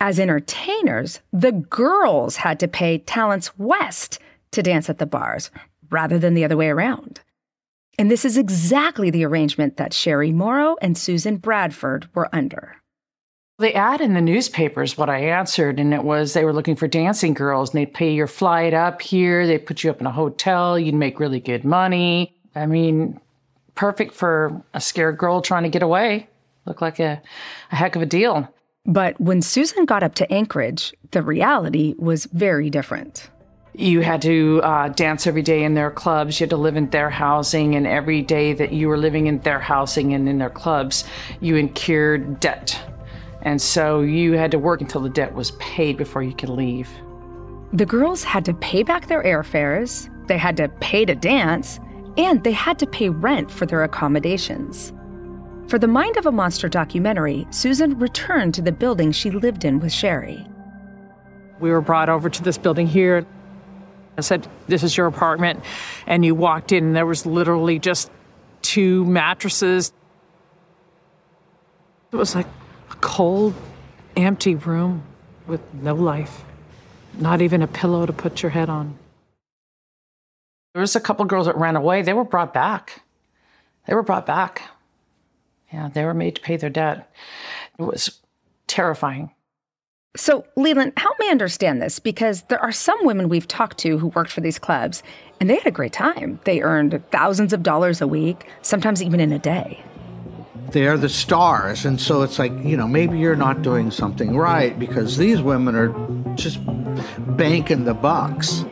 As 0.00 0.20
entertainers, 0.20 1.20
the 1.32 1.52
girls 1.52 2.36
had 2.36 2.60
to 2.60 2.68
pay 2.68 2.98
Talents 2.98 3.56
West 3.58 4.18
to 4.52 4.62
dance 4.62 4.90
at 4.90 4.98
the 4.98 5.06
bars 5.06 5.50
rather 5.90 6.18
than 6.18 6.34
the 6.34 6.44
other 6.44 6.56
way 6.56 6.68
around. 6.68 7.20
And 7.98 8.10
this 8.10 8.24
is 8.24 8.36
exactly 8.36 9.10
the 9.10 9.24
arrangement 9.24 9.78
that 9.78 9.94
Sherry 9.94 10.32
Morrow 10.32 10.76
and 10.82 10.98
Susan 10.98 11.38
Bradford 11.38 12.08
were 12.14 12.28
under. 12.34 12.76
The 13.58 13.74
ad 13.74 14.02
in 14.02 14.12
the 14.12 14.20
newspapers, 14.20 14.98
what 14.98 15.08
I 15.08 15.18
answered, 15.20 15.80
and 15.80 15.94
it 15.94 16.04
was 16.04 16.34
they 16.34 16.44
were 16.44 16.52
looking 16.52 16.76
for 16.76 16.86
dancing 16.86 17.32
girls, 17.32 17.70
and 17.70 17.80
they'd 17.80 17.94
pay 17.94 18.12
your 18.12 18.26
flight 18.26 18.74
up 18.74 19.00
here, 19.00 19.46
they'd 19.46 19.64
put 19.64 19.82
you 19.82 19.90
up 19.90 20.00
in 20.00 20.06
a 20.06 20.12
hotel, 20.12 20.78
you'd 20.78 20.94
make 20.94 21.18
really 21.18 21.40
good 21.40 21.64
money. 21.64 22.36
I 22.54 22.66
mean, 22.66 23.18
perfect 23.74 24.12
for 24.12 24.62
a 24.74 24.80
scared 24.80 25.16
girl 25.16 25.40
trying 25.40 25.62
to 25.62 25.70
get 25.70 25.82
away. 25.82 26.28
Looked 26.66 26.82
like 26.82 27.00
a, 27.00 27.22
a 27.72 27.76
heck 27.76 27.96
of 27.96 28.02
a 28.02 28.06
deal. 28.06 28.46
But 28.86 29.20
when 29.20 29.42
Susan 29.42 29.84
got 29.84 30.02
up 30.02 30.14
to 30.16 30.32
Anchorage, 30.32 30.94
the 31.10 31.22
reality 31.22 31.94
was 31.98 32.26
very 32.26 32.70
different. 32.70 33.28
You 33.74 34.00
had 34.00 34.22
to 34.22 34.60
uh, 34.62 34.88
dance 34.88 35.26
every 35.26 35.42
day 35.42 35.64
in 35.64 35.74
their 35.74 35.90
clubs. 35.90 36.40
You 36.40 36.44
had 36.44 36.50
to 36.50 36.56
live 36.56 36.76
in 36.76 36.88
their 36.90 37.10
housing, 37.10 37.74
and 37.74 37.86
every 37.86 38.22
day 38.22 38.54
that 38.54 38.72
you 38.72 38.88
were 38.88 38.96
living 38.96 39.26
in 39.26 39.40
their 39.40 39.60
housing 39.60 40.14
and 40.14 40.28
in 40.28 40.38
their 40.38 40.50
clubs, 40.50 41.04
you 41.40 41.56
incurred 41.56 42.40
debt. 42.40 42.80
And 43.42 43.60
so 43.60 44.00
you 44.00 44.32
had 44.32 44.50
to 44.52 44.58
work 44.58 44.80
until 44.80 45.02
the 45.02 45.10
debt 45.10 45.34
was 45.34 45.50
paid 45.52 45.96
before 45.96 46.22
you 46.22 46.34
could 46.34 46.48
leave. 46.48 46.88
The 47.72 47.86
girls 47.86 48.24
had 48.24 48.44
to 48.46 48.54
pay 48.54 48.82
back 48.82 49.08
their 49.08 49.22
airfares, 49.22 50.08
they 50.26 50.38
had 50.38 50.56
to 50.56 50.68
pay 50.68 51.04
to 51.04 51.14
dance, 51.14 51.78
and 52.16 52.42
they 52.44 52.52
had 52.52 52.78
to 52.78 52.86
pay 52.86 53.08
rent 53.10 53.50
for 53.50 53.66
their 53.66 53.82
accommodations. 53.82 54.92
For 55.68 55.80
the 55.80 55.88
Mind 55.88 56.16
of 56.16 56.26
a 56.26 56.32
Monster 56.32 56.68
documentary, 56.68 57.44
Susan 57.50 57.98
returned 57.98 58.54
to 58.54 58.62
the 58.62 58.70
building 58.70 59.10
she 59.10 59.32
lived 59.32 59.64
in 59.64 59.80
with 59.80 59.92
Sherry. 59.92 60.46
We 61.58 61.72
were 61.72 61.80
brought 61.80 62.08
over 62.08 62.30
to 62.30 62.42
this 62.42 62.56
building 62.56 62.86
here. 62.86 63.26
I 64.16 64.20
said, 64.20 64.46
This 64.68 64.84
is 64.84 64.96
your 64.96 65.08
apartment. 65.08 65.64
And 66.06 66.24
you 66.24 66.36
walked 66.36 66.70
in, 66.70 66.84
and 66.84 66.96
there 66.96 67.04
was 67.04 67.26
literally 67.26 67.80
just 67.80 68.12
two 68.62 69.04
mattresses. 69.06 69.92
It 72.12 72.16
was 72.16 72.36
like 72.36 72.46
a 72.92 72.94
cold, 72.96 73.52
empty 74.16 74.54
room 74.54 75.02
with 75.48 75.60
no 75.74 75.94
life, 75.94 76.44
not 77.18 77.42
even 77.42 77.60
a 77.60 77.66
pillow 77.66 78.06
to 78.06 78.12
put 78.12 78.40
your 78.40 78.50
head 78.50 78.68
on. 78.68 78.96
There 80.74 80.80
was 80.80 80.94
a 80.94 81.00
couple 81.00 81.24
girls 81.24 81.46
that 81.46 81.56
ran 81.56 81.74
away. 81.74 82.02
They 82.02 82.12
were 82.12 82.24
brought 82.24 82.54
back. 82.54 83.02
They 83.88 83.94
were 83.94 84.04
brought 84.04 84.26
back. 84.26 84.62
Yeah, 85.72 85.88
they 85.92 86.04
were 86.04 86.14
made 86.14 86.36
to 86.36 86.40
pay 86.40 86.56
their 86.56 86.70
debt. 86.70 87.10
It 87.78 87.82
was 87.82 88.20
terrifying. 88.66 89.30
So, 90.16 90.46
Leland, 90.56 90.94
help 90.96 91.18
me 91.18 91.28
understand 91.30 91.82
this 91.82 91.98
because 91.98 92.42
there 92.42 92.60
are 92.60 92.72
some 92.72 92.98
women 93.04 93.28
we've 93.28 93.46
talked 93.46 93.76
to 93.78 93.98
who 93.98 94.08
worked 94.08 94.32
for 94.32 94.40
these 94.40 94.58
clubs 94.58 95.02
and 95.40 95.50
they 95.50 95.56
had 95.56 95.66
a 95.66 95.70
great 95.70 95.92
time. 95.92 96.40
They 96.44 96.62
earned 96.62 97.02
thousands 97.10 97.52
of 97.52 97.62
dollars 97.62 98.00
a 98.00 98.06
week, 98.06 98.46
sometimes 98.62 99.02
even 99.02 99.20
in 99.20 99.30
a 99.32 99.38
day. 99.38 99.82
They're 100.70 100.96
the 100.96 101.10
stars. 101.10 101.84
And 101.84 102.00
so 102.00 102.22
it's 102.22 102.38
like, 102.38 102.52
you 102.64 102.76
know, 102.76 102.88
maybe 102.88 103.18
you're 103.18 103.36
not 103.36 103.60
doing 103.62 103.90
something 103.90 104.36
right 104.36 104.76
because 104.78 105.18
these 105.18 105.42
women 105.42 105.76
are 105.76 105.88
just 106.34 106.58
banking 107.36 107.84
the 107.84 107.94
bucks. 107.94 108.64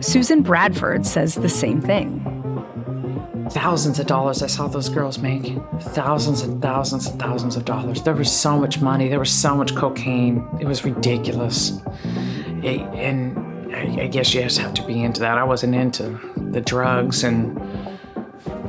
Susan 0.00 0.42
Bradford 0.42 1.04
says 1.06 1.34
the 1.34 1.48
same 1.48 1.80
thing. 1.80 2.43
Thousands 3.50 3.98
of 3.98 4.06
dollars 4.06 4.42
I 4.42 4.46
saw 4.46 4.68
those 4.68 4.88
girls 4.88 5.18
make. 5.18 5.56
Thousands 5.80 6.42
and 6.42 6.60
thousands 6.62 7.06
and 7.06 7.20
thousands 7.20 7.56
of 7.56 7.64
dollars. 7.64 8.02
There 8.02 8.14
was 8.14 8.30
so 8.32 8.58
much 8.58 8.80
money. 8.80 9.08
There 9.08 9.18
was 9.18 9.32
so 9.32 9.54
much 9.54 9.74
cocaine. 9.74 10.46
It 10.60 10.66
was 10.66 10.84
ridiculous. 10.84 11.80
It, 12.62 12.80
and 12.94 13.74
I, 13.74 14.04
I 14.04 14.06
guess 14.06 14.32
you 14.32 14.42
just 14.42 14.58
have 14.58 14.74
to 14.74 14.86
be 14.86 15.02
into 15.02 15.20
that. 15.20 15.36
I 15.36 15.44
wasn't 15.44 15.74
into 15.74 16.18
the 16.52 16.60
drugs, 16.60 17.24
and 17.24 17.60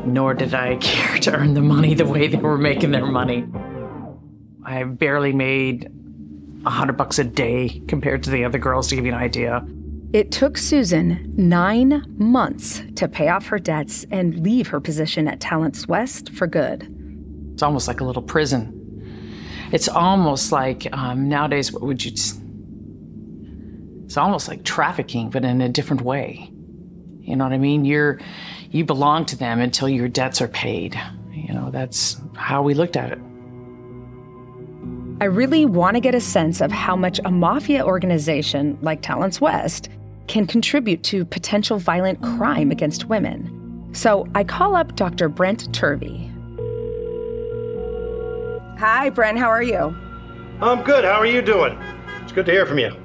nor 0.06 0.34
did 0.34 0.54
I 0.54 0.76
care 0.82 1.20
to 1.20 1.36
earn 1.36 1.54
the 1.54 1.62
money 1.62 1.94
the 1.94 2.06
way 2.06 2.28
they 2.28 2.38
were 2.38 2.58
making 2.58 2.92
their 2.92 3.06
money. 3.06 3.48
I 4.64 4.84
barely 4.84 5.32
made 5.32 5.92
a 6.66 6.70
hundred 6.70 6.98
bucks 6.98 7.20
a 7.20 7.24
day 7.24 7.82
compared 7.88 8.24
to 8.24 8.30
the 8.30 8.44
other 8.44 8.58
girls, 8.58 8.88
to 8.90 8.96
give 8.96 9.06
you 9.06 9.14
an 9.14 9.20
idea. 9.20 9.66
It 10.16 10.32
took 10.32 10.58
Susan 10.58 11.34
nine 11.36 12.02
months 12.18 12.82
to 12.96 13.10
pay 13.10 13.28
off 13.28 13.48
her 13.48 13.60
debts 13.60 14.06
and 14.12 14.40
leave 14.40 14.70
her 14.70 14.80
position 14.80 15.28
at 15.28 15.42
Talents 15.42 15.90
West 15.90 16.30
for 16.30 16.48
good. 16.48 16.88
It's 17.52 17.62
almost 17.62 17.90
like 17.90 18.00
a 18.00 18.06
little 18.06 18.22
prison. 18.22 18.72
It's 19.74 19.90
almost 19.90 20.54
like 20.54 20.88
um, 20.94 21.28
nowadays, 21.28 21.74
what 21.74 21.82
would 21.82 22.06
you? 22.06 22.14
It's 24.06 24.16
almost 24.16 24.48
like 24.48 24.64
trafficking, 24.64 25.32
but 25.32 25.44
in 25.44 25.60
a 25.60 25.68
different 25.68 26.02
way. 26.02 26.50
You 27.20 27.36
know 27.36 27.44
what 27.44 27.52
I 27.52 27.58
mean? 27.58 27.84
You're 27.84 28.22
you 28.72 28.86
belong 28.86 29.26
to 29.26 29.36
them 29.36 29.60
until 29.60 29.90
your 29.90 30.08
debts 30.08 30.42
are 30.42 30.48
paid. 30.48 30.98
You 31.34 31.54
know, 31.54 31.72
that's 31.72 32.22
how 32.38 32.62
we 32.62 32.74
looked 32.74 32.96
at 32.96 33.12
it. 33.12 33.20
I 35.20 35.26
really 35.26 35.66
want 35.66 35.96
to 35.96 36.00
get 36.00 36.16
a 36.16 36.22
sense 36.22 36.62
of 36.62 36.72
how 36.72 36.96
much 36.96 37.20
a 37.26 37.32
mafia 37.32 37.86
organization 37.86 38.78
like 38.82 39.02
Talents 39.02 39.42
West 39.42 39.90
can 40.28 40.48
contribute 40.48 41.04
to 41.04 41.26
potential 41.26 41.78
violent 41.78 42.22
crime 42.22 42.72
against 42.72 43.06
women. 43.06 43.90
So 43.94 44.28
I 44.36 44.44
call 44.44 44.76
up 44.76 44.96
Dr. 44.96 45.30
Brent 45.30 45.74
Turvey. 45.74 46.32
Hi, 48.78 49.10
Brent. 49.10 49.38
How 49.38 49.50
are 49.50 49.64
you? 49.64 49.96
I'm 50.62 50.84
good. 50.84 51.06
How 51.06 51.14
are 51.14 51.26
you 51.26 51.42
doing? 51.42 51.78
It's 52.22 52.32
good 52.32 52.46
to 52.46 52.52
hear 52.52 52.66
from 52.66 52.80
you. 52.80 52.96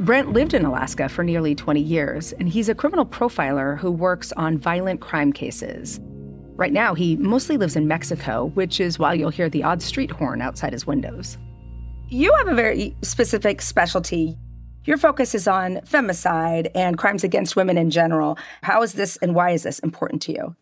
Brent 0.00 0.32
lived 0.32 0.54
in 0.54 0.64
Alaska 0.64 1.08
for 1.08 1.22
nearly 1.22 1.54
20 1.54 1.80
years, 1.80 2.32
and 2.32 2.48
he's 2.48 2.68
a 2.68 2.74
criminal 2.74 3.06
profiler 3.06 3.78
who 3.78 3.90
works 3.90 4.32
on 4.32 4.58
violent 4.58 5.00
crime 5.00 5.32
cases. 5.32 6.00
Right 6.56 6.72
now, 6.72 6.94
he 6.94 7.16
mostly 7.16 7.56
lives 7.56 7.76
in 7.76 7.86
Mexico, 7.86 8.46
which 8.54 8.80
is 8.80 8.98
why 8.98 9.14
you'll 9.14 9.30
hear 9.30 9.48
the 9.48 9.62
odd 9.62 9.80
street 9.82 10.10
horn 10.10 10.42
outside 10.42 10.72
his 10.72 10.86
windows. 10.86 11.38
You 12.08 12.34
have 12.34 12.48
a 12.48 12.54
very 12.54 12.96
specific 13.02 13.62
specialty. 13.62 14.36
Your 14.84 14.98
focus 14.98 15.32
is 15.36 15.46
on 15.46 15.76
femicide 15.76 16.68
and 16.74 16.98
crimes 16.98 17.22
against 17.22 17.54
women 17.54 17.78
in 17.78 17.90
general. 17.90 18.36
How 18.62 18.82
is 18.82 18.94
this 18.94 19.16
and 19.18 19.32
why 19.32 19.50
is 19.50 19.62
this 19.62 19.78
important 19.78 20.22
to 20.22 20.32
you? 20.32 20.56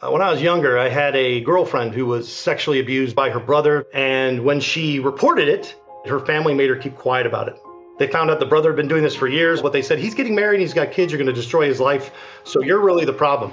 Uh, 0.00 0.10
when 0.10 0.22
I 0.22 0.30
was 0.30 0.40
younger, 0.40 0.78
I 0.78 0.88
had 0.88 1.14
a 1.14 1.42
girlfriend 1.42 1.92
who 1.92 2.06
was 2.06 2.32
sexually 2.32 2.80
abused 2.80 3.14
by 3.14 3.28
her 3.28 3.40
brother, 3.40 3.86
and 3.92 4.44
when 4.44 4.60
she 4.60 5.00
reported 5.00 5.48
it, 5.48 5.76
her 6.06 6.20
family 6.20 6.54
made 6.54 6.70
her 6.70 6.76
keep 6.76 6.96
quiet 6.96 7.26
about 7.26 7.48
it. 7.48 7.56
They 7.98 8.06
found 8.06 8.30
out 8.30 8.40
the 8.40 8.46
brother 8.46 8.70
had 8.70 8.76
been 8.76 8.88
doing 8.88 9.02
this 9.02 9.16
for 9.16 9.28
years. 9.28 9.60
What 9.60 9.74
they 9.74 9.82
said, 9.82 9.98
he's 9.98 10.14
getting 10.14 10.34
married, 10.34 10.60
he's 10.60 10.72
got 10.72 10.92
kids, 10.92 11.12
you're 11.12 11.18
going 11.18 11.26
to 11.26 11.32
destroy 11.32 11.66
his 11.66 11.80
life, 11.80 12.12
so 12.44 12.62
you're 12.62 12.80
really 12.80 13.04
the 13.04 13.12
problem. 13.12 13.52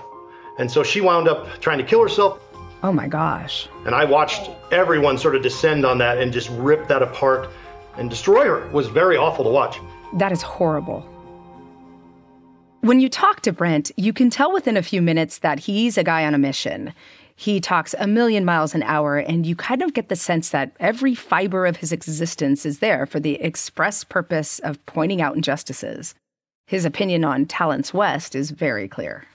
And 0.60 0.72
so 0.72 0.82
she 0.82 1.02
wound 1.02 1.28
up 1.28 1.60
trying 1.60 1.80
to 1.80 1.84
kill 1.84 2.02
herself. 2.02 2.40
Oh 2.84 2.94
my 2.94 3.08
gosh. 3.08 3.68
And 3.86 3.94
I 3.94 4.06
watched 4.06 4.50
everyone 4.72 5.18
sort 5.18 5.36
of 5.36 5.42
descend 5.42 5.86
on 5.86 5.98
that 5.98 6.20
and 6.20 6.32
just 6.32 6.50
rip 6.52 6.88
that 6.88 7.02
apart 7.02 7.50
and 7.98 8.10
destroy 8.10 8.46
her. 8.46 8.68
It 8.68 8.72
was 8.72 8.88
very 8.88 9.18
awful 9.18 9.44
to 9.44 9.50
watch. 9.50 9.80
That 10.16 10.32
is 10.32 10.42
horrible. 10.42 11.02
When 12.82 13.00
you 13.00 13.10
talk 13.10 13.42
to 13.42 13.52
Brent, 13.52 13.92
you 13.98 14.14
can 14.14 14.30
tell 14.30 14.54
within 14.54 14.78
a 14.78 14.84
few 14.84 15.02
minutes 15.02 15.40
that 15.40 15.60
he's 15.60 15.98
a 15.98 16.04
guy 16.04 16.26
on 16.26 16.34
a 16.34 16.38
mission. 16.38 16.94
He 17.36 17.60
talks 17.60 17.94
a 17.98 18.08
million 18.08 18.46
miles 18.46 18.74
an 18.74 18.84
hour, 18.84 19.18
and 19.18 19.46
you 19.46 19.56
kind 19.56 19.82
of 19.82 19.94
get 19.94 20.08
the 20.08 20.16
sense 20.16 20.50
that 20.50 20.72
every 20.80 21.16
fiber 21.16 21.66
of 21.66 21.78
his 21.78 21.92
existence 21.92 22.66
is 22.66 22.80
there 22.80 23.06
for 23.06 23.20
the 23.20 23.42
express 23.42 24.04
purpose 24.04 24.60
of 24.60 24.84
pointing 24.86 25.22
out 25.22 25.36
injustices. 25.36 26.16
His 26.68 26.86
opinion 26.86 27.26
on 27.26 27.46
Talents 27.46 27.94
West 27.94 28.36
is 28.36 28.52
very 28.52 28.88
clear. 28.88 29.26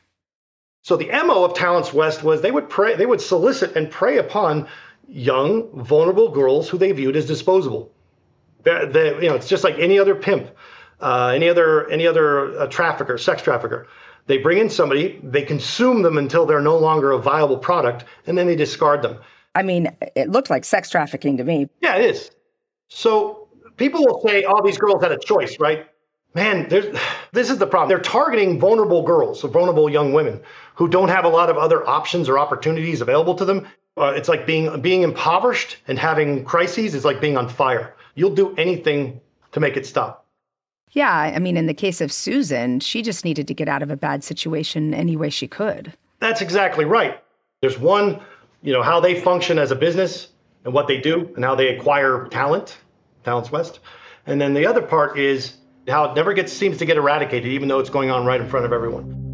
So 0.83 0.97
the 0.97 1.11
MO 1.11 1.45
of 1.45 1.55
Talents 1.55 1.93
West 1.93 2.23
was 2.23 2.41
they 2.41 2.51
would 2.51 2.71
prey, 2.71 2.97
they 2.97 3.05
would 3.05 3.21
solicit 3.21 3.77
and 3.77 3.91
prey 3.91 4.17
upon 4.17 4.67
young, 5.09 5.69
vulnerable 5.83 6.31
girls 6.31 6.69
who 6.69 6.79
they 6.79 6.93
viewed 6.93 7.17
as 7.17 7.27
disposable. 7.27 7.93
They, 8.63 8.87
they, 8.87 9.15
you 9.23 9.29
know, 9.29 9.35
it's 9.35 9.49
just 9.49 9.65
like 9.65 9.79
any 9.79 9.99
other 9.99 10.15
pimp, 10.15 10.51
uh, 11.01 11.33
any 11.35 11.49
other 11.49 11.89
any 11.91 12.07
other 12.07 12.59
uh, 12.59 12.67
trafficker, 12.67 13.19
sex 13.19 13.43
trafficker. 13.43 13.87
They 14.27 14.39
bring 14.39 14.59
in 14.59 14.71
somebody, 14.71 15.19
they 15.23 15.43
consume 15.43 16.03
them 16.03 16.19
until 16.19 16.47
they're 16.47 16.61
no 16.61 16.79
longer 16.79 17.11
a 17.11 17.19
viable 17.19 17.59
product, 17.59 18.05
and 18.27 18.39
then 18.39 18.47
they 18.47 18.55
discard 18.55 19.03
them. 19.03 19.19
I 19.55 19.63
mean, 19.63 19.89
it 20.15 20.31
looked 20.31 20.51
like 20.51 20.65
sex 20.65 20.91
trafficking 20.91 21.37
to 21.39 21.45
me. 21.45 21.69
Yeah, 21.81 21.97
it 21.97 22.05
is. 22.11 22.31
So 22.89 23.49
people 23.77 24.05
will 24.05 24.21
say, 24.27 24.45
"Oh, 24.45 24.65
these 24.65 24.79
girls 24.79 25.03
had 25.03 25.13
a 25.13 25.19
choice, 25.19 25.59
right?" 25.59 25.87
Man, 26.35 26.69
this 27.33 27.51
is 27.51 27.59
the 27.59 27.67
problem. 27.67 27.89
They're 27.89 27.99
targeting 27.99 28.61
vulnerable 28.61 29.03
girls, 29.03 29.41
so 29.41 29.49
vulnerable 29.49 29.91
young 29.91 30.13
women 30.13 30.41
who 30.75 30.89
don't 30.89 31.09
have 31.09 31.25
a 31.25 31.29
lot 31.29 31.51
of 31.51 31.57
other 31.57 31.87
options 31.87 32.29
or 32.29 32.39
opportunities 32.39 33.01
available 33.01 33.35
to 33.35 33.45
them. 33.45 33.67
Uh, 33.97 34.13
it's 34.15 34.29
like 34.29 34.47
being 34.47 34.81
being 34.81 35.03
impoverished 35.03 35.77
and 35.89 35.99
having 35.99 36.45
crises. 36.45 36.95
It's 36.95 37.05
like 37.05 37.21
being 37.21 37.37
on 37.37 37.49
fire. 37.49 37.95
You'll 38.15 38.35
do 38.35 38.55
anything 38.57 39.21
to 39.53 39.61
make 39.61 39.77
it 39.77 39.87
stop. 39.87 40.27
Yeah, 40.93 41.13
I 41.13 41.39
mean, 41.39 41.57
in 41.57 41.67
the 41.67 41.75
case 41.75 42.01
of 42.01 42.13
Susan, 42.13 42.81
she 42.81 43.03
just 43.03 43.25
needed 43.25 43.47
to 43.49 43.55
get 43.55 43.69
out 43.69 43.83
of 43.83 43.91
a 43.91 43.97
bad 43.97 44.25
situation 44.25 44.93
any 44.93 45.17
way 45.17 45.31
she 45.31 45.47
could. 45.47 45.93
That's 46.19 46.41
exactly 46.41 46.85
right. 46.85 47.23
There's 47.63 47.79
one, 47.79 48.21
you 48.63 48.73
know, 48.73 48.83
how 48.83 49.01
they 49.01 49.21
function 49.21 49.59
as 49.59 49.71
a 49.71 49.77
business 49.77 50.29
and 50.65 50.75
what 50.75 50.89
they 50.89 51.01
do 51.01 51.31
and 51.37 51.45
how 51.45 51.55
they 51.55 51.69
acquire 51.69 52.27
talent, 52.29 52.77
Talents 53.25 53.53
West. 53.53 53.79
And 54.27 54.41
then 54.41 54.55
the 54.55 54.67
other 54.67 54.83
part 54.83 55.19
is 55.19 55.55
how 55.87 56.11
it 56.11 56.15
never 56.17 56.33
gets 56.33 56.53
seems 56.53 56.79
to 56.79 56.87
get 56.87 56.97
eradicated, 56.97 57.53
even 57.53 57.69
though 57.69 57.79
it's 57.79 57.91
going 57.91 58.11
on 58.11 58.27
right 58.27 58.41
in 58.41 58.49
front 58.49 58.67
of 58.67 58.73
everyone. 58.73 59.30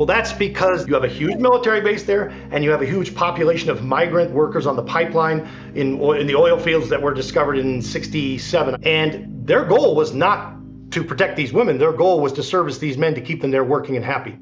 Well, 0.00 0.06
that's 0.06 0.32
because 0.32 0.88
you 0.88 0.94
have 0.94 1.04
a 1.04 1.08
huge 1.08 1.36
military 1.36 1.82
base 1.82 2.04
there, 2.04 2.30
and 2.52 2.64
you 2.64 2.70
have 2.70 2.80
a 2.80 2.86
huge 2.86 3.14
population 3.14 3.68
of 3.68 3.84
migrant 3.84 4.30
workers 4.30 4.66
on 4.66 4.74
the 4.74 4.82
pipeline 4.82 5.46
in, 5.74 6.00
in 6.00 6.26
the 6.26 6.36
oil 6.36 6.58
fields 6.58 6.88
that 6.88 7.02
were 7.02 7.12
discovered 7.12 7.58
in 7.58 7.82
67. 7.82 8.82
And 8.82 9.46
their 9.46 9.66
goal 9.66 9.94
was 9.94 10.14
not 10.14 10.56
to 10.92 11.04
protect 11.04 11.36
these 11.36 11.52
women. 11.52 11.76
Their 11.76 11.92
goal 11.92 12.22
was 12.22 12.32
to 12.32 12.42
service 12.42 12.78
these 12.78 12.96
men 12.96 13.14
to 13.14 13.20
keep 13.20 13.42
them 13.42 13.50
there 13.50 13.62
working 13.62 13.94
and 13.94 14.02
happy. 14.02 14.38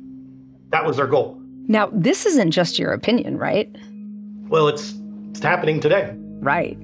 That 0.68 0.86
was 0.86 0.96
their 0.96 1.08
goal. 1.08 1.42
Now, 1.66 1.90
this 1.92 2.24
isn't 2.24 2.52
just 2.52 2.78
your 2.78 2.92
opinion, 2.92 3.36
right? 3.36 3.68
Well, 4.46 4.68
it's, 4.68 4.94
it's 5.30 5.40
happening 5.40 5.80
today. 5.80 6.12
Right. 6.38 6.78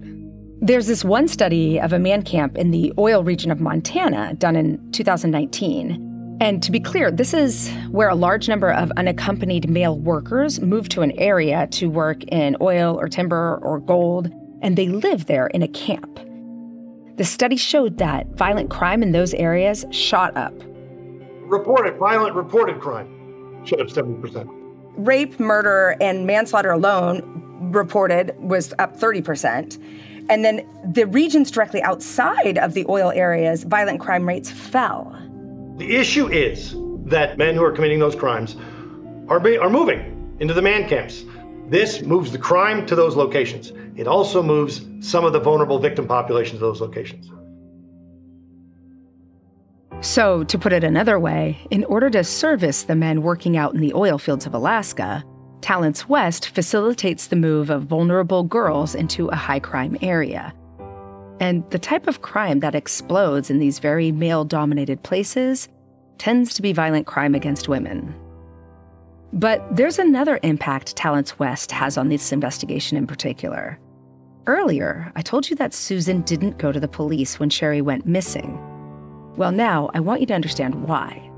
There's 0.61 0.89
this 0.89 1.05
one 1.05 1.29
study 1.29 1.79
of 1.79 1.93
a 1.93 2.01
man 2.01 2.22
camp 2.22 2.59
in 2.59 2.72
the 2.72 2.93
oil 2.99 3.22
region 3.22 3.53
of 3.53 3.61
Montana 3.61 4.35
done 4.35 4.57
in 4.57 4.91
2019. 4.91 6.14
And 6.45 6.62
to 6.62 6.70
be 6.70 6.78
clear, 6.78 7.11
this 7.11 7.32
is 7.32 7.70
where 7.90 8.11
a 8.11 8.14
large 8.14 8.51
number 8.51 8.70
of 8.70 8.90
unaccompanied 8.99 9.70
male 9.70 9.99
workers 9.99 10.61
move 10.61 10.90
to 10.90 11.01
an 11.01 11.12
area 11.12 11.66
to 11.68 11.88
work 11.88 12.22
in 12.24 12.55
oil 12.61 13.01
or 13.01 13.09
timber 13.09 13.59
or 13.62 13.80
gold, 13.80 14.30
and 14.61 14.76
they 14.76 14.88
live 14.88 15.24
there 15.24 15.47
in 15.47 15.62
a 15.62 15.68
camp. 15.68 16.20
The 17.16 17.24
study 17.24 17.57
showed 17.57 17.97
that 17.97 18.26
violent 18.34 18.68
crime 18.68 19.03
in 19.03 19.12
those 19.12 19.32
areas 19.32 19.86
shot 19.90 20.36
up. 20.36 20.53
Reported, 21.47 21.97
violent 21.97 22.34
reported 22.34 22.78
crime 22.78 23.64
shot 23.64 23.80
up 23.80 23.86
70%. 23.86 24.47
Rape, 24.99 25.40
murder, 25.40 25.97
and 25.99 26.26
manslaughter 26.26 26.72
alone 26.72 27.22
reported 27.72 28.36
was 28.38 28.74
up 28.78 28.99
30%. 28.99 29.82
And 30.28 30.45
then 30.45 30.68
the 30.92 31.07
regions 31.07 31.51
directly 31.51 31.82
outside 31.82 32.59
of 32.59 32.74
the 32.74 32.84
oil 32.86 33.12
areas, 33.12 33.64
violent 33.64 34.01
crime 34.01 34.28
rates 34.28 34.51
fell. 34.51 35.18
The 35.77 35.97
issue 35.97 36.29
is 36.29 36.75
that 37.07 37.37
men 37.37 37.57
who 37.57 37.64
are 37.64 37.72
committing 37.72 37.99
those 37.99 38.14
crimes 38.14 38.57
are, 39.29 39.41
be, 39.41 39.59
are 39.59 39.70
moving 39.70 40.37
into 40.39 40.55
the 40.55 40.62
man 40.62 40.89
camps. 40.89 41.25
This 41.68 42.03
moves 42.03 42.31
the 42.31 42.39
crime 42.39 42.87
to 42.87 42.95
those 42.95 43.16
locations. 43.16 43.72
It 43.97 44.07
also 44.07 44.43
moves 44.43 44.87
some 45.01 45.25
of 45.25 45.33
the 45.33 45.41
vulnerable 45.41 45.79
victim 45.79 46.07
populations 46.07 46.61
to 46.61 46.66
those 46.66 46.81
locations. 46.81 47.31
So, 50.01 50.45
to 50.45 50.59
put 50.59 50.72
it 50.72 50.85
another 50.85 51.18
way, 51.18 51.59
in 51.70 51.85
order 51.85 52.11
to 52.11 52.22
service 52.22 52.83
the 52.83 52.95
men 52.95 53.22
working 53.22 53.57
out 53.57 53.75
in 53.75 53.81
the 53.81 53.95
oil 53.95 54.18
fields 54.18 54.45
of 54.45 54.55
Alaska, 54.55 55.25
Talents 55.61 56.09
West 56.09 56.51
facilitates 56.51 57.27
the 57.27 57.37
move 57.37 57.70
of 57.70 57.85
vulnerable 57.85 58.43
girls 58.43 58.95
into 58.95 59.29
a 59.29 59.35
high 59.35 59.61
crime 59.61 59.97
area. 60.03 60.53
And 61.41 61.68
the 61.70 61.78
type 61.78 62.07
of 62.07 62.22
crime 62.22 62.61
that 62.61 62.74
explodes 62.74 63.51
in 63.51 63.59
these 63.59 63.78
very 63.78 64.12
male 64.12 64.45
dominated 64.45 65.03
places 65.03 65.68
tends 66.18 66.55
to 66.55 66.62
be 66.62 66.72
violent 66.72 67.07
crime 67.07 67.35
against 67.35 67.68
women. 67.68 68.14
But 69.32 69.64
there's 69.74 69.99
another 69.99 70.39
impact 70.45 70.95
Talents 70.95 71.39
West 71.39 71.72
has 71.72 71.99
on 71.99 72.09
this 72.09 72.30
investigation 72.30 72.97
in 72.97 73.07
particular. 73.07 73.80
Earlier, 74.47 75.11
I 75.16 75.22
told 75.22 75.51
you 75.51 75.57
that 75.57 75.74
Susan 75.74 76.22
didn't 76.22 76.59
go 76.59 76.70
to 76.70 76.78
the 76.78 76.87
police 76.87 77.41
when 77.41 77.51
Sherry 77.51 77.82
went 77.82 78.07
missing. 78.07 78.61
Well, 79.37 79.51
now 79.51 79.91
I 79.93 80.01
want 80.01 80.20
you 80.20 80.26
to 80.28 80.35
understand 80.35 80.87
why. 80.87 81.30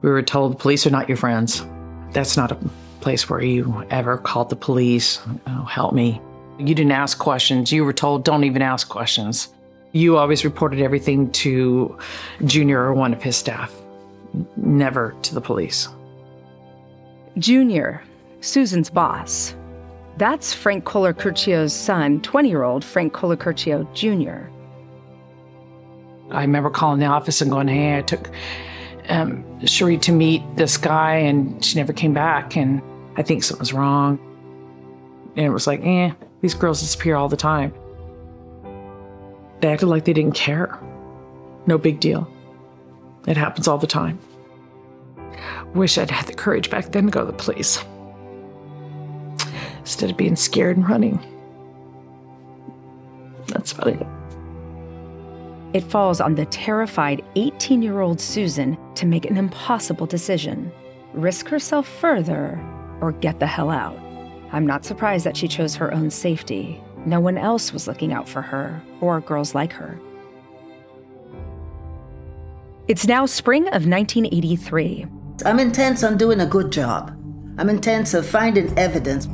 We 0.00 0.08
were 0.08 0.22
told 0.22 0.58
police 0.58 0.86
are 0.86 0.90
not 0.90 1.08
your 1.08 1.18
friends. 1.18 1.66
That's 2.12 2.36
not 2.36 2.52
a 2.52 2.58
place 3.00 3.28
where 3.28 3.42
you 3.42 3.84
ever 3.90 4.16
called 4.16 4.48
the 4.48 4.56
police. 4.56 5.20
Oh, 5.46 5.64
help 5.64 5.92
me. 5.92 6.20
You 6.58 6.74
didn't 6.74 6.92
ask 6.92 7.18
questions. 7.18 7.70
You 7.70 7.84
were 7.84 7.92
told 7.92 8.24
don't 8.24 8.44
even 8.44 8.62
ask 8.62 8.88
questions. 8.88 9.48
You 9.92 10.18
always 10.18 10.44
reported 10.44 10.80
everything 10.80 11.30
to 11.32 11.96
Junior 12.44 12.80
or 12.80 12.92
one 12.92 13.14
of 13.14 13.22
his 13.22 13.36
staff, 13.36 13.74
never 14.56 15.14
to 15.22 15.34
the 15.34 15.40
police. 15.40 15.88
Junior, 17.38 18.02
Susan's 18.40 18.90
boss. 18.90 19.54
That's 20.16 20.52
Frank 20.52 20.84
Colar 20.84 21.14
son, 21.68 22.20
20 22.20 22.48
year 22.48 22.64
old 22.64 22.84
Frank 22.84 23.12
Colar 23.12 23.36
Jr. 23.36 24.50
I 26.30 26.42
remember 26.42 26.70
calling 26.70 26.98
the 26.98 27.06
office 27.06 27.40
and 27.40 27.50
going, 27.50 27.68
Hey, 27.68 27.98
I 27.98 28.02
took 28.02 28.28
um, 29.08 29.64
Sherry 29.66 29.96
to 29.98 30.12
meet 30.12 30.42
this 30.56 30.76
guy 30.76 31.14
and 31.14 31.64
she 31.64 31.78
never 31.78 31.92
came 31.92 32.12
back, 32.12 32.56
and 32.56 32.82
I 33.16 33.22
think 33.22 33.42
something's 33.42 33.72
wrong. 33.72 34.18
And 35.36 35.46
it 35.46 35.50
was 35.50 35.66
like, 35.66 35.80
Eh, 35.84 36.10
these 36.40 36.54
girls 36.54 36.80
disappear 36.80 37.16
all 37.16 37.28
the 37.28 37.36
time. 37.36 37.72
They 39.60 39.68
acted 39.68 39.86
like 39.86 40.04
they 40.04 40.12
didn't 40.12 40.34
care. 40.34 40.78
No 41.66 41.78
big 41.78 42.00
deal. 42.00 42.30
It 43.26 43.36
happens 43.36 43.66
all 43.68 43.78
the 43.78 43.86
time. 43.86 44.18
Wish 45.74 45.98
I'd 45.98 46.10
had 46.10 46.26
the 46.26 46.34
courage 46.34 46.70
back 46.70 46.92
then 46.92 47.06
to 47.06 47.10
go 47.10 47.20
to 47.20 47.26
the 47.26 47.32
police. 47.32 47.84
Instead 49.80 50.10
of 50.10 50.16
being 50.16 50.36
scared 50.36 50.76
and 50.76 50.88
running. 50.88 51.18
That's 53.48 53.72
funny. 53.72 53.98
It 55.74 55.84
falls 55.84 56.20
on 56.20 56.34
the 56.34 56.46
terrified 56.46 57.22
18 57.36 57.82
year 57.82 58.00
old 58.00 58.20
Susan 58.20 58.78
to 58.94 59.06
make 59.06 59.26
an 59.26 59.36
impossible 59.36 60.06
decision 60.06 60.72
risk 61.14 61.48
herself 61.48 61.88
further 61.88 62.60
or 63.00 63.12
get 63.12 63.40
the 63.40 63.46
hell 63.46 63.70
out. 63.70 63.98
I'm 64.52 64.66
not 64.66 64.84
surprised 64.84 65.26
that 65.26 65.36
she 65.36 65.48
chose 65.48 65.74
her 65.76 65.92
own 65.92 66.10
safety. 66.10 66.82
No 67.04 67.20
one 67.20 67.38
else 67.38 67.72
was 67.72 67.86
looking 67.86 68.12
out 68.12 68.28
for 68.28 68.42
her 68.42 68.82
or 69.00 69.20
girls 69.20 69.54
like 69.54 69.72
her. 69.72 69.98
It's 72.88 73.06
now 73.06 73.26
spring 73.26 73.64
of 73.68 73.86
1983. 73.86 75.06
I'm 75.44 75.58
intense 75.58 76.02
on 76.02 76.16
doing 76.16 76.40
a 76.40 76.46
good 76.46 76.72
job. 76.72 77.14
I'm 77.58 77.68
intense 77.68 78.14
on 78.14 78.22
finding 78.22 78.76
evidence. 78.78 79.28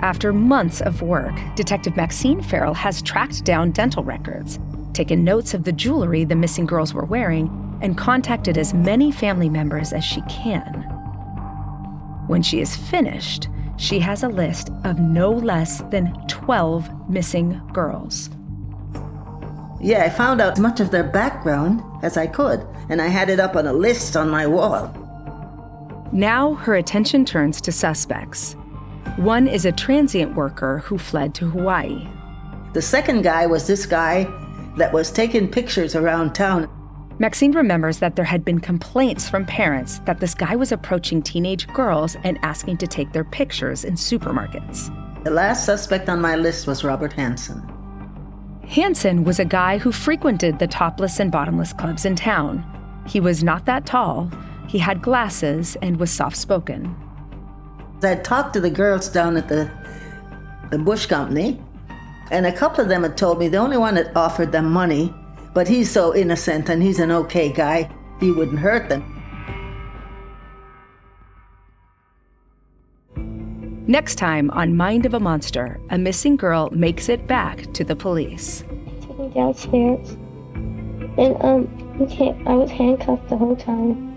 After 0.00 0.32
months 0.32 0.80
of 0.80 1.02
work, 1.02 1.34
Detective 1.56 1.96
Maxine 1.96 2.40
Farrell 2.40 2.74
has 2.74 3.02
tracked 3.02 3.44
down 3.44 3.72
dental 3.72 4.04
records, 4.04 4.60
taken 4.92 5.24
notes 5.24 5.54
of 5.54 5.64
the 5.64 5.72
jewelry 5.72 6.24
the 6.24 6.36
missing 6.36 6.66
girls 6.66 6.94
were 6.94 7.04
wearing, 7.04 7.78
and 7.82 7.98
contacted 7.98 8.56
as 8.56 8.72
many 8.74 9.10
family 9.10 9.48
members 9.48 9.92
as 9.92 10.04
she 10.04 10.20
can. 10.22 10.82
When 12.28 12.42
she 12.42 12.60
is 12.60 12.76
finished, 12.76 13.48
she 13.76 13.98
has 13.98 14.22
a 14.22 14.28
list 14.28 14.70
of 14.84 14.98
no 14.98 15.30
less 15.30 15.82
than 15.90 16.14
12 16.28 17.10
missing 17.10 17.60
girls. 17.72 18.30
Yeah, 19.80 20.04
I 20.04 20.10
found 20.10 20.40
out 20.40 20.52
as 20.52 20.60
much 20.60 20.80
of 20.80 20.90
their 20.90 21.04
background 21.04 21.82
as 22.02 22.16
I 22.16 22.26
could, 22.26 22.66
and 22.88 23.02
I 23.02 23.08
had 23.08 23.28
it 23.28 23.38
up 23.38 23.56
on 23.56 23.66
a 23.66 23.72
list 23.72 24.16
on 24.16 24.30
my 24.30 24.46
wall. 24.46 24.92
Now 26.12 26.54
her 26.54 26.76
attention 26.76 27.24
turns 27.24 27.60
to 27.60 27.72
suspects. 27.72 28.54
One 29.16 29.46
is 29.46 29.64
a 29.64 29.72
transient 29.72 30.34
worker 30.34 30.78
who 30.78 30.96
fled 30.96 31.34
to 31.34 31.50
Hawaii. 31.50 32.08
The 32.72 32.82
second 32.82 33.22
guy 33.22 33.46
was 33.46 33.66
this 33.66 33.84
guy 33.86 34.24
that 34.76 34.92
was 34.92 35.12
taking 35.12 35.50
pictures 35.50 35.94
around 35.94 36.34
town. 36.34 36.68
Maxine 37.20 37.52
remembers 37.52 38.00
that 38.00 38.16
there 38.16 38.24
had 38.24 38.44
been 38.44 38.58
complaints 38.58 39.28
from 39.28 39.46
parents 39.46 40.00
that 40.00 40.18
this 40.18 40.34
guy 40.34 40.56
was 40.56 40.72
approaching 40.72 41.22
teenage 41.22 41.68
girls 41.68 42.16
and 42.24 42.40
asking 42.42 42.76
to 42.78 42.88
take 42.88 43.12
their 43.12 43.22
pictures 43.22 43.84
in 43.84 43.94
supermarkets. 43.94 44.92
The 45.22 45.30
last 45.30 45.64
suspect 45.64 46.08
on 46.08 46.20
my 46.20 46.34
list 46.34 46.66
was 46.66 46.82
Robert 46.82 47.12
Hansen. 47.12 47.62
Hansen 48.66 49.22
was 49.22 49.38
a 49.38 49.44
guy 49.44 49.78
who 49.78 49.92
frequented 49.92 50.58
the 50.58 50.66
topless 50.66 51.20
and 51.20 51.30
bottomless 51.30 51.72
clubs 51.72 52.04
in 52.04 52.16
town. 52.16 52.64
He 53.06 53.20
was 53.20 53.44
not 53.44 53.64
that 53.66 53.86
tall, 53.86 54.28
he 54.66 54.78
had 54.78 55.00
glasses, 55.00 55.76
and 55.82 56.00
was 56.00 56.10
soft 56.10 56.36
spoken. 56.36 56.96
I 58.02 58.16
talked 58.16 58.54
to 58.54 58.60
the 58.60 58.70
girls 58.70 59.08
down 59.08 59.36
at 59.36 59.48
the, 59.48 59.70
the 60.70 60.78
Bush 60.78 61.06
Company, 61.06 61.62
and 62.32 62.44
a 62.44 62.52
couple 62.52 62.82
of 62.82 62.88
them 62.88 63.04
had 63.04 63.16
told 63.16 63.38
me 63.38 63.46
the 63.46 63.58
only 63.58 63.76
one 63.76 63.94
that 63.94 64.16
offered 64.16 64.50
them 64.50 64.70
money 64.72 65.14
but 65.54 65.68
he's 65.68 65.90
so 65.90 66.14
innocent 66.14 66.68
and 66.68 66.82
he's 66.82 66.98
an 66.98 67.10
okay 67.10 67.50
guy, 67.50 67.88
he 68.20 68.30
wouldn't 68.30 68.58
hurt 68.58 68.88
them. 68.88 69.10
Next 73.86 74.16
time 74.16 74.50
on 74.50 74.76
Mind 74.76 75.04
of 75.06 75.14
a 75.14 75.20
Monster, 75.20 75.78
a 75.90 75.98
missing 75.98 76.36
girl 76.36 76.70
makes 76.70 77.08
it 77.08 77.26
back 77.26 77.72
to 77.74 77.84
the 77.84 77.94
police. 77.94 78.64
Took 79.02 79.18
me 79.18 79.28
downstairs, 79.28 80.10
and 81.18 81.36
um, 81.44 81.98
okay, 82.00 82.34
I 82.46 82.54
was 82.54 82.70
handcuffed 82.70 83.28
the 83.28 83.36
whole 83.36 83.56
time. 83.56 84.10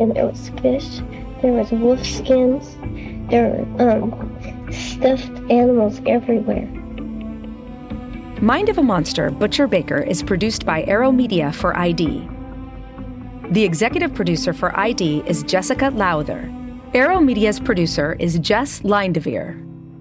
And 0.00 0.14
there 0.16 0.26
was 0.26 0.48
fish, 0.60 0.98
there 1.40 1.52
was 1.52 1.70
wolf 1.70 2.04
skins, 2.04 2.76
there 3.30 3.64
were 3.78 3.90
um, 3.92 4.72
stuffed 4.72 5.30
animals 5.52 6.00
everywhere. 6.04 6.68
Mind 8.44 8.68
of 8.68 8.76
a 8.76 8.82
Monster 8.82 9.30
Butcher 9.30 9.66
Baker 9.66 10.02
is 10.02 10.22
produced 10.22 10.66
by 10.66 10.82
Arrow 10.82 11.10
Media 11.10 11.50
for 11.50 11.74
ID. 11.78 12.28
The 13.52 13.64
executive 13.64 14.12
producer 14.12 14.52
for 14.52 14.78
ID 14.78 15.22
is 15.26 15.44
Jessica 15.44 15.88
Lowther. 15.88 16.52
Arrow 16.92 17.20
Media's 17.20 17.58
producer 17.58 18.16
is 18.18 18.38
Jess 18.40 18.82
Lindevere. 18.82 19.58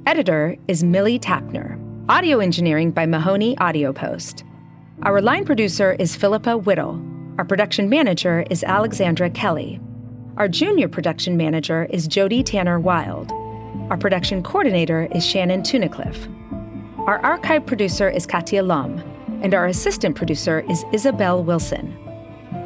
Editor 0.08 0.58
is 0.68 0.84
Millie 0.84 1.20
Tapner. 1.20 1.80
Audio 2.10 2.40
engineering 2.40 2.92
by 2.92 3.06
Mahoney 3.06 3.58
Audio 3.60 3.94
Post. 3.94 4.44
Our 5.04 5.22
line 5.22 5.46
producer 5.46 5.94
is 5.94 6.14
Philippa 6.14 6.58
Whittle. 6.58 7.02
Our 7.38 7.46
production 7.46 7.88
manager 7.88 8.44
is 8.50 8.62
Alexandra 8.66 9.30
Kelly. 9.30 9.80
Our 10.36 10.50
junior 10.50 10.90
production 10.90 11.38
manager 11.38 11.86
is 11.92 12.08
Jody 12.08 12.44
Tanner 12.44 12.78
Wild. 12.78 13.32
Our 13.90 13.98
production 13.98 14.44
coordinator 14.44 15.08
is 15.16 15.26
Shannon 15.26 15.62
Tunicliffe. 15.62 16.28
Our 17.06 17.20
archive 17.20 17.66
producer 17.66 18.10
is 18.10 18.26
Katia 18.26 18.64
Lum, 18.64 18.98
and 19.42 19.54
our 19.54 19.66
assistant 19.66 20.16
producer 20.16 20.64
is 20.70 20.86
Isabel 20.94 21.44
Wilson. 21.44 21.98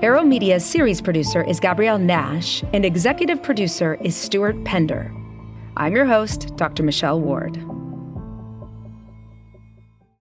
Arrow 0.04 0.22
Media's 0.22 0.64
series 0.64 1.02
producer 1.02 1.42
is 1.42 1.60
Gabrielle 1.60 1.98
Nash, 1.98 2.64
and 2.72 2.86
executive 2.86 3.42
producer 3.42 3.98
is 4.02 4.16
Stuart 4.16 4.64
Pender. 4.64 5.12
I'm 5.76 5.96
your 5.96 6.06
host, 6.06 6.56
Dr. 6.56 6.84
Michelle 6.84 7.20
Ward. 7.20 7.58